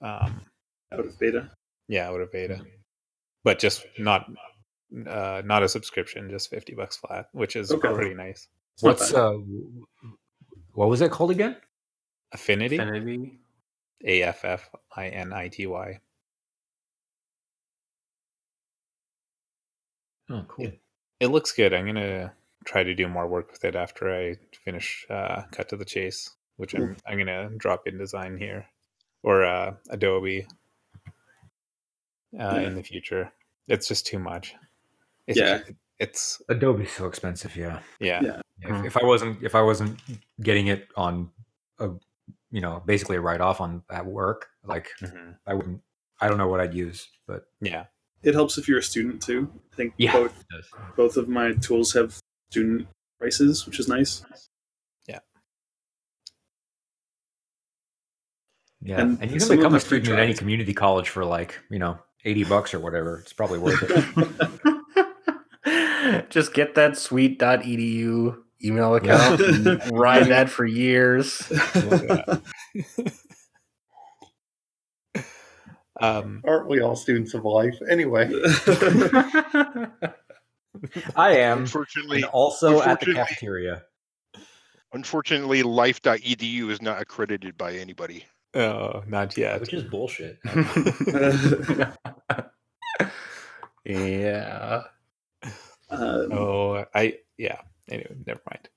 um, 0.00 0.40
out 0.92 0.98
of 1.00 1.16
beta. 1.20 1.50
yeah, 1.86 2.08
out 2.08 2.20
of 2.20 2.32
beta. 2.32 2.60
But 3.44 3.60
just 3.60 3.86
not 3.98 4.26
uh, 5.06 5.42
not 5.44 5.62
a 5.62 5.68
subscription, 5.68 6.30
just 6.30 6.50
fifty 6.50 6.74
bucks 6.74 6.96
flat, 6.96 7.28
which 7.32 7.56
is 7.56 7.70
Okay. 7.70 7.92
pretty 7.92 8.14
nice. 8.14 8.48
It's 8.74 8.82
What's 8.82 9.12
uh, 9.12 9.34
what 10.72 10.88
was 10.88 11.00
it 11.00 11.10
called 11.10 11.30
again? 11.30 11.56
Affinity, 12.32 12.76
Infinity. 12.76 13.38
A 14.04 14.22
F 14.22 14.44
F 14.44 14.70
I 14.94 15.08
N 15.08 15.32
I 15.32 15.48
T 15.48 15.66
Y. 15.66 16.00
Oh, 20.30 20.44
cool. 20.46 20.70
It 21.20 21.28
looks 21.28 21.52
good. 21.52 21.72
I'm 21.72 21.86
gonna 21.86 22.32
try 22.64 22.82
to 22.84 22.94
do 22.94 23.08
more 23.08 23.26
work 23.26 23.50
with 23.50 23.64
it 23.64 23.74
after 23.74 24.14
I 24.14 24.36
finish 24.64 25.06
uh, 25.10 25.42
Cut 25.52 25.68
to 25.70 25.76
the 25.76 25.84
Chase, 25.84 26.30
which 26.56 26.74
I'm 26.74 26.96
I'm 27.06 27.18
gonna 27.18 27.50
drop 27.56 27.86
InDesign 27.86 28.38
here 28.38 28.66
or 29.22 29.44
uh, 29.44 29.74
Adobe 29.90 30.46
uh, 31.06 31.10
Yeah. 32.32 32.60
in 32.60 32.74
the 32.74 32.82
future. 32.82 33.32
It's 33.68 33.88
just 33.88 34.06
too 34.06 34.18
much. 34.18 34.54
It's, 35.28 35.38
Yeah. 35.38 35.60
it's 36.00 36.42
Adobe's 36.48 36.90
so 36.90 37.06
expensive. 37.06 37.54
Yeah. 37.56 37.78
yeah. 38.00 38.20
Yeah. 38.22 38.40
If, 38.60 38.86
if 38.86 38.96
I 38.96 39.04
wasn't 39.04 39.40
if 39.42 39.54
I 39.54 39.62
wasn't 39.62 40.00
getting 40.42 40.66
it 40.66 40.88
on 40.96 41.30
a 41.78 41.90
you 42.50 42.60
know 42.60 42.82
basically 42.84 43.16
a 43.16 43.20
write 43.20 43.40
off 43.40 43.60
on 43.60 43.82
at 43.90 44.04
work, 44.04 44.48
like 44.64 44.88
Mhm. 45.00 45.36
I 45.46 45.54
wouldn't. 45.54 45.80
I 46.20 46.26
don't 46.28 46.38
know 46.38 46.48
what 46.48 46.60
I'd 46.60 46.74
use, 46.74 47.06
but 47.28 47.44
yeah. 47.60 47.84
It 48.24 48.34
helps 48.34 48.58
if 48.58 48.66
you're 48.66 48.78
a 48.78 48.82
student 48.82 49.22
too. 49.22 49.48
I 49.72 49.76
think 49.76 49.94
Yeah. 49.98 50.12
both 50.12 50.44
both 50.96 51.16
of 51.16 51.28
my 51.28 51.52
tools 51.52 51.92
have 51.92 52.18
student 52.50 52.88
prices, 53.20 53.64
which 53.66 53.78
is 53.78 53.86
nice. 53.88 54.24
Yeah, 58.80 59.00
And 59.00 59.20
and, 59.20 59.30
you 59.32 59.40
can 59.40 59.56
become 59.56 59.74
a 59.74 59.80
student 59.80 60.12
at 60.12 60.20
any 60.20 60.34
community 60.34 60.72
college 60.72 61.08
for 61.08 61.24
like 61.24 61.58
you 61.68 61.80
know 61.80 61.98
eighty 62.24 62.44
bucks 62.44 62.72
or 62.72 62.78
whatever. 62.78 63.18
It's 63.18 63.32
probably 63.32 63.58
worth 63.58 63.82
it. 63.82 64.74
Just 66.30 66.54
get 66.54 66.74
that 66.74 66.96
sweet.edu 66.96 68.36
email 68.64 68.94
account 68.94 69.40
and 69.40 69.80
ride 69.98 70.26
that 70.26 70.50
for 70.50 70.64
years. 70.66 71.40
um, 76.00 76.42
Aren't 76.44 76.68
we 76.68 76.80
all 76.80 76.96
students 76.96 77.34
of 77.34 77.44
life? 77.44 77.76
Anyway, 77.90 78.28
I 81.16 81.36
am, 81.36 81.58
unfortunately 81.60 82.22
and 82.22 82.30
also 82.30 82.82
at 82.82 83.00
the 83.00 83.14
cafeteria. 83.14 83.82
unfortunately 84.92 85.62
life.edu 85.62 86.70
is 86.70 86.82
not 86.82 87.00
accredited 87.00 87.56
by 87.56 87.74
anybody 87.74 88.24
oh, 88.54 89.02
not 89.06 89.36
yet. 89.36 89.60
Which 89.60 89.72
is 89.72 89.84
bullshit. 89.84 90.38
yeah. 93.84 94.82
Um, 95.90 96.32
oh, 96.32 96.84
I 96.94 97.18
yeah. 97.36 97.60
Anyway, 97.90 98.14
never 98.26 98.40
mind. 98.50 98.68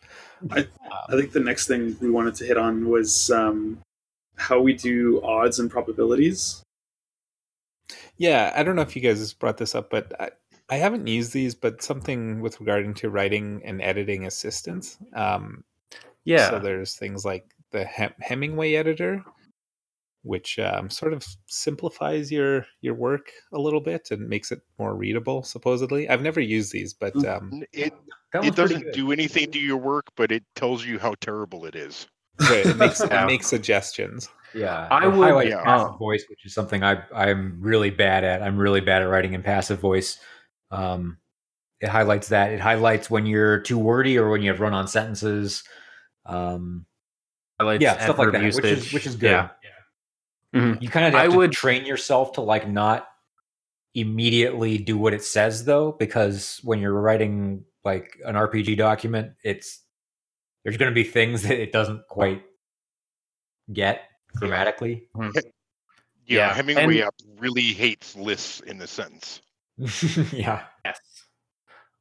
I 0.52 0.68
I 1.10 1.18
think 1.18 1.32
the 1.34 1.40
next 1.42 1.68
thing 1.68 1.98
we 2.02 2.10
wanted 2.10 2.36
to 2.36 2.46
hit 2.46 2.58
on 2.58 2.88
was 2.90 3.30
um, 3.32 3.80
how 4.36 4.60
we 4.62 4.74
do 4.74 5.22
odds 5.24 5.60
and 5.60 5.70
probabilities. 5.70 6.64
Yeah, 8.18 8.54
I 8.56 8.64
don't 8.64 8.76
know 8.76 8.84
if 8.84 8.96
you 8.96 9.02
guys 9.02 9.34
brought 9.34 9.58
this 9.58 9.76
up, 9.76 9.90
but 9.90 10.14
I, 10.22 10.30
I 10.70 10.78
haven't 10.78 11.08
used 11.08 11.34
these, 11.34 11.56
but 11.56 11.82
something 11.82 12.40
with 12.40 12.60
regarding 12.60 12.94
to 12.96 13.10
writing 13.10 13.62
and 13.66 13.82
editing 13.82 14.26
assistance. 14.26 14.98
Um, 15.14 15.64
Yeah. 16.24 16.50
So 16.52 16.60
there's 16.60 16.96
things 16.96 17.26
like 17.26 17.46
the 17.72 17.84
Hem- 17.84 18.14
Hemingway 18.20 18.76
editor, 18.76 19.24
which 20.24 20.60
um, 20.60 20.90
sort 20.90 21.14
of 21.14 21.26
simplifies 21.48 22.32
your 22.32 22.66
your 22.82 22.94
work 22.94 23.32
a 23.54 23.60
little 23.60 23.82
bit 23.82 24.10
and 24.12 24.28
makes 24.30 24.52
it 24.52 24.62
more 24.78 24.96
readable. 24.96 25.44
Supposedly, 25.44 26.08
I've 26.10 26.22
never 26.22 26.40
used 26.40 26.72
these, 26.72 26.94
but 26.94 27.14
Mm. 27.16 27.38
um, 27.38 27.64
it 27.74 27.94
it 28.44 28.56
doesn't 28.56 28.94
do 28.94 29.12
anything 29.12 29.52
to 29.52 29.60
your 29.60 29.76
work 29.78 30.06
but 30.16 30.32
it 30.32 30.44
tells 30.56 30.86
you 30.86 30.98
how 31.00 31.14
terrible 31.20 31.66
it 31.66 31.76
is 31.76 32.08
right, 32.40 32.66
it 32.66 32.78
makes 32.78 33.00
it 33.02 33.26
makes 33.26 33.48
suggestions. 33.48 34.30
Yeah, 34.54 34.88
I 34.92 35.06
it 35.06 35.10
would- 35.12 35.24
highlights 35.28 35.50
yeah. 35.50 35.64
passive 35.64 35.98
voice, 36.00 36.26
which 36.30 36.46
is 36.46 36.54
something 36.54 36.84
I 36.84 37.04
I'm 37.14 37.58
really 37.62 37.90
bad 37.90 38.24
at. 38.24 38.42
I'm 38.42 38.58
really 38.58 38.82
bad 38.82 39.02
at 39.02 39.06
writing 39.06 39.34
in 39.34 39.44
passive 39.44 39.80
voice. 39.80 40.18
Um, 40.72 41.18
it 41.82 41.90
highlights 41.90 42.28
that. 42.30 42.52
It 42.52 42.60
highlights 42.60 43.10
when 43.10 43.26
you're 43.26 43.60
too 43.60 43.78
wordy 43.78 44.18
or 44.18 44.30
when 44.30 44.42
you 44.44 44.52
have 44.52 44.60
run-on 44.60 44.88
sentences. 44.88 45.64
Um, 46.26 46.86
Highlights 47.60 47.82
yeah, 47.84 47.94
stuff 48.04 48.18
like 48.18 48.28
adverb 48.30 48.42
that, 48.42 48.56
which 48.56 48.66
is 48.66 48.94
which 48.94 49.06
is 49.06 49.16
good. 49.16 49.32
Yeah. 49.32 49.50
Mhm. 50.56 50.82
You 50.82 50.90
kind 50.90 51.06
of 51.06 51.16
I 51.16 51.24
have 51.24 51.32
to 51.32 51.38
would- 51.38 51.52
train 51.54 51.86
yourself 51.86 52.34
to 52.34 52.42
like 52.42 52.68
not 52.68 53.08
immediately 53.94 54.78
do 54.78 54.98
what 54.98 55.14
it 55.14 55.24
says 55.24 55.66
though, 55.66 55.92
because 55.94 56.60
when 56.64 56.80
you're 56.80 56.94
writing 57.00 57.64
like 57.84 58.18
an 58.26 58.36
RPG 58.36 58.78
document, 58.78 59.34
it's 59.44 59.82
there's 60.64 60.78
going 60.78 60.92
to 60.92 60.96
be 60.96 61.04
things 61.04 61.42
that 61.44 61.60
it 61.60 61.72
doesn't 61.72 62.08
quite 62.08 62.44
get 63.74 64.02
grammatically. 64.36 65.08
yeah 65.18 65.30
Yeah, 65.36 65.42
Yeah, 66.26 66.54
Hemingway 66.54 66.84
and- 67.00 67.08
app 67.08 67.16
really 67.38 67.62
hates 67.74 68.16
lists 68.16 68.60
in 68.62 68.78
the 68.78 68.88
sentence. 68.88 69.42
yeah. 70.32 70.64
Yes. 70.86 71.00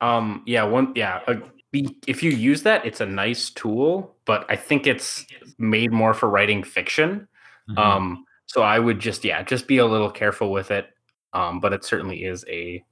Um. 0.01 0.43
Yeah. 0.47 0.65
One. 0.65 0.93
Yeah. 0.97 1.21
uh, 1.27 1.37
if 1.73 2.23
you 2.23 2.31
use 2.31 2.63
that, 2.65 2.85
it's 2.85 3.01
a 3.01 3.07
nice 3.07 3.49
tool, 3.51 4.17
but 4.27 4.45
I 4.49 4.57
think 4.57 4.87
it's 4.87 5.25
made 5.59 5.93
more 5.93 6.15
for 6.15 6.29
writing 6.29 6.63
fiction. 6.65 7.29
Mhm. 7.71 7.79
Um. 7.79 8.25
So 8.51 8.63
I 8.63 8.81
would 8.81 8.99
just 8.99 9.25
yeah, 9.25 9.43
just 9.45 9.69
be 9.69 9.79
a 9.79 9.87
little 9.87 10.11
careful 10.11 10.51
with 10.51 10.73
it. 10.73 10.89
Um. 11.33 11.61
But 11.61 11.73
it 11.73 11.85
certainly 11.85 12.25
is 12.25 12.45
a 12.49 12.85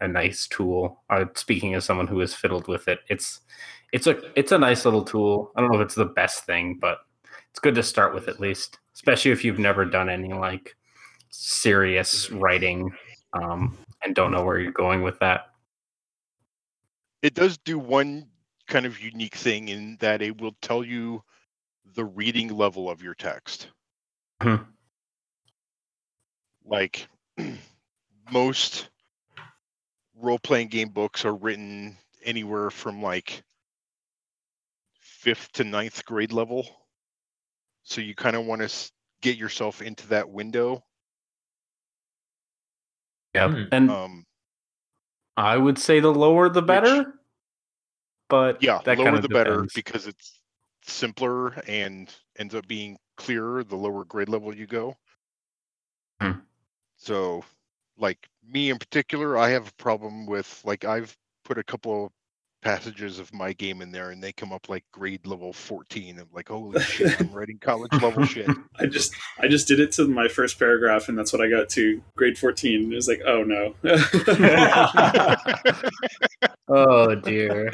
a 0.00 0.08
nice 0.08 0.46
tool. 0.48 1.02
Uh, 1.10 1.26
speaking 1.34 1.74
as 1.74 1.84
someone 1.84 2.06
who 2.06 2.18
has 2.20 2.34
fiddled 2.34 2.66
with 2.66 2.88
it, 2.88 3.00
it's 3.10 3.40
it's 3.92 4.06
a 4.06 4.18
it's 4.38 4.52
a 4.52 4.58
nice 4.58 4.86
little 4.86 5.04
tool. 5.04 5.52
I 5.54 5.60
don't 5.60 5.70
know 5.70 5.78
if 5.80 5.84
it's 5.84 5.94
the 5.94 6.06
best 6.06 6.46
thing, 6.46 6.78
but 6.80 7.00
it's 7.50 7.60
good 7.60 7.74
to 7.74 7.82
start 7.82 8.14
with 8.14 8.26
at 8.26 8.40
least, 8.40 8.78
especially 8.94 9.32
if 9.32 9.44
you've 9.44 9.58
never 9.58 9.84
done 9.84 10.08
any 10.08 10.32
like 10.32 10.74
serious 11.28 12.30
writing 12.30 12.90
um, 13.34 13.76
and 14.02 14.14
don't 14.14 14.32
know 14.32 14.44
where 14.44 14.58
you're 14.58 14.72
going 14.72 15.02
with 15.02 15.18
that. 15.18 15.48
It 17.20 17.34
does 17.34 17.58
do 17.58 17.78
one 17.78 18.28
kind 18.66 18.86
of 18.86 18.98
unique 18.98 19.34
thing 19.34 19.68
in 19.68 19.98
that 20.00 20.22
it 20.22 20.40
will 20.40 20.56
tell 20.62 20.82
you 20.84 21.22
the 21.94 22.06
reading 22.06 22.48
level 22.48 22.88
of 22.88 23.02
your 23.02 23.14
text. 23.14 23.68
Mhm. 24.40 24.66
Like 26.64 27.08
most 28.32 28.88
role 30.14 30.38
playing 30.38 30.68
game 30.68 30.88
books 30.90 31.24
are 31.24 31.34
written 31.34 31.96
anywhere 32.24 32.70
from 32.70 33.02
like 33.02 33.42
fifth 35.00 35.52
to 35.52 35.64
ninth 35.64 36.04
grade 36.04 36.32
level. 36.32 36.66
So 37.82 38.00
you 38.00 38.14
kind 38.14 38.36
of 38.36 38.46
want 38.46 38.62
to 38.62 38.90
get 39.20 39.36
yourself 39.36 39.82
into 39.82 40.06
that 40.08 40.28
window. 40.28 40.84
Yeah, 43.34 43.48
Hmm. 43.48 43.64
and 43.72 43.90
Um, 43.90 44.26
I 45.36 45.56
would 45.56 45.78
say 45.78 46.00
the 46.00 46.12
lower 46.12 46.48
the 46.48 46.62
better. 46.62 47.18
But 48.28 48.62
yeah, 48.62 48.80
that 48.84 48.98
lower 48.98 49.06
kinda 49.06 49.20
the 49.22 49.28
better 49.28 49.54
depends. 49.56 49.74
because 49.74 50.06
it's 50.06 50.40
simpler 50.82 51.48
and 51.68 52.14
ends 52.36 52.54
up 52.54 52.66
being 52.66 52.98
clearer 53.16 53.62
the 53.64 53.76
lower 53.76 54.04
grade 54.04 54.28
level 54.28 54.54
you 54.54 54.66
go. 54.66 54.96
Hmm. 56.20 56.40
So, 57.02 57.42
like 57.98 58.28
me 58.48 58.70
in 58.70 58.78
particular, 58.78 59.36
I 59.36 59.48
have 59.50 59.66
a 59.68 59.72
problem 59.82 60.24
with 60.24 60.60
like 60.64 60.84
I've 60.84 61.16
put 61.44 61.58
a 61.58 61.64
couple 61.64 62.06
of 62.06 62.12
passages 62.62 63.18
of 63.18 63.34
my 63.34 63.52
game 63.54 63.82
in 63.82 63.90
there 63.90 64.10
and 64.10 64.22
they 64.22 64.30
come 64.30 64.52
up 64.52 64.68
like 64.68 64.84
grade 64.92 65.26
level 65.26 65.52
14. 65.52 66.20
I'm 66.20 66.28
like, 66.32 66.48
holy 66.48 66.80
shit, 66.80 67.20
I'm 67.20 67.30
writing 67.32 67.58
college 67.58 67.90
level 68.00 68.24
shit. 68.24 68.48
I 68.78 68.86
just 68.86 69.12
I 69.40 69.48
just 69.48 69.66
did 69.66 69.80
it 69.80 69.90
to 69.94 70.06
my 70.06 70.28
first 70.28 70.60
paragraph, 70.60 71.08
and 71.08 71.18
that's 71.18 71.32
what 71.32 71.42
I 71.42 71.50
got 71.50 71.68
to 71.70 72.00
grade 72.16 72.38
fourteen. 72.38 72.92
It 72.92 72.94
was 72.94 73.08
like, 73.08 73.22
oh 73.26 73.42
no. 73.42 73.74
Oh 76.68 77.14
dear. 77.16 77.72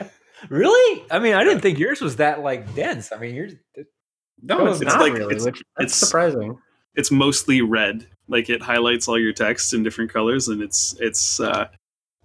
Really? 0.48 1.04
I 1.10 1.18
mean, 1.18 1.34
I 1.34 1.44
didn't 1.44 1.60
think 1.60 1.78
yours 1.78 2.00
was 2.00 2.16
that 2.16 2.40
like 2.40 2.74
dense. 2.74 3.12
I 3.12 3.18
mean, 3.18 3.34
yours. 3.34 3.52
No, 4.42 4.66
it's, 4.68 4.80
It's 4.80 4.92
not 4.94 5.00
like- 5.00 5.12
really. 5.12 5.34
it's- 5.34 5.44
which, 5.44 5.62
that's 5.76 5.92
it's- 5.92 5.94
surprising. 5.96 6.58
it's 6.94 7.10
mostly 7.10 7.60
red. 7.60 8.06
Like 8.28 8.50
it 8.50 8.62
highlights 8.62 9.08
all 9.08 9.18
your 9.18 9.32
text 9.32 9.72
in 9.72 9.82
different 9.82 10.12
colors, 10.12 10.48
and 10.48 10.62
it's 10.62 10.94
it's 11.00 11.40
uh, 11.40 11.68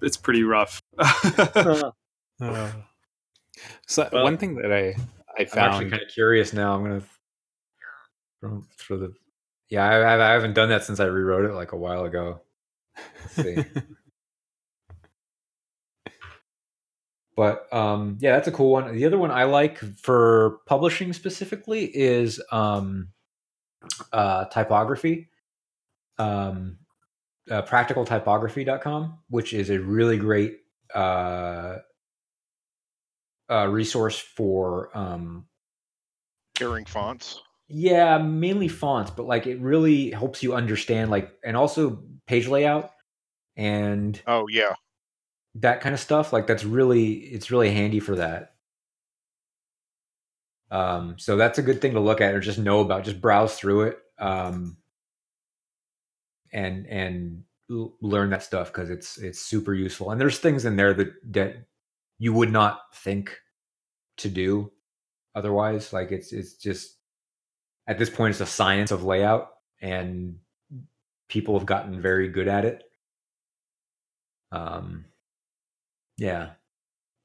it's 0.01 0.17
pretty 0.17 0.43
rough. 0.43 0.81
So 3.87 4.09
Well- 4.11 4.23
one 4.23 4.37
thing 4.37 4.55
that 4.55 4.71
I 4.73 4.95
I 5.37 5.47
I'm 5.53 5.59
actually 5.59 5.89
kind 5.89 6.01
of 6.01 6.09
curious 6.09 6.53
now. 6.53 6.75
I'm 6.75 6.83
gonna 6.83 7.03
throw, 8.39 8.63
throw 8.77 8.97
the. 8.97 9.13
Yeah, 9.69 9.85
I, 9.87 9.99
I 9.99 10.29
I 10.29 10.33
haven't 10.33 10.53
done 10.53 10.69
that 10.69 10.83
since 10.83 10.99
I 10.99 11.05
rewrote 11.05 11.49
it 11.49 11.53
like 11.53 11.71
a 11.71 11.77
while 11.77 12.03
ago. 12.05 12.41
See. 13.29 13.57
but 17.35 17.71
um, 17.73 18.17
yeah, 18.19 18.33
that's 18.33 18.47
a 18.47 18.51
cool 18.51 18.71
one. 18.71 18.93
The 18.95 19.05
other 19.05 19.17
one 19.17 19.31
I 19.31 19.45
like 19.45 19.79
for 19.99 20.59
publishing 20.67 21.13
specifically 21.13 21.85
is 21.85 22.41
um, 22.51 23.09
uh, 24.11 24.45
typography. 24.45 25.29
Um, 26.17 26.77
uh, 27.49 27.61
practicaltypography.com, 27.63 29.19
which 29.29 29.53
is 29.53 29.69
a 29.69 29.79
really 29.79 30.17
great 30.17 30.57
uh, 30.93 31.77
uh, 33.49 33.67
resource 33.67 34.17
for 34.19 34.95
um, 34.97 35.45
Pairing 36.57 36.85
fonts. 36.85 37.41
yeah, 37.67 38.17
mainly 38.19 38.67
fonts, 38.67 39.11
but 39.11 39.25
like 39.25 39.47
it 39.47 39.59
really 39.59 40.11
helps 40.11 40.41
you 40.43 40.53
understand 40.53 41.11
like 41.11 41.33
and 41.43 41.57
also 41.57 42.03
page 42.27 42.47
layout 42.47 42.91
and 43.57 44.21
Oh 44.25 44.47
yeah. 44.49 44.73
that 45.55 45.81
kind 45.81 45.93
of 45.93 45.99
stuff. 45.99 46.31
Like 46.31 46.47
that's 46.47 46.63
really 46.63 47.13
it's 47.13 47.51
really 47.51 47.71
handy 47.71 47.99
for 47.99 48.15
that. 48.15 48.53
Um, 50.71 51.15
so 51.19 51.35
that's 51.35 51.59
a 51.59 51.63
good 51.63 51.81
thing 51.81 51.93
to 51.93 51.99
look 51.99 52.21
at 52.21 52.33
or 52.33 52.39
just 52.39 52.57
know 52.57 52.79
about. 52.79 53.03
Just 53.03 53.19
browse 53.21 53.55
through 53.55 53.81
it 53.83 53.99
um, 54.17 54.77
and 56.53 56.87
and 56.87 57.43
learn 57.69 58.29
that 58.29 58.43
stuff 58.43 58.71
because 58.71 58.89
it's 58.89 59.17
it's 59.17 59.39
super 59.39 59.73
useful. 59.73 60.11
And 60.11 60.21
there's 60.21 60.39
things 60.39 60.65
in 60.65 60.75
there 60.75 60.93
that 60.93 61.13
that 61.33 61.55
you 62.19 62.33
would 62.33 62.51
not 62.51 62.81
think 62.93 63.37
to 64.17 64.29
do 64.29 64.71
otherwise. 65.35 65.91
Like 65.91 66.11
it's 66.11 66.31
it's 66.31 66.53
just 66.53 66.97
at 67.87 67.97
this 67.97 68.09
point 68.09 68.31
it's 68.31 68.41
a 68.41 68.45
science 68.45 68.91
of 68.91 69.03
layout 69.03 69.49
and 69.81 70.37
people 71.27 71.57
have 71.57 71.65
gotten 71.65 72.01
very 72.01 72.29
good 72.29 72.47
at 72.47 72.65
it. 72.65 72.83
Um, 74.51 75.05
yeah, 76.17 76.51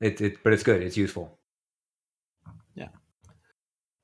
it, 0.01 0.21
it 0.21 0.43
but 0.43 0.53
it's 0.53 0.63
good. 0.63 0.83
It's 0.83 0.97
useful. 0.97 1.39
Yeah. 2.75 2.89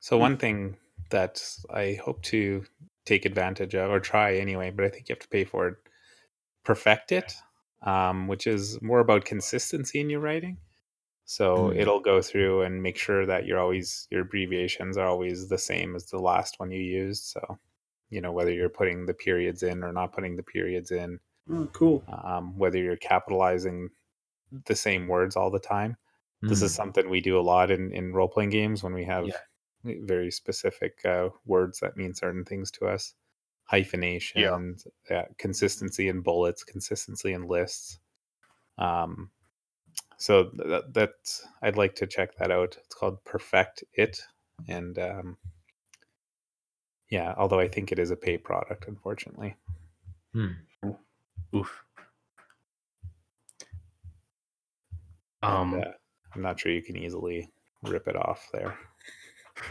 So 0.01 0.19
one 0.19 0.37
thing 0.37 0.77
that 1.11 1.43
I 1.73 1.99
hope 2.05 2.23
to 2.25 2.65
take 3.05 3.25
advantage 3.25 3.75
of 3.75 3.91
or 3.91 4.01
try 4.01 4.37
anyway, 4.37 4.71
but 4.71 4.85
I 4.85 4.89
think 4.91 5.09
you 5.09 5.15
have 5.15 5.21
to 5.23 5.29
pay 5.29 5.45
for 5.45 5.69
it. 5.69 5.77
PerfectIt, 6.67 7.35
um, 7.83 8.29
which 8.29 8.47
is 8.47 8.81
more 8.83 9.01
about 9.01 9.25
consistency 9.25 10.01
in 10.01 10.11
your 10.11 10.21
writing. 10.21 10.59
So 11.27 11.73
Mm. 11.73 11.77
it'll 11.77 12.01
go 12.01 12.23
through 12.23 12.63
and 12.63 12.83
make 12.83 12.97
sure 12.99 13.27
that 13.27 13.47
you're 13.47 13.61
always 13.61 14.09
your 14.11 14.23
abbreviations 14.23 14.97
are 14.99 15.07
always 15.09 15.49
the 15.49 15.59
same 15.59 15.97
as 15.97 16.07
the 16.07 16.19
last 16.21 16.61
one 16.61 16.71
you 16.71 16.83
used. 16.83 17.25
So 17.25 17.59
you 18.11 18.21
know 18.21 18.33
whether 18.33 18.53
you're 18.53 18.69
putting 18.71 19.07
the 19.07 19.15
periods 19.15 19.63
in 19.63 19.85
or 19.85 19.93
not 19.93 20.13
putting 20.13 20.37
the 20.37 20.43
periods 20.45 20.91
in, 20.93 21.21
oh, 21.51 21.67
cool. 21.73 22.03
um, 22.09 22.57
whether 22.59 22.79
you're 22.79 22.97
capitalizing 22.97 23.91
the 24.67 24.77
same 24.77 25.09
words 25.09 25.37
all 25.37 25.51
the 25.51 25.61
time 25.61 25.97
this 26.49 26.63
is 26.63 26.75
something 26.75 27.11
we 27.11 27.21
do 27.21 27.39
a 27.39 27.43
lot 27.43 27.71
in, 27.71 27.93
in 27.93 28.13
role 28.15 28.29
playing 28.29 28.51
games 28.51 28.83
when 28.83 28.95
we 28.95 29.05
have 29.05 29.27
Yeah. 29.27 29.39
Very 29.85 30.31
specific 30.31 30.99
uh, 31.05 31.29
words 31.47 31.81
that 31.81 31.97
mean 31.97 32.15
certain 32.15 32.45
things 32.45 32.71
to 32.73 32.87
us. 32.87 33.15
Hyphenation, 33.67 34.43
yeah. 35.09 35.25
consistency 35.39 36.09
in 36.09 36.21
bullets, 36.21 36.65
consistency 36.65 37.33
in 37.33 37.49
lists. 37.49 37.99
Um, 38.77 39.31
so 40.19 40.51
that, 40.55 40.93
that 40.93 41.13
I'd 41.63 41.77
like 41.77 41.95
to 41.97 42.07
check 42.07 42.37
that 42.37 42.51
out. 42.51 42.77
It's 42.85 42.95
called 42.95 43.25
Perfect 43.25 43.85
It, 43.95 44.21
and 44.69 44.99
um, 44.99 45.37
yeah, 47.11 47.35
although 47.39 47.61
I 47.61 47.69
think 47.69 47.91
it 47.91 47.99
is 47.99 48.11
a 48.11 48.17
pay 48.17 48.37
product, 48.37 48.87
unfortunately. 48.87 49.57
Hmm. 50.33 50.49
Oof. 51.55 51.85
And, 55.43 55.53
Um, 55.53 55.75
uh, 55.75 55.93
I'm 56.35 56.43
not 56.43 56.59
sure 56.59 56.73
you 56.73 56.83
can 56.83 56.97
easily 56.97 57.51
rip 57.83 58.09
it 58.09 58.17
off 58.17 58.49
there. 58.53 58.77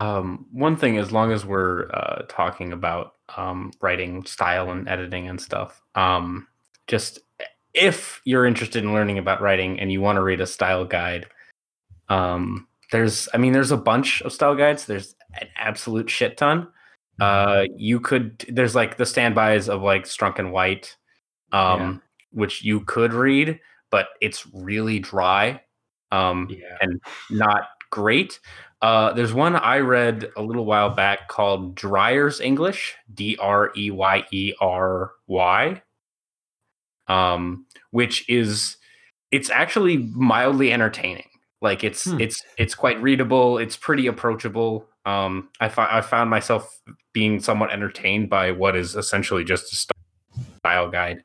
um, 0.00 0.46
one 0.52 0.76
thing, 0.76 0.98
as 0.98 1.12
long 1.12 1.32
as 1.32 1.46
we're 1.46 1.90
uh, 1.90 2.22
talking 2.28 2.72
about 2.72 3.14
um, 3.36 3.72
writing 3.80 4.24
style 4.24 4.70
and 4.70 4.88
editing 4.88 5.28
and 5.28 5.40
stuff, 5.40 5.82
um, 5.94 6.46
just 6.86 7.20
if 7.74 8.20
you're 8.24 8.46
interested 8.46 8.84
in 8.84 8.92
learning 8.92 9.18
about 9.18 9.40
writing 9.40 9.80
and 9.80 9.90
you 9.90 10.00
want 10.00 10.16
to 10.16 10.22
read 10.22 10.40
a 10.40 10.46
style 10.46 10.84
guide, 10.84 11.26
um, 12.08 12.66
there's, 12.90 13.28
I 13.32 13.38
mean, 13.38 13.52
there's 13.52 13.70
a 13.70 13.76
bunch 13.76 14.20
of 14.22 14.32
style 14.32 14.54
guides. 14.54 14.86
There's 14.86 15.14
an 15.40 15.48
absolute 15.56 16.10
shit 16.10 16.36
ton. 16.36 16.68
Uh, 17.20 17.64
you 17.76 18.00
could, 18.00 18.44
there's 18.48 18.74
like 18.74 18.96
the 18.96 19.06
standbys 19.06 19.68
of 19.68 19.82
like 19.82 20.04
Strunk 20.04 20.38
and 20.38 20.52
White, 20.52 20.96
um, 21.52 22.02
which 22.32 22.62
you 22.64 22.80
could 22.80 23.14
read, 23.14 23.60
but 23.90 24.08
it's 24.20 24.46
really 24.52 24.98
dry. 24.98 25.60
Um, 26.12 26.46
Yeah. 26.50 26.76
and 26.80 27.00
not 27.30 27.68
great. 27.90 28.38
Uh, 28.80 29.12
there's 29.12 29.32
one 29.34 29.56
I 29.56 29.78
read 29.78 30.30
a 30.36 30.42
little 30.42 30.64
while 30.64 30.90
back 30.90 31.28
called 31.28 31.74
Dreyer's 31.76 32.40
English, 32.40 32.94
D 33.14 33.36
R 33.40 33.72
E 33.76 33.90
Y 33.90 34.24
E 34.30 34.54
R 34.60 35.12
Y, 35.26 35.82
um, 37.08 37.66
which 37.90 38.28
is 38.28 38.76
it's 39.30 39.50
actually 39.50 39.98
mildly 40.14 40.72
entertaining. 40.72 41.28
Like 41.60 41.84
it's 41.84 42.04
Hmm. 42.10 42.20
it's 42.20 42.42
it's 42.58 42.74
quite 42.74 43.00
readable. 43.02 43.58
It's 43.58 43.76
pretty 43.76 44.06
approachable. 44.06 44.88
Um, 45.04 45.48
I, 45.60 45.68
fi- 45.68 45.98
I 45.98 46.00
found 46.00 46.30
myself 46.30 46.80
being 47.12 47.40
somewhat 47.40 47.72
entertained 47.72 48.30
by 48.30 48.52
what 48.52 48.76
is 48.76 48.94
essentially 48.94 49.42
just 49.44 49.72
a 49.72 49.76
style 50.58 50.90
guide, 50.90 51.24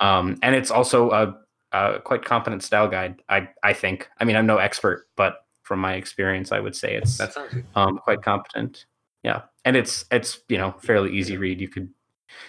um, 0.00 0.38
and 0.42 0.54
it's 0.54 0.70
also 0.70 1.10
a, 1.10 1.34
a 1.74 2.00
quite 2.00 2.24
competent 2.24 2.62
style 2.62 2.88
guide. 2.88 3.20
I 3.28 3.48
I 3.62 3.72
think. 3.72 4.08
I 4.20 4.24
mean, 4.24 4.36
I'm 4.36 4.46
no 4.46 4.58
expert, 4.58 5.08
but 5.16 5.44
from 5.62 5.80
my 5.80 5.94
experience, 5.94 6.52
I 6.52 6.60
would 6.60 6.76
say 6.76 6.94
it's 6.94 7.18
That 7.18 7.36
um, 7.74 7.98
quite 7.98 8.22
competent. 8.22 8.86
Yeah, 9.22 9.42
and 9.64 9.76
it's 9.76 10.04
it's 10.10 10.40
you 10.48 10.58
know 10.58 10.72
fairly 10.80 11.12
easy 11.12 11.36
read. 11.36 11.60
You 11.60 11.68
could 11.68 11.88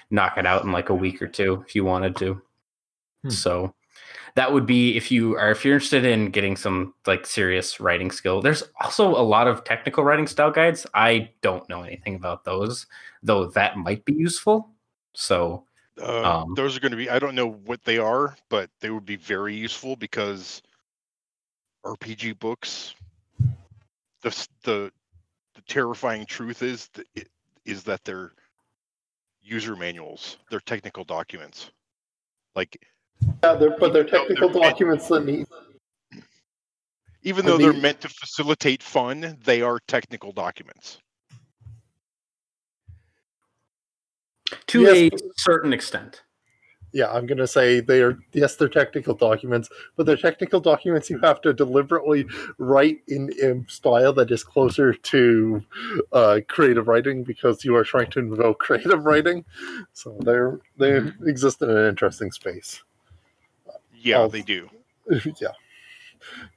knock 0.10 0.38
it 0.38 0.46
out 0.46 0.64
in 0.64 0.72
like 0.72 0.90
a 0.90 0.96
week 0.96 1.22
or 1.22 1.28
two 1.28 1.64
if 1.68 1.76
you 1.76 1.84
wanted 1.84 2.16
to. 2.18 2.42
Hmm. 3.24 3.30
So 3.30 3.76
that 4.36 4.52
would 4.52 4.66
be 4.66 4.98
if 4.98 5.12
you 5.12 5.36
are 5.38 5.52
if 5.52 5.64
you're 5.64 5.76
interested 5.76 6.06
in 6.06 6.30
getting 6.30 6.58
some 6.58 6.94
like 7.08 7.26
serious 7.26 7.80
writing 7.80 8.12
skill. 8.12 8.42
There's 8.42 8.64
also 8.82 9.10
a 9.10 9.24
lot 9.24 9.48
of 9.48 9.64
technical 9.64 10.04
writing 10.04 10.28
style 10.28 10.52
guides. 10.52 10.86
I 10.94 11.32
don't 11.42 11.68
know 11.70 11.84
anything 11.84 12.16
about 12.16 12.44
those, 12.44 12.86
though 13.24 13.48
that 13.48 13.78
might 13.78 14.04
be 14.06 14.14
useful. 14.14 14.70
So 15.14 15.66
Uh, 16.02 16.42
Um, 16.42 16.54
those 16.56 16.76
are 16.76 16.80
going 16.80 16.92
to 16.92 16.98
be. 16.98 17.10
I 17.10 17.20
don't 17.20 17.36
know 17.36 17.52
what 17.52 17.84
they 17.84 17.98
are, 17.98 18.36
but 18.50 18.70
they 18.82 18.90
would 18.90 19.06
be 19.06 19.16
very 19.16 19.56
useful 19.56 19.96
because 19.96 20.62
RPG 21.86 22.40
books. 22.40 22.94
The 24.22 24.48
the 24.64 24.92
the 25.54 25.62
terrifying 25.68 26.26
truth 26.26 26.62
is 26.64 26.88
that 26.96 27.08
it, 27.16 27.30
is 27.64 27.84
that 27.84 28.04
they're 28.04 28.34
user 29.42 29.76
manuals. 29.76 30.38
They're 30.50 30.60
technical 30.60 31.04
documents. 31.04 31.70
Like 32.56 32.78
Yeah, 33.44 33.54
they're, 33.54 33.78
but 33.78 33.94
they're 33.94 34.04
technical 34.04 34.50
they're 34.50 34.62
meant- 34.62 34.72
documents 34.74 35.08
that 35.08 35.26
need. 35.26 35.46
even 37.24 37.46
though 37.46 37.58
they're 37.58 37.74
meant 37.74 38.02
to 38.02 38.10
facilitate 38.10 38.84
fun, 38.84 39.38
they 39.44 39.62
are 39.62 39.80
technical 39.88 40.32
documents. 40.32 41.00
To 44.68 44.82
Yes, 44.82 45.14
a 45.14 45.34
certain 45.38 45.74
extent. 45.74 46.22
Yeah, 46.94 47.12
I'm 47.12 47.26
gonna 47.26 47.46
say 47.48 47.82
they 47.82 48.02
are. 48.02 48.18
Yes, 48.32 48.56
they're 48.56 48.70
technical 48.70 49.14
documents, 49.14 49.68
but 49.98 50.06
they're 50.06 50.16
technical 50.16 50.62
documents 50.62 51.10
you 51.10 51.20
have 51.20 51.42
to 51.42 51.54
deliberately 51.54 52.26
write 52.58 53.00
in 53.10 53.32
a 53.44 53.70
style 53.70 54.14
that 54.14 54.32
is 54.32 54.46
closer 54.46 54.94
to 54.94 55.62
uh, 56.14 56.40
creative 56.48 56.88
writing 56.88 57.24
because 57.24 57.66
you 57.66 57.76
are 57.76 57.84
trying 57.84 58.10
to 58.12 58.20
invoke 58.20 58.60
creative 58.68 59.04
writing. 59.04 59.44
So 59.92 60.16
they're 60.22 60.60
they 60.78 60.92
Mm-hmm. 60.92 61.28
exist 61.28 61.62
in 61.62 61.70
an 61.70 61.86
interesting 61.90 62.32
space. 62.32 62.82
Yeah, 63.94 64.28
they 64.28 64.42
do. 64.42 64.70
yeah, 65.10 65.50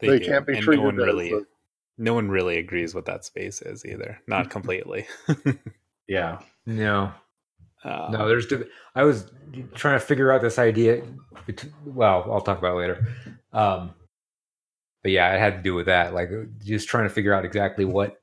They, 0.01 0.09
they, 0.09 0.19
do, 0.21 0.25
can't 0.27 0.47
be 0.47 0.55
and 0.55 0.63
treated 0.63 0.83
no 0.83 0.87
one 0.87 1.01
as 1.01 1.05
really, 1.07 1.33
a- 1.33 1.41
no 1.97 2.15
one 2.15 2.29
really 2.31 2.59
agrees 2.59 2.95
what 2.95 3.07
that 3.07 3.25
space 3.25 3.61
is 3.63 3.85
either. 3.85 4.21
Not 4.29 4.51
completely. 4.57 5.07
Yeah. 6.07 6.39
No, 6.65 7.13
Um, 7.85 8.13
no. 8.13 8.29
There's. 8.29 8.47
I 8.95 9.05
was 9.05 9.31
trying 9.75 9.99
to 9.99 10.05
figure 10.05 10.33
out 10.33 10.43
this 10.43 10.59
idea. 10.59 11.03
Well, 11.85 12.27
I'll 12.31 12.41
talk 12.41 12.59
about 12.59 12.75
it 12.75 12.81
later. 12.81 13.07
Um, 13.53 13.95
but 15.03 15.13
yeah, 15.13 15.33
it 15.35 15.39
had 15.39 15.57
to 15.57 15.63
do 15.63 15.75
with 15.75 15.87
that. 15.87 16.15
Like 16.15 16.31
just 16.65 16.89
trying 16.89 17.05
to 17.05 17.15
figure 17.15 17.33
out 17.33 17.45
exactly 17.45 17.85
what, 17.85 18.21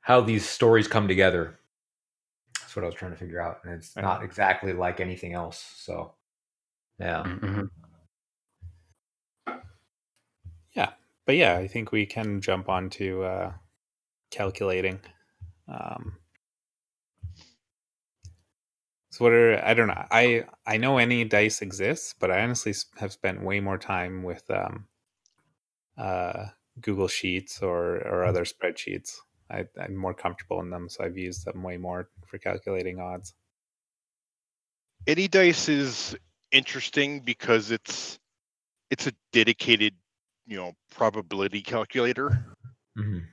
how 0.00 0.20
these 0.20 0.48
stories 0.48 0.86
come 0.88 1.08
together. 1.08 1.58
That's 2.60 2.76
what 2.76 2.84
I 2.84 2.86
was 2.86 2.94
trying 2.94 3.12
to 3.12 3.16
figure 3.18 3.40
out, 3.40 3.58
and 3.64 3.74
it's 3.74 3.96
not 3.96 4.22
exactly 4.22 4.72
like 4.72 5.00
anything 5.00 5.32
else. 5.32 5.64
So, 5.76 6.14
yeah. 6.98 7.24
Mhm. 7.24 7.70
but 11.26 11.36
yeah, 11.36 11.56
I 11.56 11.66
think 11.66 11.92
we 11.92 12.06
can 12.06 12.40
jump 12.40 12.68
on 12.68 12.88
to 12.90 13.24
uh, 13.24 13.52
calculating. 14.30 15.00
Um, 15.68 16.16
so 19.16 19.24
what 19.24 19.32
are 19.32 19.64
I 19.64 19.72
don't 19.72 19.88
know. 19.88 20.06
I 20.10 20.44
I 20.66 20.76
know 20.76 20.96
AnyDice 20.96 21.62
exists, 21.62 22.14
but 22.18 22.30
I 22.30 22.42
honestly 22.42 22.74
have 22.98 23.12
spent 23.12 23.42
way 23.42 23.60
more 23.60 23.78
time 23.78 24.22
with 24.22 24.48
um, 24.50 24.88
uh, 25.96 26.46
Google 26.80 27.08
Sheets 27.08 27.62
or 27.62 27.96
or 28.06 28.24
other 28.24 28.44
spreadsheets. 28.44 29.16
I, 29.50 29.64
I'm 29.80 29.96
more 29.96 30.12
comfortable 30.12 30.60
in 30.60 30.70
them, 30.70 30.88
so 30.88 31.04
I've 31.04 31.16
used 31.16 31.46
them 31.46 31.62
way 31.62 31.78
more 31.78 32.10
for 32.26 32.36
calculating 32.38 33.00
odds. 33.00 33.34
AnyDice 35.06 35.68
is 35.68 36.16
interesting 36.52 37.20
because 37.20 37.70
it's 37.70 38.18
it's 38.90 39.06
a 39.06 39.12
dedicated, 39.32 39.94
you 40.46 40.56
know, 40.56 40.72
probability 40.90 41.62
calculator. 41.62 42.44
Mhm. 42.98 43.26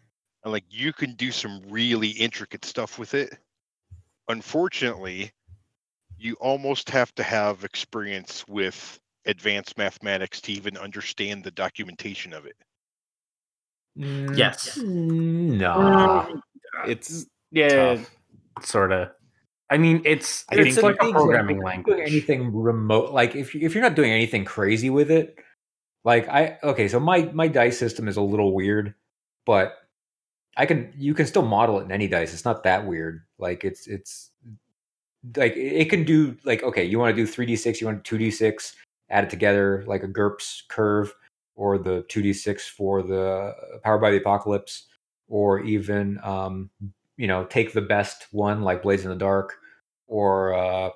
and 0.44 0.52
like 0.52 0.66
you 0.70 0.94
can 0.94 1.16
do 1.16 1.32
some 1.32 1.62
really 1.70 2.10
intricate 2.10 2.64
stuff 2.66 3.00
with 3.00 3.14
it. 3.14 3.38
Unfortunately, 4.30 5.32
you 6.24 6.36
almost 6.36 6.90
have 6.90 7.14
to 7.16 7.24
have 7.24 7.64
experience 7.64 8.48
with 8.48 9.00
advanced 9.26 9.78
mathematics 9.78 10.42
to 10.42 10.52
even 10.54 10.78
understand 10.78 11.44
the 11.44 11.52
documentation 11.52 12.34
of 12.34 12.46
it. 12.46 12.56
Mm, 13.98 14.38
Yes. 14.38 14.78
No. 14.78 16.28
It's 16.88 17.26
Yeah. 17.52 17.96
tough. 17.96 18.12
Sort 18.62 18.92
of. 18.92 19.10
I 19.70 19.78
mean, 19.78 20.02
it's 20.06 20.46
I 20.52 20.56
it's 20.56 20.78
like 20.78 20.96
a 21.02 21.12
programming 21.12 21.56
if 21.56 21.60
you're 21.60 21.66
language. 21.66 21.98
Doing 21.98 22.08
anything 22.08 22.56
remote, 22.56 23.12
like 23.12 23.36
if 23.36 23.56
you, 23.56 23.62
if 23.66 23.74
you're 23.74 23.84
not 23.84 23.96
doing 23.96 24.12
anything 24.12 24.46
crazy 24.46 24.90
with 24.90 25.10
it, 25.10 25.40
like 26.04 26.28
I 26.28 26.60
okay, 26.64 26.88
so 26.88 27.00
my 27.00 27.24
my 27.34 27.48
dice 27.48 27.78
system 27.80 28.08
is 28.08 28.18
a 28.18 28.22
little 28.22 28.54
weird, 28.54 28.94
but 29.46 29.76
I 30.56 30.66
can 30.68 30.94
you 30.96 31.14
can 31.14 31.26
still 31.26 31.42
model 31.42 31.80
it 31.80 31.90
in 31.90 31.90
AnyDice. 31.90 32.34
It's 32.34 32.46
not 32.46 32.64
that 32.64 32.86
weird. 32.86 33.24
Like 33.40 33.64
it's 33.64 33.88
it's 33.88 34.30
like 35.36 35.56
it 35.56 35.90
can 35.90 36.04
do 36.04 36.36
like 36.44 36.64
okay, 36.64 36.84
you 36.84 37.00
want 37.00 37.16
to 37.16 37.22
do 37.22 37.28
three 37.28 37.46
d 37.46 37.56
six, 37.56 37.80
you 37.80 37.88
want 37.88 38.04
two 38.04 38.18
d 38.18 38.32
six, 38.32 38.76
add 39.10 39.24
it 39.24 39.30
together 39.30 39.84
like 39.88 40.04
a 40.04 40.08
GURPS 40.08 40.64
curve, 40.68 41.14
or 41.56 41.78
the 41.78 42.06
two 42.10 42.22
d 42.22 42.34
six 42.34 42.68
for 42.68 43.02
the 43.02 43.54
Powered 43.84 44.02
by 44.02 44.12
the 44.12 44.18
Apocalypse, 44.18 44.86
or 45.28 45.60
even 45.62 46.20
um, 46.24 46.70
you 47.18 47.28
know 47.28 47.46
take 47.46 47.74
the 47.74 47.82
best 47.82 48.28
one 48.32 48.62
like 48.62 48.84
Blades 48.84 49.04
in 49.04 49.10
the 49.10 49.16
Dark, 49.16 49.56
or 50.08 50.54
uh, 50.54 50.90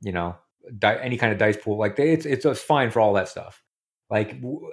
you 0.00 0.12
know 0.12 0.36
di- 0.78 1.00
any 1.00 1.16
kind 1.16 1.32
of 1.32 1.38
dice 1.38 1.56
pool. 1.56 1.78
Like 1.78 1.96
they, 1.96 2.12
it's 2.12 2.26
it's 2.26 2.44
it's 2.44 2.60
fine 2.60 2.90
for 2.90 3.00
all 3.00 3.14
that 3.14 3.28
stuff. 3.28 3.62
Like 4.10 4.40
w- 4.40 4.70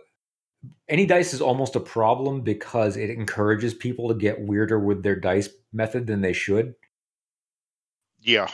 AnyDice 0.91 1.33
is 1.33 1.41
almost 1.41 1.75
a 1.75 1.79
problem 1.79 2.41
because 2.41 2.97
it 2.97 3.09
encourages 3.09 3.73
people 3.73 4.09
to 4.09 4.13
get 4.13 4.41
weirder 4.41 4.79
with 4.79 5.01
their 5.01 5.15
dice 5.15 5.49
method 5.73 6.05
than 6.05 6.21
they 6.21 6.33
should. 6.33 6.75
Yeah, 8.21 8.47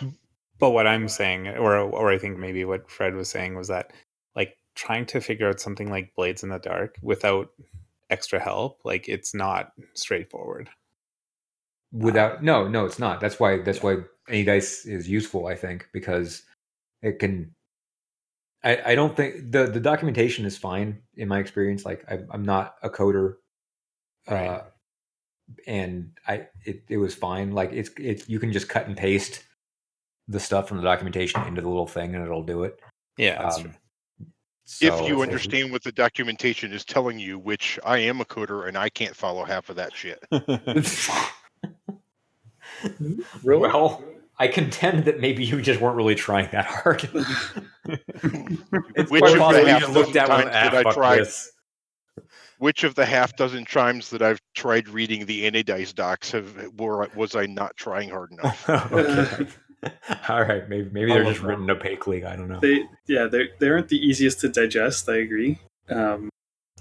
But 0.59 0.71
what 0.71 0.87
I'm 0.87 1.07
saying, 1.09 1.47
or 1.49 1.77
or 1.77 2.11
I 2.11 2.17
think 2.17 2.37
maybe 2.39 2.65
what 2.65 2.89
Fred 2.91 3.15
was 3.15 3.29
saying 3.29 3.55
was 3.55 3.67
that 3.69 3.93
like 4.35 4.57
trying 4.75 5.05
to 5.07 5.21
figure 5.21 5.49
out 5.49 5.59
something 5.59 5.89
like 5.89 6.13
Blades 6.15 6.43
in 6.43 6.49
the 6.49 6.59
Dark 6.59 6.97
without 7.01 7.49
extra 8.09 8.39
help, 8.39 8.81
like 8.85 9.09
it's 9.09 9.33
not 9.35 9.71
straightforward. 9.95 10.69
without 11.91 12.43
no 12.43 12.67
no 12.67 12.85
it's 12.85 12.99
not 12.99 13.19
that's 13.21 13.39
why 13.39 13.59
that's 13.61 13.81
why 13.81 13.97
AnyDice 14.29 14.85
is 14.85 15.07
useful 15.09 15.47
i 15.47 15.55
think 15.55 15.87
because 15.93 16.43
it 17.01 17.19
can 17.19 17.55
i 18.63 18.91
i 18.91 18.95
don't 18.95 19.15
think 19.15 19.51
the 19.51 19.67
the 19.67 19.79
documentation 19.79 20.45
is 20.45 20.57
fine 20.57 21.01
in 21.15 21.29
my 21.29 21.39
experience 21.39 21.85
like 21.85 22.03
I, 22.11 22.19
i'm 22.31 22.43
not 22.43 22.75
a 22.83 22.89
coder 22.89 23.35
uh 24.29 24.33
Right. 24.35 24.63
and 25.65 26.11
i 26.27 26.47
it, 26.65 26.83
it 26.89 26.97
was 26.97 27.15
fine 27.15 27.53
like 27.53 27.71
it's 27.71 27.89
it's 27.97 28.27
you 28.27 28.39
can 28.39 28.51
just 28.51 28.67
cut 28.69 28.87
and 28.87 28.97
paste 28.97 29.43
the 30.27 30.39
stuff 30.39 30.67
from 30.67 30.77
the 30.77 30.83
documentation 30.83 31.41
into 31.47 31.61
the 31.61 31.67
little 31.69 31.87
thing 31.87 32.13
and 32.15 32.23
it'll 32.23 32.43
do 32.43 32.63
it 32.63 32.79
Yeah, 33.17 33.41
that's 33.41 33.57
Um, 33.57 33.63
true. 33.63 33.71
if 34.81 34.99
you 35.07 35.15
it's- 35.15 35.21
understand 35.21 35.71
what 35.71 35.83
the 35.83 35.91
documentation 35.91 36.73
is 36.73 36.83
telling 36.85 37.19
you, 37.19 37.39
which 37.39 37.79
I 37.85 37.99
am 37.99 38.21
a 38.21 38.25
coder 38.25 38.67
and 38.67 38.77
I 38.77 38.89
can't 38.89 39.15
follow 39.15 39.43
half 39.45 39.69
of 39.69 39.75
that 39.77 39.95
shit. 39.95 40.23
really. 43.43 43.61
well 43.61 44.03
i 44.39 44.47
contend 44.47 45.05
that 45.05 45.19
maybe 45.19 45.43
you 45.43 45.59
just 45.61 45.81
weren't 45.81 45.95
really 45.95 46.13
trying 46.13 46.47
that 46.51 46.65
hard 46.65 47.03
it's 47.85 49.09
Which 49.09 49.23
of 49.23 49.39
the 49.39 49.65
half 49.67 49.89
looked 49.89 50.13
dozen 50.13 50.17
at 50.17 50.29
one 50.29 50.41
times 50.43 50.53
that 50.53 50.73
I 50.75 50.83
ah, 50.85 50.91
tried- 50.93 51.19
this. 51.19 51.51
Which 52.59 52.83
of 52.83 52.95
the 52.95 53.05
half 53.05 53.35
dozen 53.35 53.65
times 53.65 54.09
that 54.09 54.23
I've 54.23 54.41
tried 54.55 54.89
reading 54.89 55.27
the 55.27 55.49
AnyDice 55.49 55.93
docs 55.93 56.31
have 56.31 56.71
were 56.79 57.07
was 57.15 57.35
I 57.35 57.45
not 57.45 57.77
trying 57.77 58.09
hard 58.09 58.31
enough? 58.31 58.67
All 60.29 60.41
right, 60.43 60.67
maybe 60.69 60.89
maybe 60.91 61.11
they're 61.11 61.23
just 61.23 61.41
that. 61.41 61.47
written 61.47 61.69
opaquely. 61.69 62.25
I 62.25 62.35
don't 62.35 62.47
know. 62.47 62.59
They 62.59 62.83
yeah, 63.07 63.25
they 63.27 63.49
they 63.59 63.69
aren't 63.69 63.89
the 63.89 63.97
easiest 63.97 64.39
to 64.41 64.49
digest. 64.49 65.07
I 65.09 65.17
agree. 65.17 65.59
Um, 65.89 66.29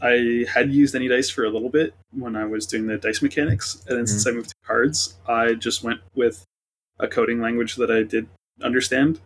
I 0.03 0.45
had 0.53 0.73
used 0.73 0.95
AnyDice 0.95 1.33
for 1.33 1.45
a 1.45 1.51
little 1.51 1.71
bit 1.71 1.95
when 2.13 2.37
I 2.37 2.45
was 2.45 2.67
doing 2.67 2.87
the 2.87 2.99
dice 2.99 3.23
mechanics, 3.23 3.83
and 3.89 3.97
then 3.99 4.07
since 4.07 4.27
I 4.27 4.31
moved 4.33 4.51
to 4.51 4.55
cards, 4.67 5.17
I 5.27 5.55
just 5.55 5.83
went 5.83 6.01
with 6.15 6.45
a 6.99 7.09
coding 7.09 7.41
language 7.41 7.77
that 7.77 7.91
I 7.91 8.03
did 8.03 8.29
understand, 8.63 9.21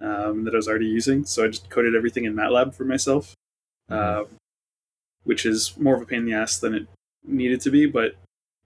um, 0.00 0.44
that 0.44 0.54
I 0.54 0.56
was 0.56 0.66
already 0.68 0.86
using. 0.86 1.24
So 1.24 1.44
I 1.44 1.48
just 1.48 1.70
coded 1.70 1.94
everything 1.94 2.24
in 2.24 2.34
MATLAB 2.34 2.74
for 2.74 2.84
myself, 2.84 3.34
Mhm. 3.90 3.96
um, 4.22 4.26
which 5.24 5.44
is 5.46 5.76
more 5.76 5.94
of 5.96 6.02
a 6.02 6.06
pain 6.06 6.20
in 6.20 6.24
the 6.26 6.32
ass 6.32 6.58
than 6.58 6.74
it 6.74 6.86
needed 7.24 7.60
to 7.62 7.70
be. 7.70 7.86
But 7.86 8.16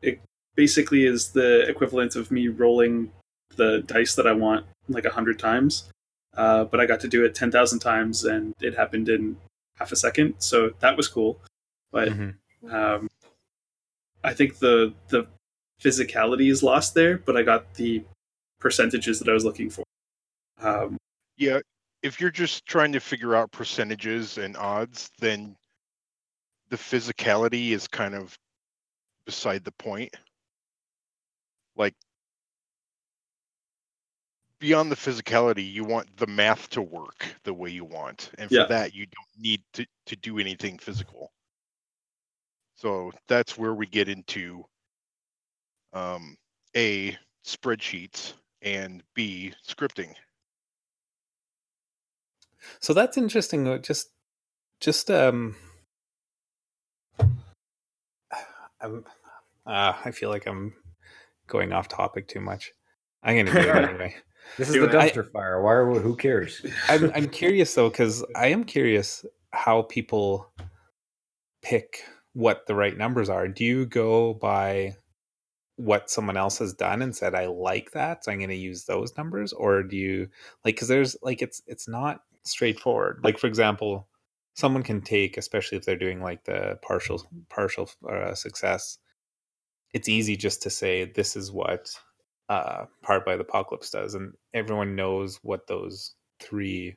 it 0.00 0.20
basically 0.54 1.04
is 1.06 1.30
the 1.32 1.68
equivalent 1.68 2.16
of 2.16 2.30
me 2.30 2.48
rolling 2.48 3.10
the 3.56 3.82
dice 3.86 4.14
that 4.14 4.26
I 4.26 4.32
want 4.32 4.66
like 4.88 5.04
a 5.04 5.10
hundred 5.10 5.38
times. 5.38 5.90
Uh, 6.36 6.64
but 6.64 6.80
I 6.80 6.86
got 6.86 7.00
to 7.00 7.08
do 7.08 7.24
it 7.24 7.34
ten 7.34 7.50
thousand 7.50 7.80
times, 7.80 8.24
and 8.24 8.54
it 8.60 8.74
happened 8.74 9.08
in 9.08 9.36
half 9.76 9.92
a 9.92 9.96
second. 9.96 10.34
So 10.38 10.70
that 10.80 10.96
was 10.96 11.08
cool. 11.08 11.38
But 11.90 12.08
Mhm. 12.08 12.36
um, 12.70 13.10
I 14.24 14.32
think 14.32 14.58
the 14.58 14.94
the 15.08 15.26
physicality 15.80 16.50
is 16.50 16.62
lost 16.62 16.94
there, 16.94 17.18
but 17.18 17.36
I 17.36 17.42
got 17.42 17.74
the 17.74 18.04
percentages 18.60 19.18
that 19.18 19.28
I 19.28 19.32
was 19.32 19.44
looking 19.44 19.68
for. 19.68 19.84
Um, 20.58 20.96
Yeah, 21.36 21.60
if 22.02 22.20
you're 22.20 22.30
just 22.30 22.64
trying 22.66 22.92
to 22.92 23.00
figure 23.00 23.34
out 23.34 23.50
percentages 23.50 24.38
and 24.38 24.56
odds, 24.56 25.10
then 25.18 25.56
the 26.68 26.76
physicality 26.76 27.70
is 27.70 27.88
kind 27.88 28.14
of 28.14 28.34
beside 29.26 29.64
the 29.64 29.72
point. 29.72 30.14
Like 31.76 31.94
beyond 34.62 34.92
the 34.92 34.96
physicality, 34.96 35.70
you 35.70 35.82
want 35.82 36.16
the 36.16 36.26
math 36.28 36.70
to 36.70 36.80
work 36.80 37.26
the 37.42 37.52
way 37.52 37.68
you 37.68 37.84
want. 37.84 38.30
And 38.38 38.48
for 38.48 38.58
Yeah. 38.58 38.66
that, 38.66 38.94
you 38.94 39.06
don't 39.06 39.42
need 39.42 39.60
to, 39.72 39.84
to 40.06 40.14
do 40.14 40.38
anything 40.38 40.78
physical. 40.78 41.32
So 42.76 43.10
that's 43.26 43.58
where 43.58 43.74
we 43.74 43.86
get 43.86 44.08
into 44.08 44.64
um, 45.92 46.36
A, 46.76 47.18
spreadsheets, 47.44 48.34
and 48.62 49.02
B, 49.14 49.52
scripting. 49.66 50.14
So 52.78 52.94
that's 52.94 53.16
interesting. 53.16 53.82
Just, 53.82 54.10
just 54.78 55.10
um, 55.10 55.56
I'm, 58.80 59.04
uh, 59.66 59.94
I 60.04 60.12
feel 60.12 60.30
like 60.30 60.46
I'm 60.46 60.72
going 61.48 61.72
off 61.72 61.88
topic 61.88 62.28
too 62.28 62.40
much. 62.40 62.72
I'm 63.24 63.36
gonna 63.36 63.50
do 63.60 63.68
it 63.68 63.76
anyway. 63.88 64.14
This 64.58 64.68
is 64.68 64.74
Do 64.74 64.86
the 64.86 64.88
dumpster 64.88 65.30
fire. 65.30 65.62
Why? 65.62 65.72
Are, 65.72 66.00
who 66.00 66.16
cares? 66.16 66.64
I'm, 66.88 67.10
I'm 67.14 67.28
curious 67.30 67.74
though, 67.74 67.88
because 67.88 68.24
I 68.36 68.48
am 68.48 68.64
curious 68.64 69.24
how 69.52 69.82
people 69.82 70.52
pick 71.62 72.04
what 72.34 72.66
the 72.66 72.74
right 72.74 72.96
numbers 72.96 73.28
are. 73.28 73.48
Do 73.48 73.64
you 73.64 73.86
go 73.86 74.34
by 74.34 74.96
what 75.76 76.10
someone 76.10 76.36
else 76.36 76.58
has 76.58 76.74
done 76.74 77.02
and 77.02 77.14
said, 77.14 77.34
"I 77.34 77.46
like 77.46 77.92
that, 77.92 78.24
so 78.24 78.32
I'm 78.32 78.38
going 78.38 78.50
to 78.50 78.56
use 78.56 78.84
those 78.84 79.16
numbers," 79.16 79.52
or 79.52 79.82
do 79.82 79.96
you 79.96 80.28
like? 80.64 80.76
Because 80.76 80.88
there's 80.88 81.16
like 81.22 81.42
it's 81.42 81.62
it's 81.66 81.88
not 81.88 82.22
straightforward. 82.44 83.20
Like 83.22 83.38
for 83.38 83.46
example, 83.46 84.08
someone 84.54 84.82
can 84.82 85.00
take, 85.00 85.36
especially 85.36 85.78
if 85.78 85.84
they're 85.84 85.96
doing 85.96 86.20
like 86.20 86.44
the 86.44 86.78
partial 86.82 87.22
partial 87.48 87.88
uh, 88.08 88.34
success. 88.34 88.98
It's 89.92 90.08
easy 90.08 90.36
just 90.36 90.62
to 90.62 90.70
say 90.70 91.04
this 91.04 91.36
is 91.36 91.52
what 91.52 91.90
uh, 92.48 92.86
Powered 93.02 93.24
by 93.24 93.36
the 93.36 93.42
Apocalypse 93.42 93.90
does, 93.90 94.14
and 94.14 94.32
everyone 94.54 94.96
knows 94.96 95.38
what 95.42 95.66
those 95.66 96.14
three 96.40 96.96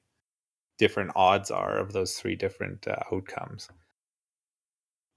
different 0.77 1.11
odds 1.15 1.51
are 1.51 1.77
of 1.77 1.93
those 1.93 2.13
three 2.13 2.35
different 2.35 2.87
uh, 2.87 2.95
outcomes. 3.11 3.69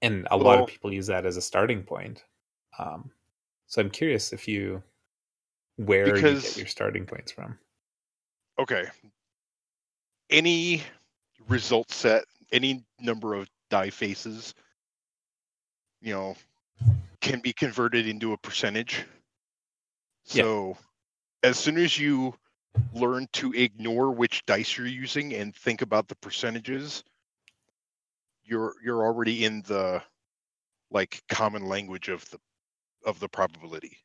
And 0.00 0.28
a 0.30 0.36
lot 0.36 0.60
of 0.60 0.68
people 0.68 0.92
use 0.92 1.08
that 1.08 1.26
as 1.26 1.36
a 1.36 1.42
starting 1.42 1.82
point. 1.82 2.24
Um, 2.78 3.10
so 3.66 3.80
I'm 3.80 3.90
curious 3.90 4.32
if 4.32 4.46
you 4.46 4.82
where 5.76 6.16
you 6.16 6.22
get 6.22 6.56
your 6.56 6.66
starting 6.66 7.04
points 7.04 7.32
from. 7.32 7.58
Okay. 8.58 8.84
Any 10.30 10.82
result 11.48 11.90
set, 11.90 12.24
any 12.52 12.84
number 13.00 13.34
of 13.34 13.48
die 13.70 13.90
faces, 13.90 14.54
you 16.00 16.12
know, 16.12 16.36
can 17.20 17.40
be 17.40 17.52
converted 17.52 18.06
into 18.06 18.32
a 18.32 18.38
percentage. 18.38 19.04
Yeah. 20.28 20.42
So 20.42 20.76
as 21.42 21.58
soon 21.58 21.78
as 21.78 21.98
you 21.98 22.34
learn 22.92 23.28
to 23.32 23.52
ignore 23.52 24.10
which 24.10 24.44
dice 24.46 24.76
you're 24.76 24.86
using 24.86 25.34
and 25.34 25.54
think 25.54 25.82
about 25.82 26.08
the 26.08 26.16
percentages, 26.16 27.02
you're 28.44 28.74
you're 28.82 29.04
already 29.04 29.44
in 29.44 29.62
the 29.62 30.02
like 30.90 31.22
common 31.28 31.66
language 31.66 32.08
of 32.08 32.28
the 32.30 32.38
of 33.04 33.20
the 33.20 33.28
probability. 33.28 33.98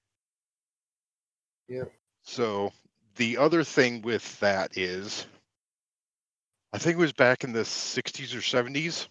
Yeah. 1.68 1.86
So 2.24 2.72
the 3.16 3.38
other 3.38 3.64
thing 3.64 4.02
with 4.02 4.40
that 4.40 4.78
is 4.78 5.26
I 6.72 6.78
think 6.78 6.96
it 6.96 7.02
was 7.02 7.14
back 7.14 7.44
in 7.44 7.54
the 7.54 7.62
60s 7.62 8.34
or 8.34 8.40
70s 8.40 9.08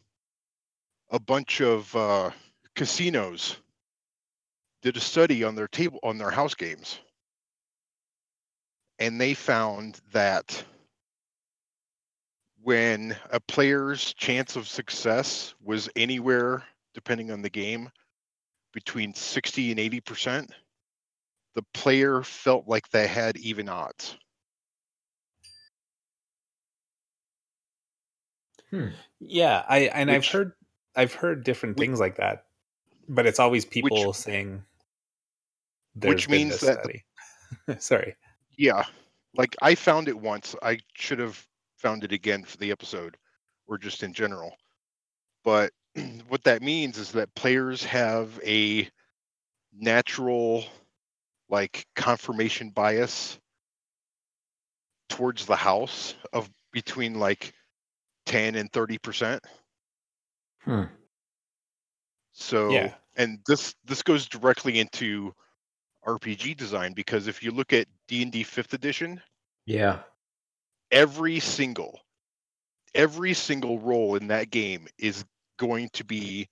a 1.11 1.21
bunch 1.21 1.61
of 1.61 1.95
uh, 1.95 2.31
casinos 2.75 3.57
did 4.83 4.97
a 4.97 5.01
study 5.01 5.45
on 5.45 5.55
their 5.55 5.69
table 5.69 6.01
on 6.03 6.19
their 6.19 6.31
house 6.31 6.55
games 6.55 6.99
and 8.99 9.21
they 9.21 9.35
found 9.35 10.01
that 10.13 10.65
when 12.63 13.17
a 13.31 13.41
player's 13.41 14.15
chance 14.15 14.57
of 14.57 14.69
success 14.69 15.55
was 15.63 15.89
anywhere 15.97 16.65
depending 16.95 17.31
on 17.31 17.43
the 17.43 17.51
game 17.51 17.91
between 18.73 19.15
60 19.15 19.71
and 19.73 19.81
80 19.81 20.01
percent 20.01 20.53
the 21.55 21.63
player 21.75 22.23
felt 22.23 22.67
like 22.69 22.89
they 22.91 23.07
had 23.07 23.37
even 23.39 23.69
odds 23.69 24.17
hmm. 28.71 28.89
Yeah, 29.21 29.65
I 29.69 29.81
and 29.81 30.11
I've 30.11 30.27
heard 30.27 30.53
I've 30.97 31.15
heard 31.15 31.45
different 31.45 31.77
Whi- 31.77 31.87
things 31.87 32.01
like 32.01 32.17
that, 32.17 32.47
but 33.09 33.27
it's 33.27 33.39
always 33.39 33.65
people 33.65 34.13
saying. 34.13 34.65
"There's 35.95 36.15
which 36.15 36.29
means 36.29 36.61
that 36.61 36.81
study." 36.81 37.05
Sorry. 37.79 38.17
yeah 38.57 38.85
like 39.35 39.55
i 39.63 39.75
found 39.75 40.09
it 40.09 40.19
once 40.19 40.55
i 40.63 40.79
should 40.95 41.19
have 41.19 41.47
found 41.77 42.05
it 42.05 42.13
again 42.13 42.45
for 42.45 42.57
the 42.59 42.71
episode 42.71 43.17
or 43.67 43.79
just 43.79 44.03
in 44.03 44.13
general 44.13 44.55
but 45.45 45.73
what 46.29 46.43
that 46.45 46.63
means 46.63 46.99
is 46.99 47.13
that 47.13 47.35
players 47.35 47.85
have 47.85 48.41
a 48.45 48.89
natural 49.73 50.65
like 51.49 51.87
confirmation 51.97 52.71
bias 52.71 53.39
towards 55.09 55.45
the 55.47 55.57
house 55.57 56.15
of 56.33 56.51
between 56.73 57.19
like 57.19 57.53
10 58.27 58.55
and 58.55 58.73
30 58.73 58.99
percent 58.99 59.43
Hmm. 60.61 60.85
so 62.33 62.71
Yeah. 62.71 62.95
and 63.17 63.39
this 63.47 63.75
this 63.85 64.03
goes 64.03 64.29
directly 64.29 64.79
into 64.79 65.35
rpg 66.07 66.57
design 66.57 66.93
because 66.93 67.27
if 67.29 67.43
you 67.43 67.51
look 67.51 67.73
at 67.73 67.87
d&d 68.09 68.43
5th 68.45 68.73
edition 68.73 69.21
Yeah. 69.67 70.01
every 70.91 71.39
single 71.41 72.01
every 72.95 73.35
single 73.35 73.79
role 73.79 74.17
in 74.17 74.27
that 74.29 74.51
game 74.51 74.87
is 74.99 75.25
going 75.59 75.89
to 75.93 76.05
be 76.05 76.49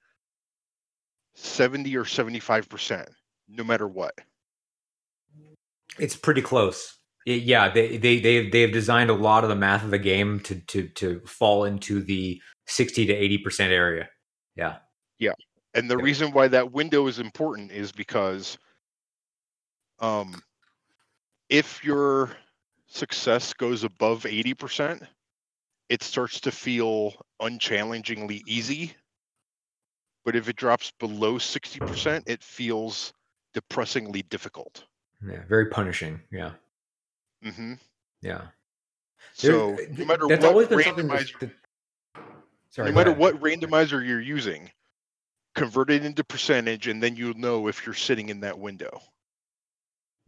70 1.35 1.97
or 1.97 2.05
75 2.05 2.69
percent 2.69 3.09
no 3.49 3.65
matter 3.65 3.89
what 3.89 4.15
It's 5.99 6.17
pretty 6.17 6.43
close. 6.43 6.97
It- 7.27 7.43
yeah, 7.43 7.69
they 7.69 7.97
they 7.99 8.21
they 8.21 8.49
they 8.49 8.63
have 8.63 8.73
designed 8.73 9.11
a 9.11 9.15
lot 9.15 9.43
of 9.45 9.51
the 9.51 9.57
math 9.57 9.85
of 9.85 9.91
the 9.91 9.99
game 9.99 10.41
to 10.41 10.61
to 10.61 10.89
to 10.89 11.21
fall 11.27 11.65
into 11.65 12.03
the 12.03 12.41
sixty 12.67 13.05
to 13.07 13.13
eighty 13.13 13.37
percent 13.39 13.73
area. 13.73 14.09
Yeah. 14.57 14.79
Yeah. 15.19 15.33
And 15.75 15.91
the 15.91 15.97
Yeah. 15.99 16.05
reason 16.05 16.33
why 16.33 16.49
that 16.49 16.73
window 16.73 17.07
is 17.09 17.19
important 17.19 17.73
is 17.73 17.93
because 17.93 18.57
um 20.01 20.43
if 21.49 21.83
your 21.85 22.31
success 22.87 23.53
goes 23.55 23.85
above 23.85 24.27
80 24.27 24.55
percent 24.55 25.03
it 25.89 26.03
starts 26.03 26.41
to 26.41 26.51
feel 26.53 27.15
unchallengingly 27.41 28.43
easy 28.47 28.95
but 30.25 30.37
if 30.37 30.49
it 30.49 30.57
drops 30.57 30.93
below 30.99 31.39
60 31.39 31.81
percent 31.81 32.25
it 32.27 32.43
feels 32.43 33.13
depressingly 33.55 34.23
difficult 34.23 34.85
Yeah. 35.27 35.43
Very 35.49 35.67
punishing. 35.67 36.21
Yeah. 36.31 36.53
Mm-hmm. 37.45 37.75
Yeah. 38.23 38.43
so 39.35 39.77
There- 39.77 39.89
no 39.99 40.05
matter 40.05 40.27
that's 40.29 40.43
what 40.43 40.51
always 40.53 40.69
been 40.69 40.83
something 40.83 41.09
randomizer 41.09 41.39
that- 41.41 41.51
Sorry. 42.71 42.89
no 42.91 42.95
matter 42.95 43.11
ahead. 43.11 43.21
what 43.21 43.41
randomizer 43.41 44.07
you're 44.07 44.21
using, 44.21 44.71
convert 45.57 45.91
it 45.91 46.05
into 46.05 46.23
percentage, 46.23 46.87
and 46.87 47.03
then 47.03 47.17
you'll 47.17 47.35
know 47.35 47.67
if 47.67 47.85
you're 47.85 47.95
sitting 47.97 48.29
in 48.29 48.41
that 48.41 48.57
window. 48.59 49.01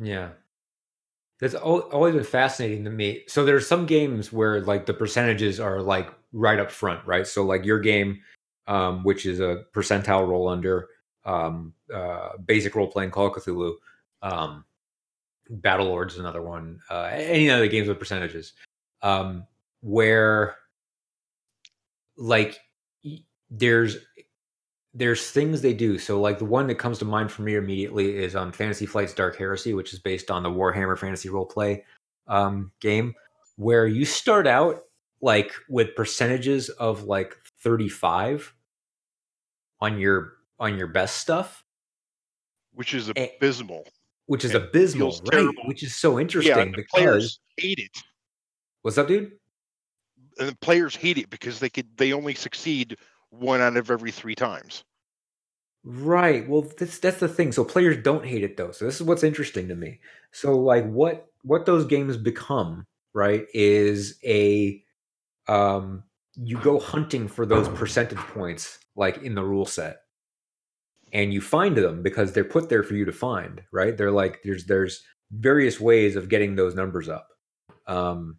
Yeah. 0.02 0.30
That's 1.40 1.54
always 1.54 2.14
been 2.14 2.24
fascinating 2.24 2.84
to 2.84 2.90
me. 2.90 3.22
So 3.26 3.44
there's 3.44 3.66
some 3.66 3.86
games 3.86 4.32
where 4.32 4.60
like 4.60 4.86
the 4.86 4.94
percentages 4.94 5.58
are 5.58 5.82
like 5.82 6.08
right 6.32 6.60
up 6.60 6.70
front, 6.70 7.04
right? 7.06 7.26
So 7.26 7.44
like 7.44 7.64
your 7.64 7.80
game, 7.80 8.20
um, 8.68 9.02
which 9.02 9.26
is 9.26 9.40
a 9.40 9.64
percentile 9.74 10.28
roll 10.28 10.48
under 10.48 10.88
um, 11.24 11.74
uh, 11.92 12.30
basic 12.46 12.76
role 12.76 12.86
playing 12.86 13.10
Call 13.10 13.26
of 13.26 13.32
Cthulhu, 13.32 13.74
um, 14.22 14.64
Battle 15.50 15.86
Lords 15.86 16.14
is 16.14 16.20
another 16.20 16.42
one. 16.42 16.78
Uh, 16.88 17.10
any 17.12 17.50
other 17.50 17.66
games 17.66 17.88
with 17.88 17.98
percentages, 17.98 18.52
um, 19.02 19.44
where 19.80 20.56
like 22.16 22.60
there's 23.50 23.96
there's 24.94 25.30
things 25.30 25.62
they 25.62 25.72
do. 25.74 25.98
So 25.98 26.20
like 26.20 26.38
the 26.38 26.44
one 26.44 26.66
that 26.66 26.74
comes 26.76 26.98
to 26.98 27.04
mind 27.04 27.32
for 27.32 27.42
me 27.42 27.54
immediately 27.54 28.16
is 28.16 28.36
um 28.36 28.52
Fantasy 28.52 28.86
Flight's 28.86 29.14
Dark 29.14 29.36
Heresy, 29.36 29.74
which 29.74 29.92
is 29.92 29.98
based 29.98 30.30
on 30.30 30.42
the 30.42 30.50
Warhammer 30.50 30.98
Fantasy 30.98 31.28
Roleplay 31.28 31.82
um 32.28 32.70
game, 32.80 33.14
where 33.56 33.86
you 33.86 34.04
start 34.04 34.46
out 34.46 34.82
like 35.20 35.52
with 35.68 35.94
percentages 35.94 36.68
of 36.68 37.04
like 37.04 37.36
35 37.60 38.52
on 39.80 39.98
your 39.98 40.34
on 40.60 40.76
your 40.76 40.88
best 40.88 41.16
stuff, 41.18 41.64
which 42.74 42.92
is 42.94 43.08
abysmal. 43.16 43.84
which 44.26 44.44
is 44.44 44.54
It 44.54 44.62
abysmal, 44.62 45.10
right? 45.10 45.30
terrible. 45.32 45.62
Which 45.66 45.82
is 45.82 45.96
so 45.96 46.20
interesting 46.20 46.56
and 46.58 46.72
the 46.72 46.76
because 46.76 46.90
players 46.92 47.40
hate 47.56 47.78
it, 47.78 47.96
what's 48.82 48.98
up, 48.98 49.08
dude? 49.08 49.32
and 50.38 50.48
the 50.48 50.56
players 50.56 50.96
hate 50.96 51.18
it 51.18 51.28
because 51.30 51.58
they 51.60 51.68
could 51.68 51.86
they 51.96 52.12
only 52.12 52.34
succeed 52.34 52.96
one 53.32 53.60
out 53.60 53.76
of 53.76 53.90
every 53.90 54.10
three 54.10 54.34
times. 54.34 54.84
Right. 55.84 56.48
Well, 56.48 56.66
that's 56.78 56.98
that's 56.98 57.18
the 57.18 57.28
thing. 57.28 57.50
So 57.50 57.64
players 57.64 58.02
don't 58.02 58.24
hate 58.24 58.44
it 58.44 58.56
though. 58.56 58.70
So 58.70 58.84
this 58.84 59.00
is 59.00 59.06
what's 59.06 59.24
interesting 59.24 59.68
to 59.68 59.74
me. 59.74 59.98
So 60.30 60.56
like 60.56 60.88
what 60.88 61.26
what 61.42 61.66
those 61.66 61.86
games 61.86 62.16
become, 62.16 62.86
right, 63.14 63.46
is 63.52 64.18
a 64.24 64.80
um 65.48 66.04
you 66.36 66.58
go 66.58 66.78
hunting 66.78 67.26
for 67.26 67.44
those 67.44 67.68
percentage 67.68 68.18
points 68.18 68.78
like 68.94 69.18
in 69.22 69.34
the 69.34 69.44
rule 69.44 69.66
set. 69.66 69.98
And 71.12 71.34
you 71.34 71.40
find 71.40 71.76
them 71.76 72.02
because 72.02 72.32
they're 72.32 72.44
put 72.44 72.68
there 72.68 72.82
for 72.82 72.94
you 72.94 73.04
to 73.04 73.12
find, 73.12 73.62
right? 73.72 73.96
They're 73.96 74.12
like 74.12 74.40
there's 74.44 74.66
there's 74.66 75.02
various 75.32 75.80
ways 75.80 76.14
of 76.14 76.28
getting 76.28 76.54
those 76.54 76.76
numbers 76.76 77.08
up. 77.08 77.28
Um 77.88 78.38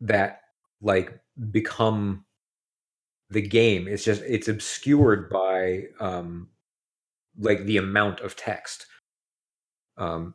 that 0.00 0.40
like 0.80 1.20
become 1.50 2.24
the 3.30 3.42
game. 3.42 3.88
It's 3.88 4.04
just 4.04 4.22
it's 4.22 4.48
obscured 4.48 5.30
by 5.30 5.84
um 6.00 6.48
like 7.38 7.64
the 7.64 7.78
amount 7.78 8.20
of 8.20 8.36
text. 8.36 8.86
Um, 9.96 10.34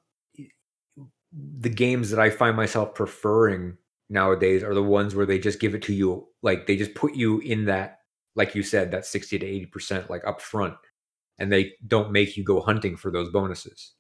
the 1.32 1.70
games 1.70 2.10
that 2.12 2.20
I 2.20 2.30
find 2.30 2.56
myself 2.56 2.94
preferring 2.96 3.78
nowadays 4.10 4.64
are 4.64 4.74
the 4.74 4.84
ones 4.84 5.16
where 5.16 5.26
they 5.26 5.40
just 5.40 5.60
give 5.60 5.76
it 5.76 5.82
to 5.84 5.94
you, 5.94 6.28
like 6.42 6.68
they 6.68 6.78
just 6.78 6.94
put 6.96 7.16
you 7.16 7.40
in 7.40 7.66
that, 7.66 8.00
like 8.36 8.56
you 8.56 8.64
said, 8.64 8.92
that 8.92 9.06
sixty 9.06 9.38
to 9.40 9.46
eighty 9.46 9.66
percent, 9.66 10.10
like 10.10 10.26
up 10.26 10.42
front, 10.42 10.76
and 11.40 11.52
they 11.52 11.74
don't 11.88 12.12
make 12.12 12.38
you 12.38 12.44
go 12.44 12.62
hunting 12.62 12.96
for 12.96 13.12
those 13.12 13.32
bonuses. 13.32 13.94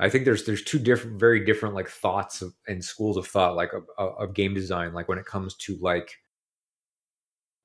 I 0.00 0.08
think 0.08 0.24
there's 0.24 0.44
there's 0.44 0.64
two 0.64 0.80
different, 0.80 1.20
very 1.20 1.44
different 1.44 1.74
like 1.74 1.88
thoughts 1.88 2.42
of, 2.42 2.54
and 2.66 2.84
schools 2.84 3.16
of 3.16 3.26
thought, 3.26 3.54
like 3.54 3.72
of 3.72 3.84
of 3.98 4.34
game 4.34 4.54
design, 4.54 4.94
like 4.94 5.08
when 5.08 5.18
it 5.18 5.26
comes 5.26 5.54
to 5.58 5.78
like 5.80 6.12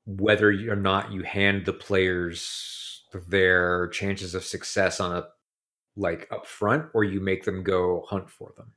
whether 0.07 0.49
or 0.49 0.75
not 0.75 1.11
you 1.11 1.21
hand 1.21 1.65
the 1.65 1.73
players 1.73 3.03
their 3.27 3.87
chances 3.89 4.33
of 4.35 4.43
success 4.43 4.99
on 4.99 5.15
a 5.15 5.27
like 5.95 6.27
up 6.31 6.45
front 6.47 6.85
or 6.93 7.03
you 7.03 7.19
make 7.19 7.43
them 7.43 7.63
go 7.63 8.05
hunt 8.07 8.29
for 8.29 8.53
them. 8.57 8.71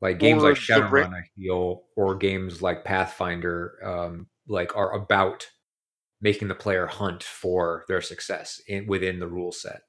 Like 0.00 0.18
games 0.18 0.42
Or 0.42 0.50
like 0.50 0.58
shadowrun 0.58 1.14
i 1.14 1.22
feel 1.36 1.82
or 1.94 2.14
games 2.14 2.62
like 2.62 2.84
pathfinder 2.84 3.74
um 3.84 4.28
like 4.48 4.74
are 4.76 4.92
about 4.94 5.46
making 6.20 6.48
the 6.48 6.54
player 6.54 6.86
hunt 6.86 7.22
for 7.22 7.84
their 7.88 8.00
success 8.00 8.60
in 8.66 8.86
within 8.86 9.18
the 9.18 9.26
rule 9.26 9.52
set. 9.52 9.82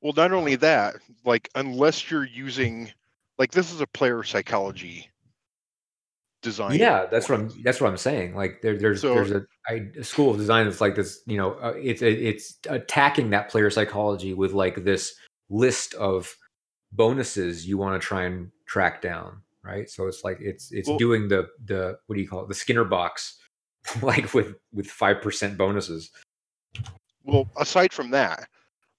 Well, 0.00 0.12
not 0.16 0.32
only 0.32 0.54
that, 0.56 0.96
like 1.24 1.48
unless 1.54 2.10
you're 2.10 2.24
using 2.24 2.92
like 3.36 3.50
this 3.52 3.72
is 3.72 3.80
a 3.80 3.86
player 3.86 4.22
psychology 4.22 5.10
design. 6.42 6.74
yeah 6.78 7.06
that's 7.10 7.28
what 7.28 7.38
i'm 7.38 7.50
that's 7.64 7.80
what 7.80 7.90
i'm 7.90 7.96
saying 7.96 8.34
like 8.34 8.62
there, 8.62 8.76
there's 8.78 9.00
So- 9.02 9.14
there's 9.14 9.30
a, 9.32 9.42
a 9.98 10.04
school 10.04 10.30
of 10.30 10.36
design 10.36 10.66
that's 10.66 10.80
like 10.80 10.94
this 10.94 11.20
you 11.26 11.36
know 11.36 11.52
uh, 11.54 11.74
it's 11.76 12.00
it's 12.02 12.58
attacking 12.68 13.30
that 13.30 13.48
player 13.50 13.70
psychology 13.70 14.34
with 14.34 14.52
like 14.52 14.84
this 14.84 15.14
list 15.50 15.94
of 15.94 16.32
bonuses 16.92 17.66
you 17.66 17.76
want 17.78 18.00
to 18.00 18.06
try 18.06 18.24
and 18.24 18.50
track 18.66 19.02
down 19.02 19.42
right? 19.64 19.90
So 19.90 20.06
it's 20.06 20.24
like 20.24 20.38
it's 20.40 20.72
it's 20.72 20.88
Well- 20.88 20.96
doing 20.98 21.28
the 21.28 21.48
the 21.64 21.98
what 22.06 22.16
do 22.16 22.22
you 22.22 22.28
call 22.28 22.42
it? 22.42 22.48
The 22.48 22.54
skinner 22.54 22.84
box 22.84 23.38
like 24.02 24.32
with 24.32 24.54
with 24.72 24.86
5% 24.86 25.56
bonuses. 25.58 26.10
Well, 27.24 27.48
aside 27.58 27.92
from 27.92 28.10
that, 28.12 28.48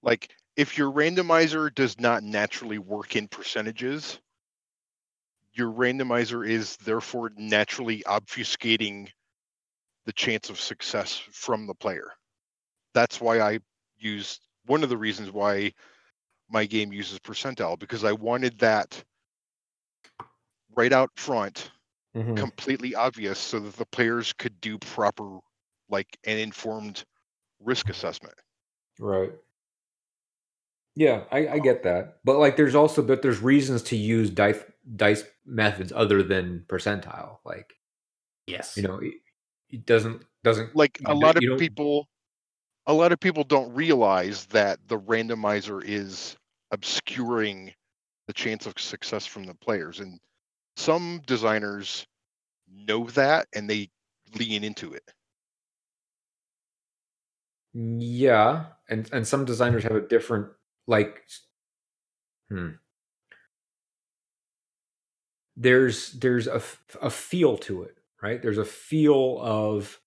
like 0.02 0.30
if 0.56 0.78
your 0.78 0.92
randomizer 0.92 1.74
does 1.74 1.98
not 1.98 2.22
naturally 2.22 2.78
work 2.78 3.16
in 3.16 3.26
percentages, 3.26 4.20
your 5.52 5.72
randomizer 5.72 6.46
is 6.46 6.76
therefore 6.78 7.32
naturally 7.36 8.02
obfuscating 8.06 9.08
the 10.06 10.12
chance 10.12 10.50
of 10.50 10.60
success 10.60 11.20
from 11.32 11.66
the 11.66 11.74
player. 11.74 12.12
That's 12.94 13.20
why 13.20 13.40
I 13.40 13.60
used 13.98 14.40
one 14.66 14.82
of 14.82 14.88
the 14.88 14.96
reasons 14.96 15.30
why 15.30 15.72
my 16.48 16.66
game 16.66 16.92
uses 16.92 17.18
percentile 17.18 17.78
because 17.78 18.04
I 18.04 18.12
wanted 18.12 18.58
that 18.58 19.02
right 20.76 20.92
out 20.92 21.10
front 21.16 21.70
mm-hmm. 22.16 22.34
completely 22.34 22.94
obvious 22.94 23.38
so 23.38 23.60
that 23.60 23.76
the 23.76 23.86
players 23.86 24.32
could 24.32 24.60
do 24.60 24.78
proper 24.78 25.38
like 25.88 26.18
an 26.24 26.38
informed 26.38 27.04
risk 27.60 27.88
assessment. 27.88 28.34
right 28.98 29.32
yeah 30.96 31.22
I, 31.30 31.48
I 31.48 31.58
get 31.58 31.82
that 31.84 32.18
but 32.24 32.38
like 32.38 32.56
there's 32.56 32.74
also 32.74 33.02
but 33.02 33.22
there's 33.22 33.40
reasons 33.40 33.82
to 33.84 33.96
use 33.96 34.30
dice 34.30 34.62
dice 34.96 35.24
methods 35.44 35.92
other 35.94 36.22
than 36.22 36.64
percentile 36.68 37.38
like 37.44 37.74
Yes. 38.46 38.76
you 38.76 38.82
know 38.82 38.98
it, 38.98 39.14
it 39.68 39.86
doesn't 39.86 40.24
doesn't 40.42 40.74
like 40.74 40.98
a 41.04 41.14
lot 41.14 41.36
of 41.36 41.58
people 41.58 42.08
a 42.86 42.94
lot 42.94 43.12
of 43.12 43.20
people 43.20 43.44
don't 43.44 43.72
realize 43.74 44.46
that 44.46 44.78
the 44.88 44.98
randomizer 44.98 45.82
is 45.84 46.36
obscuring 46.72 47.72
the 48.26 48.32
chance 48.32 48.66
of 48.66 48.78
success 48.78 49.26
from 49.26 49.44
the 49.44 49.54
players 49.54 50.00
and 50.00 50.18
some 50.76 51.20
designers 51.26 52.06
know 52.68 53.04
that 53.04 53.46
and 53.54 53.68
they 53.68 53.88
lean 54.34 54.64
into 54.64 54.92
it 54.92 55.02
Yeah, 57.72 58.66
and 58.88 59.08
and 59.12 59.26
some 59.26 59.44
designers 59.44 59.84
have 59.84 59.94
a 59.94 60.00
different 60.00 60.48
like 60.86 61.22
hmm. 62.48 62.70
There's 65.60 66.12
there's 66.12 66.46
a 66.46 66.62
a 67.02 67.10
feel 67.10 67.58
to 67.58 67.82
it, 67.82 67.98
right? 68.22 68.40
There's 68.40 68.56
a 68.56 68.64
feel 68.64 69.38
of 69.42 70.00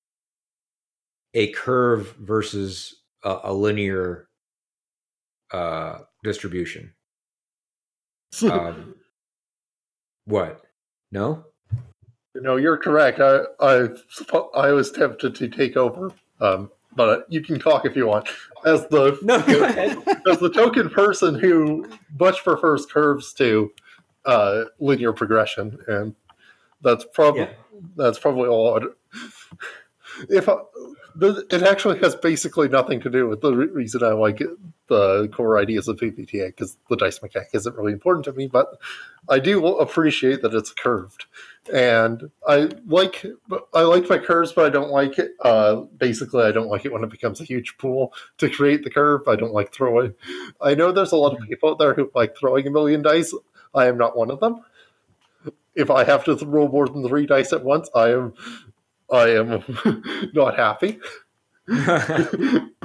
a 1.35 1.51
curve 1.51 2.15
versus 2.19 2.95
a, 3.23 3.37
a 3.43 3.53
linear 3.53 4.27
uh 5.51 5.99
distribution. 6.23 6.93
Um 8.49 8.95
what? 10.25 10.63
No? 11.11 11.45
No, 12.33 12.55
you're 12.55 12.77
correct. 12.77 13.19
I 13.19 13.41
I 13.59 13.89
I 14.55 14.71
was 14.71 14.89
tempted 14.91 15.35
to 15.35 15.47
take 15.47 15.77
over, 15.77 16.11
um, 16.41 16.71
but 16.95 17.27
you 17.29 17.41
can 17.41 17.59
talk 17.59 17.85
if 17.85 17.95
you 17.95 18.07
want. 18.07 18.27
As 18.65 18.87
the 18.87 19.19
No, 19.21 19.35
as 20.31 20.39
the 20.39 20.49
token 20.49 20.89
person 20.89 21.35
who 21.35 21.87
much 22.19 22.43
prefers 22.43 22.87
curves 22.87 23.33
to 23.33 23.71
uh, 24.25 24.65
linear 24.79 25.13
progression, 25.13 25.79
and 25.87 26.15
that's 26.81 27.05
probably 27.13 27.41
Yeah. 27.41 27.53
that's 27.95 28.19
probably 28.19 28.47
all. 28.49 28.79
If 30.29 30.47
I, 30.47 30.57
the, 31.15 31.45
it 31.49 31.63
actually 31.63 31.99
has 31.99 32.15
basically 32.15 32.67
nothing 32.69 32.99
to 33.01 33.09
do 33.09 33.27
with 33.27 33.41
the 33.41 33.51
re- 33.53 33.67
reason 33.67 34.03
I 34.03 34.09
like 34.11 34.41
the 34.87 35.27
core 35.29 35.57
ideas 35.57 35.87
of 35.87 35.97
PbtA 35.97 36.47
because 36.47 36.77
the 36.89 36.95
dice 36.97 37.19
mechanic 37.21 37.49
isn't 37.53 37.75
really 37.75 37.93
important 37.93 38.25
to 38.25 38.33
me, 38.33 38.47
but 38.47 38.77
I 39.27 39.39
do 39.39 39.65
appreciate 39.65 40.41
that 40.43 40.53
it's 40.53 40.71
curved, 40.71 41.25
and 41.73 42.29
I 42.47 42.69
like 42.85 43.25
I 43.73 43.81
like 43.81 44.07
my 44.09 44.19
curves, 44.19 44.51
but 44.51 44.65
I 44.65 44.69
don't 44.69 44.91
like 44.91 45.17
it. 45.17 45.31
Uh, 45.43 45.77
basically, 45.97 46.43
I 46.43 46.51
don't 46.51 46.67
like 46.69 46.85
it 46.85 46.93
when 46.93 47.03
it 47.03 47.09
becomes 47.09 47.41
a 47.41 47.45
huge 47.45 47.77
pool 47.79 48.13
to 48.37 48.49
create 48.49 48.83
the 48.83 48.91
curve. 48.91 49.27
I 49.27 49.35
don't 49.35 49.53
like 49.53 49.73
throwing. 49.73 50.13
I 50.61 50.75
know 50.75 50.91
there's 50.91 51.11
a 51.11 51.17
lot 51.17 51.33
of 51.33 51.47
people 51.47 51.69
out 51.71 51.79
there 51.79 51.93
who 51.95 52.11
like 52.13 52.37
throwing 52.37 52.67
a 52.67 52.71
million 52.71 53.01
dice. 53.01 53.33
I 53.73 53.87
am 53.87 53.97
not 53.97 54.15
one 54.17 54.31
of 54.31 54.39
them. 54.39 54.61
If 55.75 55.89
I 55.89 56.03
have 56.03 56.23
to 56.25 56.35
roll 56.45 56.67
more 56.69 56.87
than 56.87 57.07
three 57.07 57.25
dice 57.25 57.51
at 57.53 57.63
once, 57.63 57.89
I 57.95 58.09
am 58.09 58.33
I 59.11 59.29
am 59.29 59.63
not 60.33 60.55
happy. 60.55 60.99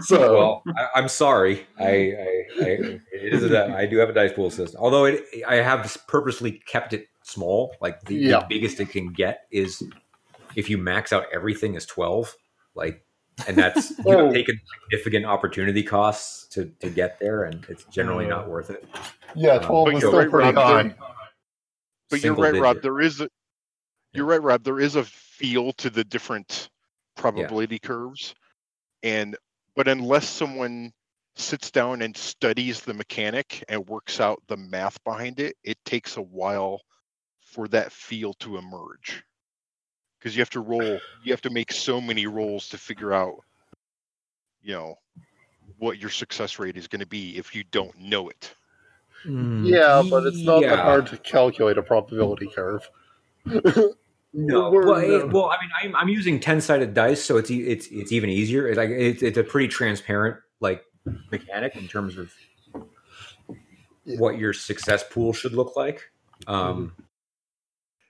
so 0.00 0.36
well, 0.38 0.62
I, 0.68 0.88
I'm 0.94 1.08
sorry. 1.08 1.66
I, 1.78 1.84
I, 1.84 2.44
I 2.60 3.00
it 3.12 3.34
is 3.34 3.44
a, 3.50 3.74
I 3.74 3.86
do 3.86 3.98
have 3.98 4.08
a 4.08 4.12
dice 4.12 4.32
pool 4.32 4.50
system. 4.50 4.80
Although 4.80 5.04
it, 5.06 5.24
I 5.46 5.56
have 5.56 5.96
purposely 6.06 6.62
kept 6.66 6.92
it 6.92 7.08
small. 7.22 7.74
Like 7.80 8.00
the, 8.02 8.14
Yeah. 8.14 8.40
the 8.40 8.46
biggest 8.48 8.80
it 8.80 8.90
can 8.90 9.12
get 9.12 9.46
is 9.50 9.82
if 10.56 10.70
you 10.70 10.78
max 10.78 11.12
out 11.12 11.24
everything 11.32 11.74
is 11.74 11.86
twelve. 11.86 12.34
Like, 12.74 13.04
and 13.46 13.56
that's 13.56 13.90
you 13.98 14.04
Oh. 14.06 14.24
have 14.26 14.32
taken 14.34 14.60
significant 14.90 15.26
opportunity 15.26 15.82
costs 15.82 16.46
to 16.54 16.66
to 16.80 16.90
get 16.90 17.18
there, 17.20 17.44
and 17.44 17.64
it's 17.68 17.84
generally 17.84 18.26
not 18.26 18.48
worth 18.48 18.70
it. 18.70 18.84
yeah, 19.34 19.52
um, 19.54 19.64
twelve 19.64 19.84
But 19.86 19.94
was 19.94 20.02
you're 20.02 20.10
still 20.10 20.20
right, 20.20 20.30
pretty 20.30 20.52
Rob, 20.52 20.86
high. 20.86 20.94
But 22.10 22.22
you're 22.24 22.34
right, 22.34 22.54
Rob. 22.54 22.82
There 22.82 23.00
is 23.00 23.20
a 23.20 23.28
you're 24.14 24.24
right, 24.24 24.42
Rob. 24.42 24.64
There 24.64 24.80
is 24.80 24.96
a 24.96 25.04
feel 25.04 25.72
to 25.74 25.90
the 25.90 26.04
different 26.04 26.70
probability 27.16 27.78
curves, 27.78 28.34
and 29.02 29.36
but 29.76 29.86
unless 29.88 30.28
someone 30.28 30.92
sits 31.36 31.70
down 31.70 32.02
and 32.02 32.16
studies 32.16 32.80
the 32.80 32.94
mechanic 32.94 33.62
and 33.68 33.86
works 33.88 34.20
out 34.20 34.42
the 34.48 34.56
math 34.56 35.02
behind 35.04 35.38
it, 35.38 35.54
it 35.62 35.76
takes 35.84 36.16
a 36.16 36.22
while 36.22 36.80
for 37.42 37.68
that 37.68 37.92
feel 37.92 38.34
to 38.34 38.56
emerge. 38.56 39.22
Because 40.18 40.34
you 40.36 40.40
have 40.40 40.50
to 40.50 40.60
roll, 40.60 40.98
you 41.22 41.32
have 41.32 41.42
to 41.42 41.50
make 41.50 41.72
so 41.72 42.00
many 42.00 42.26
rolls 42.26 42.68
to 42.70 42.78
figure 42.78 43.12
out, 43.12 43.36
you 44.62 44.74
know, 44.74 44.96
what 45.78 45.98
your 45.98 46.10
success 46.10 46.58
rate 46.58 46.76
is 46.76 46.88
going 46.88 47.00
to 47.00 47.06
be 47.06 47.36
if 47.38 47.54
you 47.54 47.62
don't 47.70 47.96
know 47.98 48.28
it. 48.28 48.52
Mm, 49.26 49.68
Yeah, 49.68 50.02
but 50.10 50.26
it's 50.26 50.42
not 50.42 50.62
yeah. 50.62 50.70
that 50.76 50.84
hard 50.84 51.06
to 51.08 51.16
calculate 51.18 51.78
a 51.78 51.82
probability 51.82 52.48
curve. 52.54 52.88
No, 54.34 54.70
well, 54.70 54.96
it, 54.96 55.32
well, 55.32 55.46
I 55.46 55.56
mean, 55.60 55.70
I'm, 55.82 55.96
I'm 55.96 56.08
using 56.10 56.38
ten 56.38 56.60
sided 56.60 56.92
dice, 56.92 57.24
so 57.24 57.38
it's 57.38 57.50
e- 57.50 57.66
it's 57.66 57.86
it's 57.86 58.12
even 58.12 58.28
easier. 58.28 58.68
It's 58.68 58.76
like 58.76 58.90
it's, 58.90 59.22
it's 59.22 59.38
a 59.38 59.42
pretty 59.42 59.68
transparent 59.68 60.36
like 60.60 60.84
mechanic 61.32 61.76
in 61.76 61.88
terms 61.88 62.18
of 62.18 62.30
Yeah. 64.04 64.18
what 64.18 64.38
your 64.38 64.52
success 64.52 65.02
pool 65.10 65.32
should 65.32 65.54
look 65.54 65.76
like. 65.76 66.10
Um, 66.46 66.92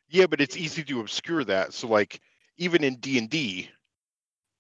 Yeah, 0.09 0.27
but 0.27 0.41
it's 0.41 0.57
easy 0.57 0.83
to 0.85 1.01
obscure 1.01 1.45
that. 1.45 1.75
So 1.75 1.89
like 1.89 2.21
even 2.57 2.85
in 2.85 2.97
D 2.97 3.19
and 3.19 3.29
D, 3.31 3.71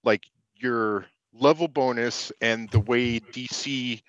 like 0.04 0.24
your 0.54 1.06
level 1.32 1.68
bonus 1.68 2.32
and 2.40 2.70
the 2.70 2.80
way 2.80 3.20
DC 3.20 4.02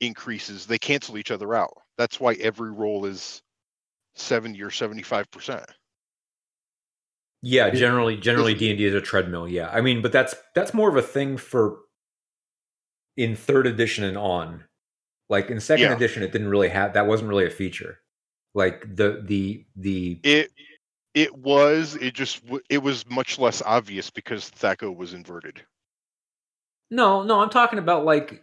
increases, 0.00 0.66
they 0.66 0.78
cancel 0.78 1.18
each 1.18 1.30
other 1.30 1.54
out. 1.54 1.74
That's 1.98 2.20
why 2.20 2.34
every 2.34 2.70
roll 2.72 3.06
is 3.06 3.42
seventy 4.14 4.62
or 4.62 4.70
seventy 4.70 5.02
five 5.02 5.30
percent. 5.30 5.66
yeah, 7.42 7.70
generally, 7.70 8.16
generally 8.16 8.54
D 8.54 8.70
and 8.70 8.78
D 8.78 8.84
is 8.86 8.94
a 8.94 9.00
treadmill. 9.00 9.48
Yeah, 9.48 9.68
I 9.72 9.80
mean, 9.80 10.02
but 10.02 10.12
that's 10.12 10.34
that's 10.54 10.74
more 10.74 10.88
of 10.88 10.96
a 10.96 11.02
thing 11.02 11.36
for 11.36 11.78
in 13.16 13.36
third 13.36 13.66
edition 13.66 14.04
and 14.04 14.16
on. 14.16 14.64
Like 15.28 15.50
in 15.50 15.60
second 15.60 15.90
Yeah. 15.90 15.96
edition, 15.96 16.22
it 16.22 16.32
didn't 16.32 16.48
really 16.48 16.68
have 16.68 16.94
that 16.94 17.06
wasn't 17.06 17.28
really 17.30 17.46
a 17.46 17.50
feature. 17.50 18.00
Like 18.56 18.96
the 18.96 19.22
the 19.22 19.66
the 19.76 20.18
It 20.22 20.50
it 21.12 21.36
was 21.36 21.94
it 21.96 22.14
just 22.14 22.40
it 22.70 22.78
was 22.78 23.04
much 23.06 23.38
less 23.38 23.60
obvious 23.60 24.08
because 24.08 24.50
THAC0 24.50 24.96
was 24.96 25.12
inverted. 25.12 25.62
No, 26.90 27.22
no, 27.22 27.40
I'm 27.40 27.50
talking 27.50 27.78
about 27.78 28.06
like 28.06 28.42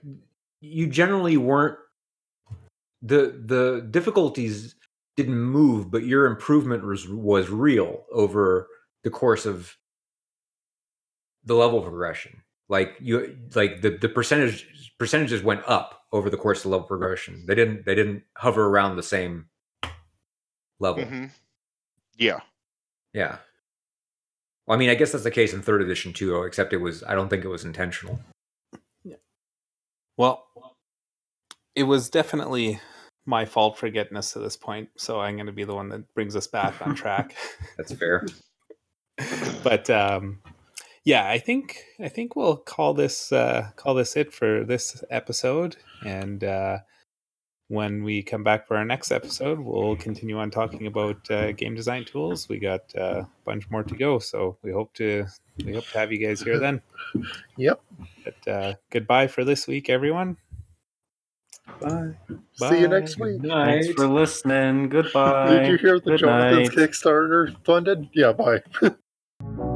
you 0.61 0.85
generally 0.85 1.35
weren't 1.37 1.79
the 3.01 3.41
the 3.43 3.87
difficulties 3.89 4.75
didn't 5.17 5.41
move, 5.41 5.89
but 5.89 6.03
your 6.03 6.27
improvement 6.27 6.85
was 6.85 7.09
was 7.09 7.49
real 7.49 8.03
over 8.11 8.67
the 9.03 9.09
course 9.09 9.47
of 9.47 9.75
the 11.43 11.55
level 11.55 11.81
progression. 11.81 12.43
Like 12.69 12.97
you 12.99 13.35
like 13.55 13.81
the 13.81 13.97
the 13.97 14.09
percentage 14.09 14.93
percentages 14.99 15.41
went 15.41 15.63
up 15.65 16.03
over 16.11 16.29
the 16.29 16.37
course 16.37 16.59
of 16.59 16.63
the 16.65 16.69
level 16.69 16.87
progression. 16.87 17.45
They 17.47 17.55
didn't 17.55 17.83
they 17.87 17.95
didn't 17.95 18.21
hover 18.37 18.67
around 18.67 18.95
the 18.95 19.01
same 19.01 19.47
level. 20.79 21.05
hmm 21.05 21.25
Yeah. 22.17 22.39
Yeah. 23.13 23.37
Well, 24.65 24.75
I 24.75 24.79
mean, 24.79 24.89
I 24.89 24.95
guess 24.95 25.11
that's 25.11 25.23
the 25.23 25.31
case 25.31 25.53
in 25.53 25.61
third 25.61 25.81
edition 25.81 26.13
too, 26.13 26.43
except 26.43 26.73
it 26.73 26.77
was 26.77 27.03
I 27.03 27.15
don't 27.15 27.29
think 27.29 27.43
it 27.43 27.49
was 27.49 27.65
intentional. 27.65 28.19
Yeah. 29.03 29.17
Well, 30.17 30.47
it 31.75 31.83
was 31.83 32.09
definitely 32.09 32.79
my 33.25 33.45
fault 33.45 33.77
for 33.77 33.89
getting 33.89 34.17
us 34.17 34.33
to 34.33 34.39
this 34.39 34.57
point, 34.57 34.89
so 34.97 35.19
I'm 35.19 35.35
going 35.35 35.47
to 35.47 35.51
be 35.51 35.63
the 35.63 35.75
one 35.75 35.89
that 35.89 36.13
brings 36.13 36.35
us 36.35 36.47
back 36.47 36.81
on 36.81 36.95
track. 36.95 37.35
That's 37.77 37.93
fair. 37.93 38.25
but 39.63 39.89
um, 39.89 40.39
yeah, 41.03 41.27
I 41.27 41.39
think 41.39 41.83
I 41.99 42.07
think 42.07 42.35
we'll 42.35 42.57
call 42.57 42.93
this 42.93 43.31
uh, 43.31 43.69
call 43.75 43.93
this 43.95 44.15
it 44.15 44.33
for 44.33 44.63
this 44.63 45.03
episode, 45.09 45.77
and 46.05 46.43
uh, 46.43 46.79
when 47.73 48.03
we 48.03 48.21
come 48.21 48.43
back 48.43 48.67
for 48.67 48.77
our 48.77 48.85
next 48.85 49.11
episode, 49.11 49.59
we'll 49.59 49.95
continue 49.95 50.37
on 50.37 50.51
talking 50.51 50.85
about 50.85 51.29
uh, 51.31 51.51
game 51.53 51.73
design 51.73 52.05
tools. 52.05 52.47
We 52.47 52.59
got 52.59 52.81
uh, 52.95 53.21
a 53.21 53.27
bunch 53.45 53.69
more 53.71 53.81
to 53.83 53.95
go, 53.95 54.19
so 54.19 54.57
we 54.61 54.71
hope 54.71 54.93
to 54.93 55.25
we 55.65 55.73
hope 55.73 55.87
to 55.87 55.97
have 55.97 56.11
you 56.11 56.25
guys 56.25 56.41
here 56.41 56.59
then. 56.59 56.81
Yep. 57.57 57.79
But 58.23 58.51
uh, 58.51 58.73
goodbye 58.89 59.27
for 59.27 59.43
this 59.43 59.67
week, 59.67 59.87
everyone. 59.87 60.37
Bye. 61.79 62.15
See 62.55 62.79
you 62.79 62.87
next 62.87 63.19
week. 63.19 63.41
Thanks 63.41 63.89
for 63.91 64.07
listening. 64.07 64.89
Goodbye. 64.89 65.49
Did 65.49 65.67
you 65.67 65.77
hear 65.77 65.99
the 65.99 66.11
Good 66.11 66.19
Jonathan's 66.21 66.75
night. 66.75 66.89
Kickstarter 66.89 67.55
funded? 67.63 68.09
Yeah, 68.13 68.33
bye. 68.33 68.63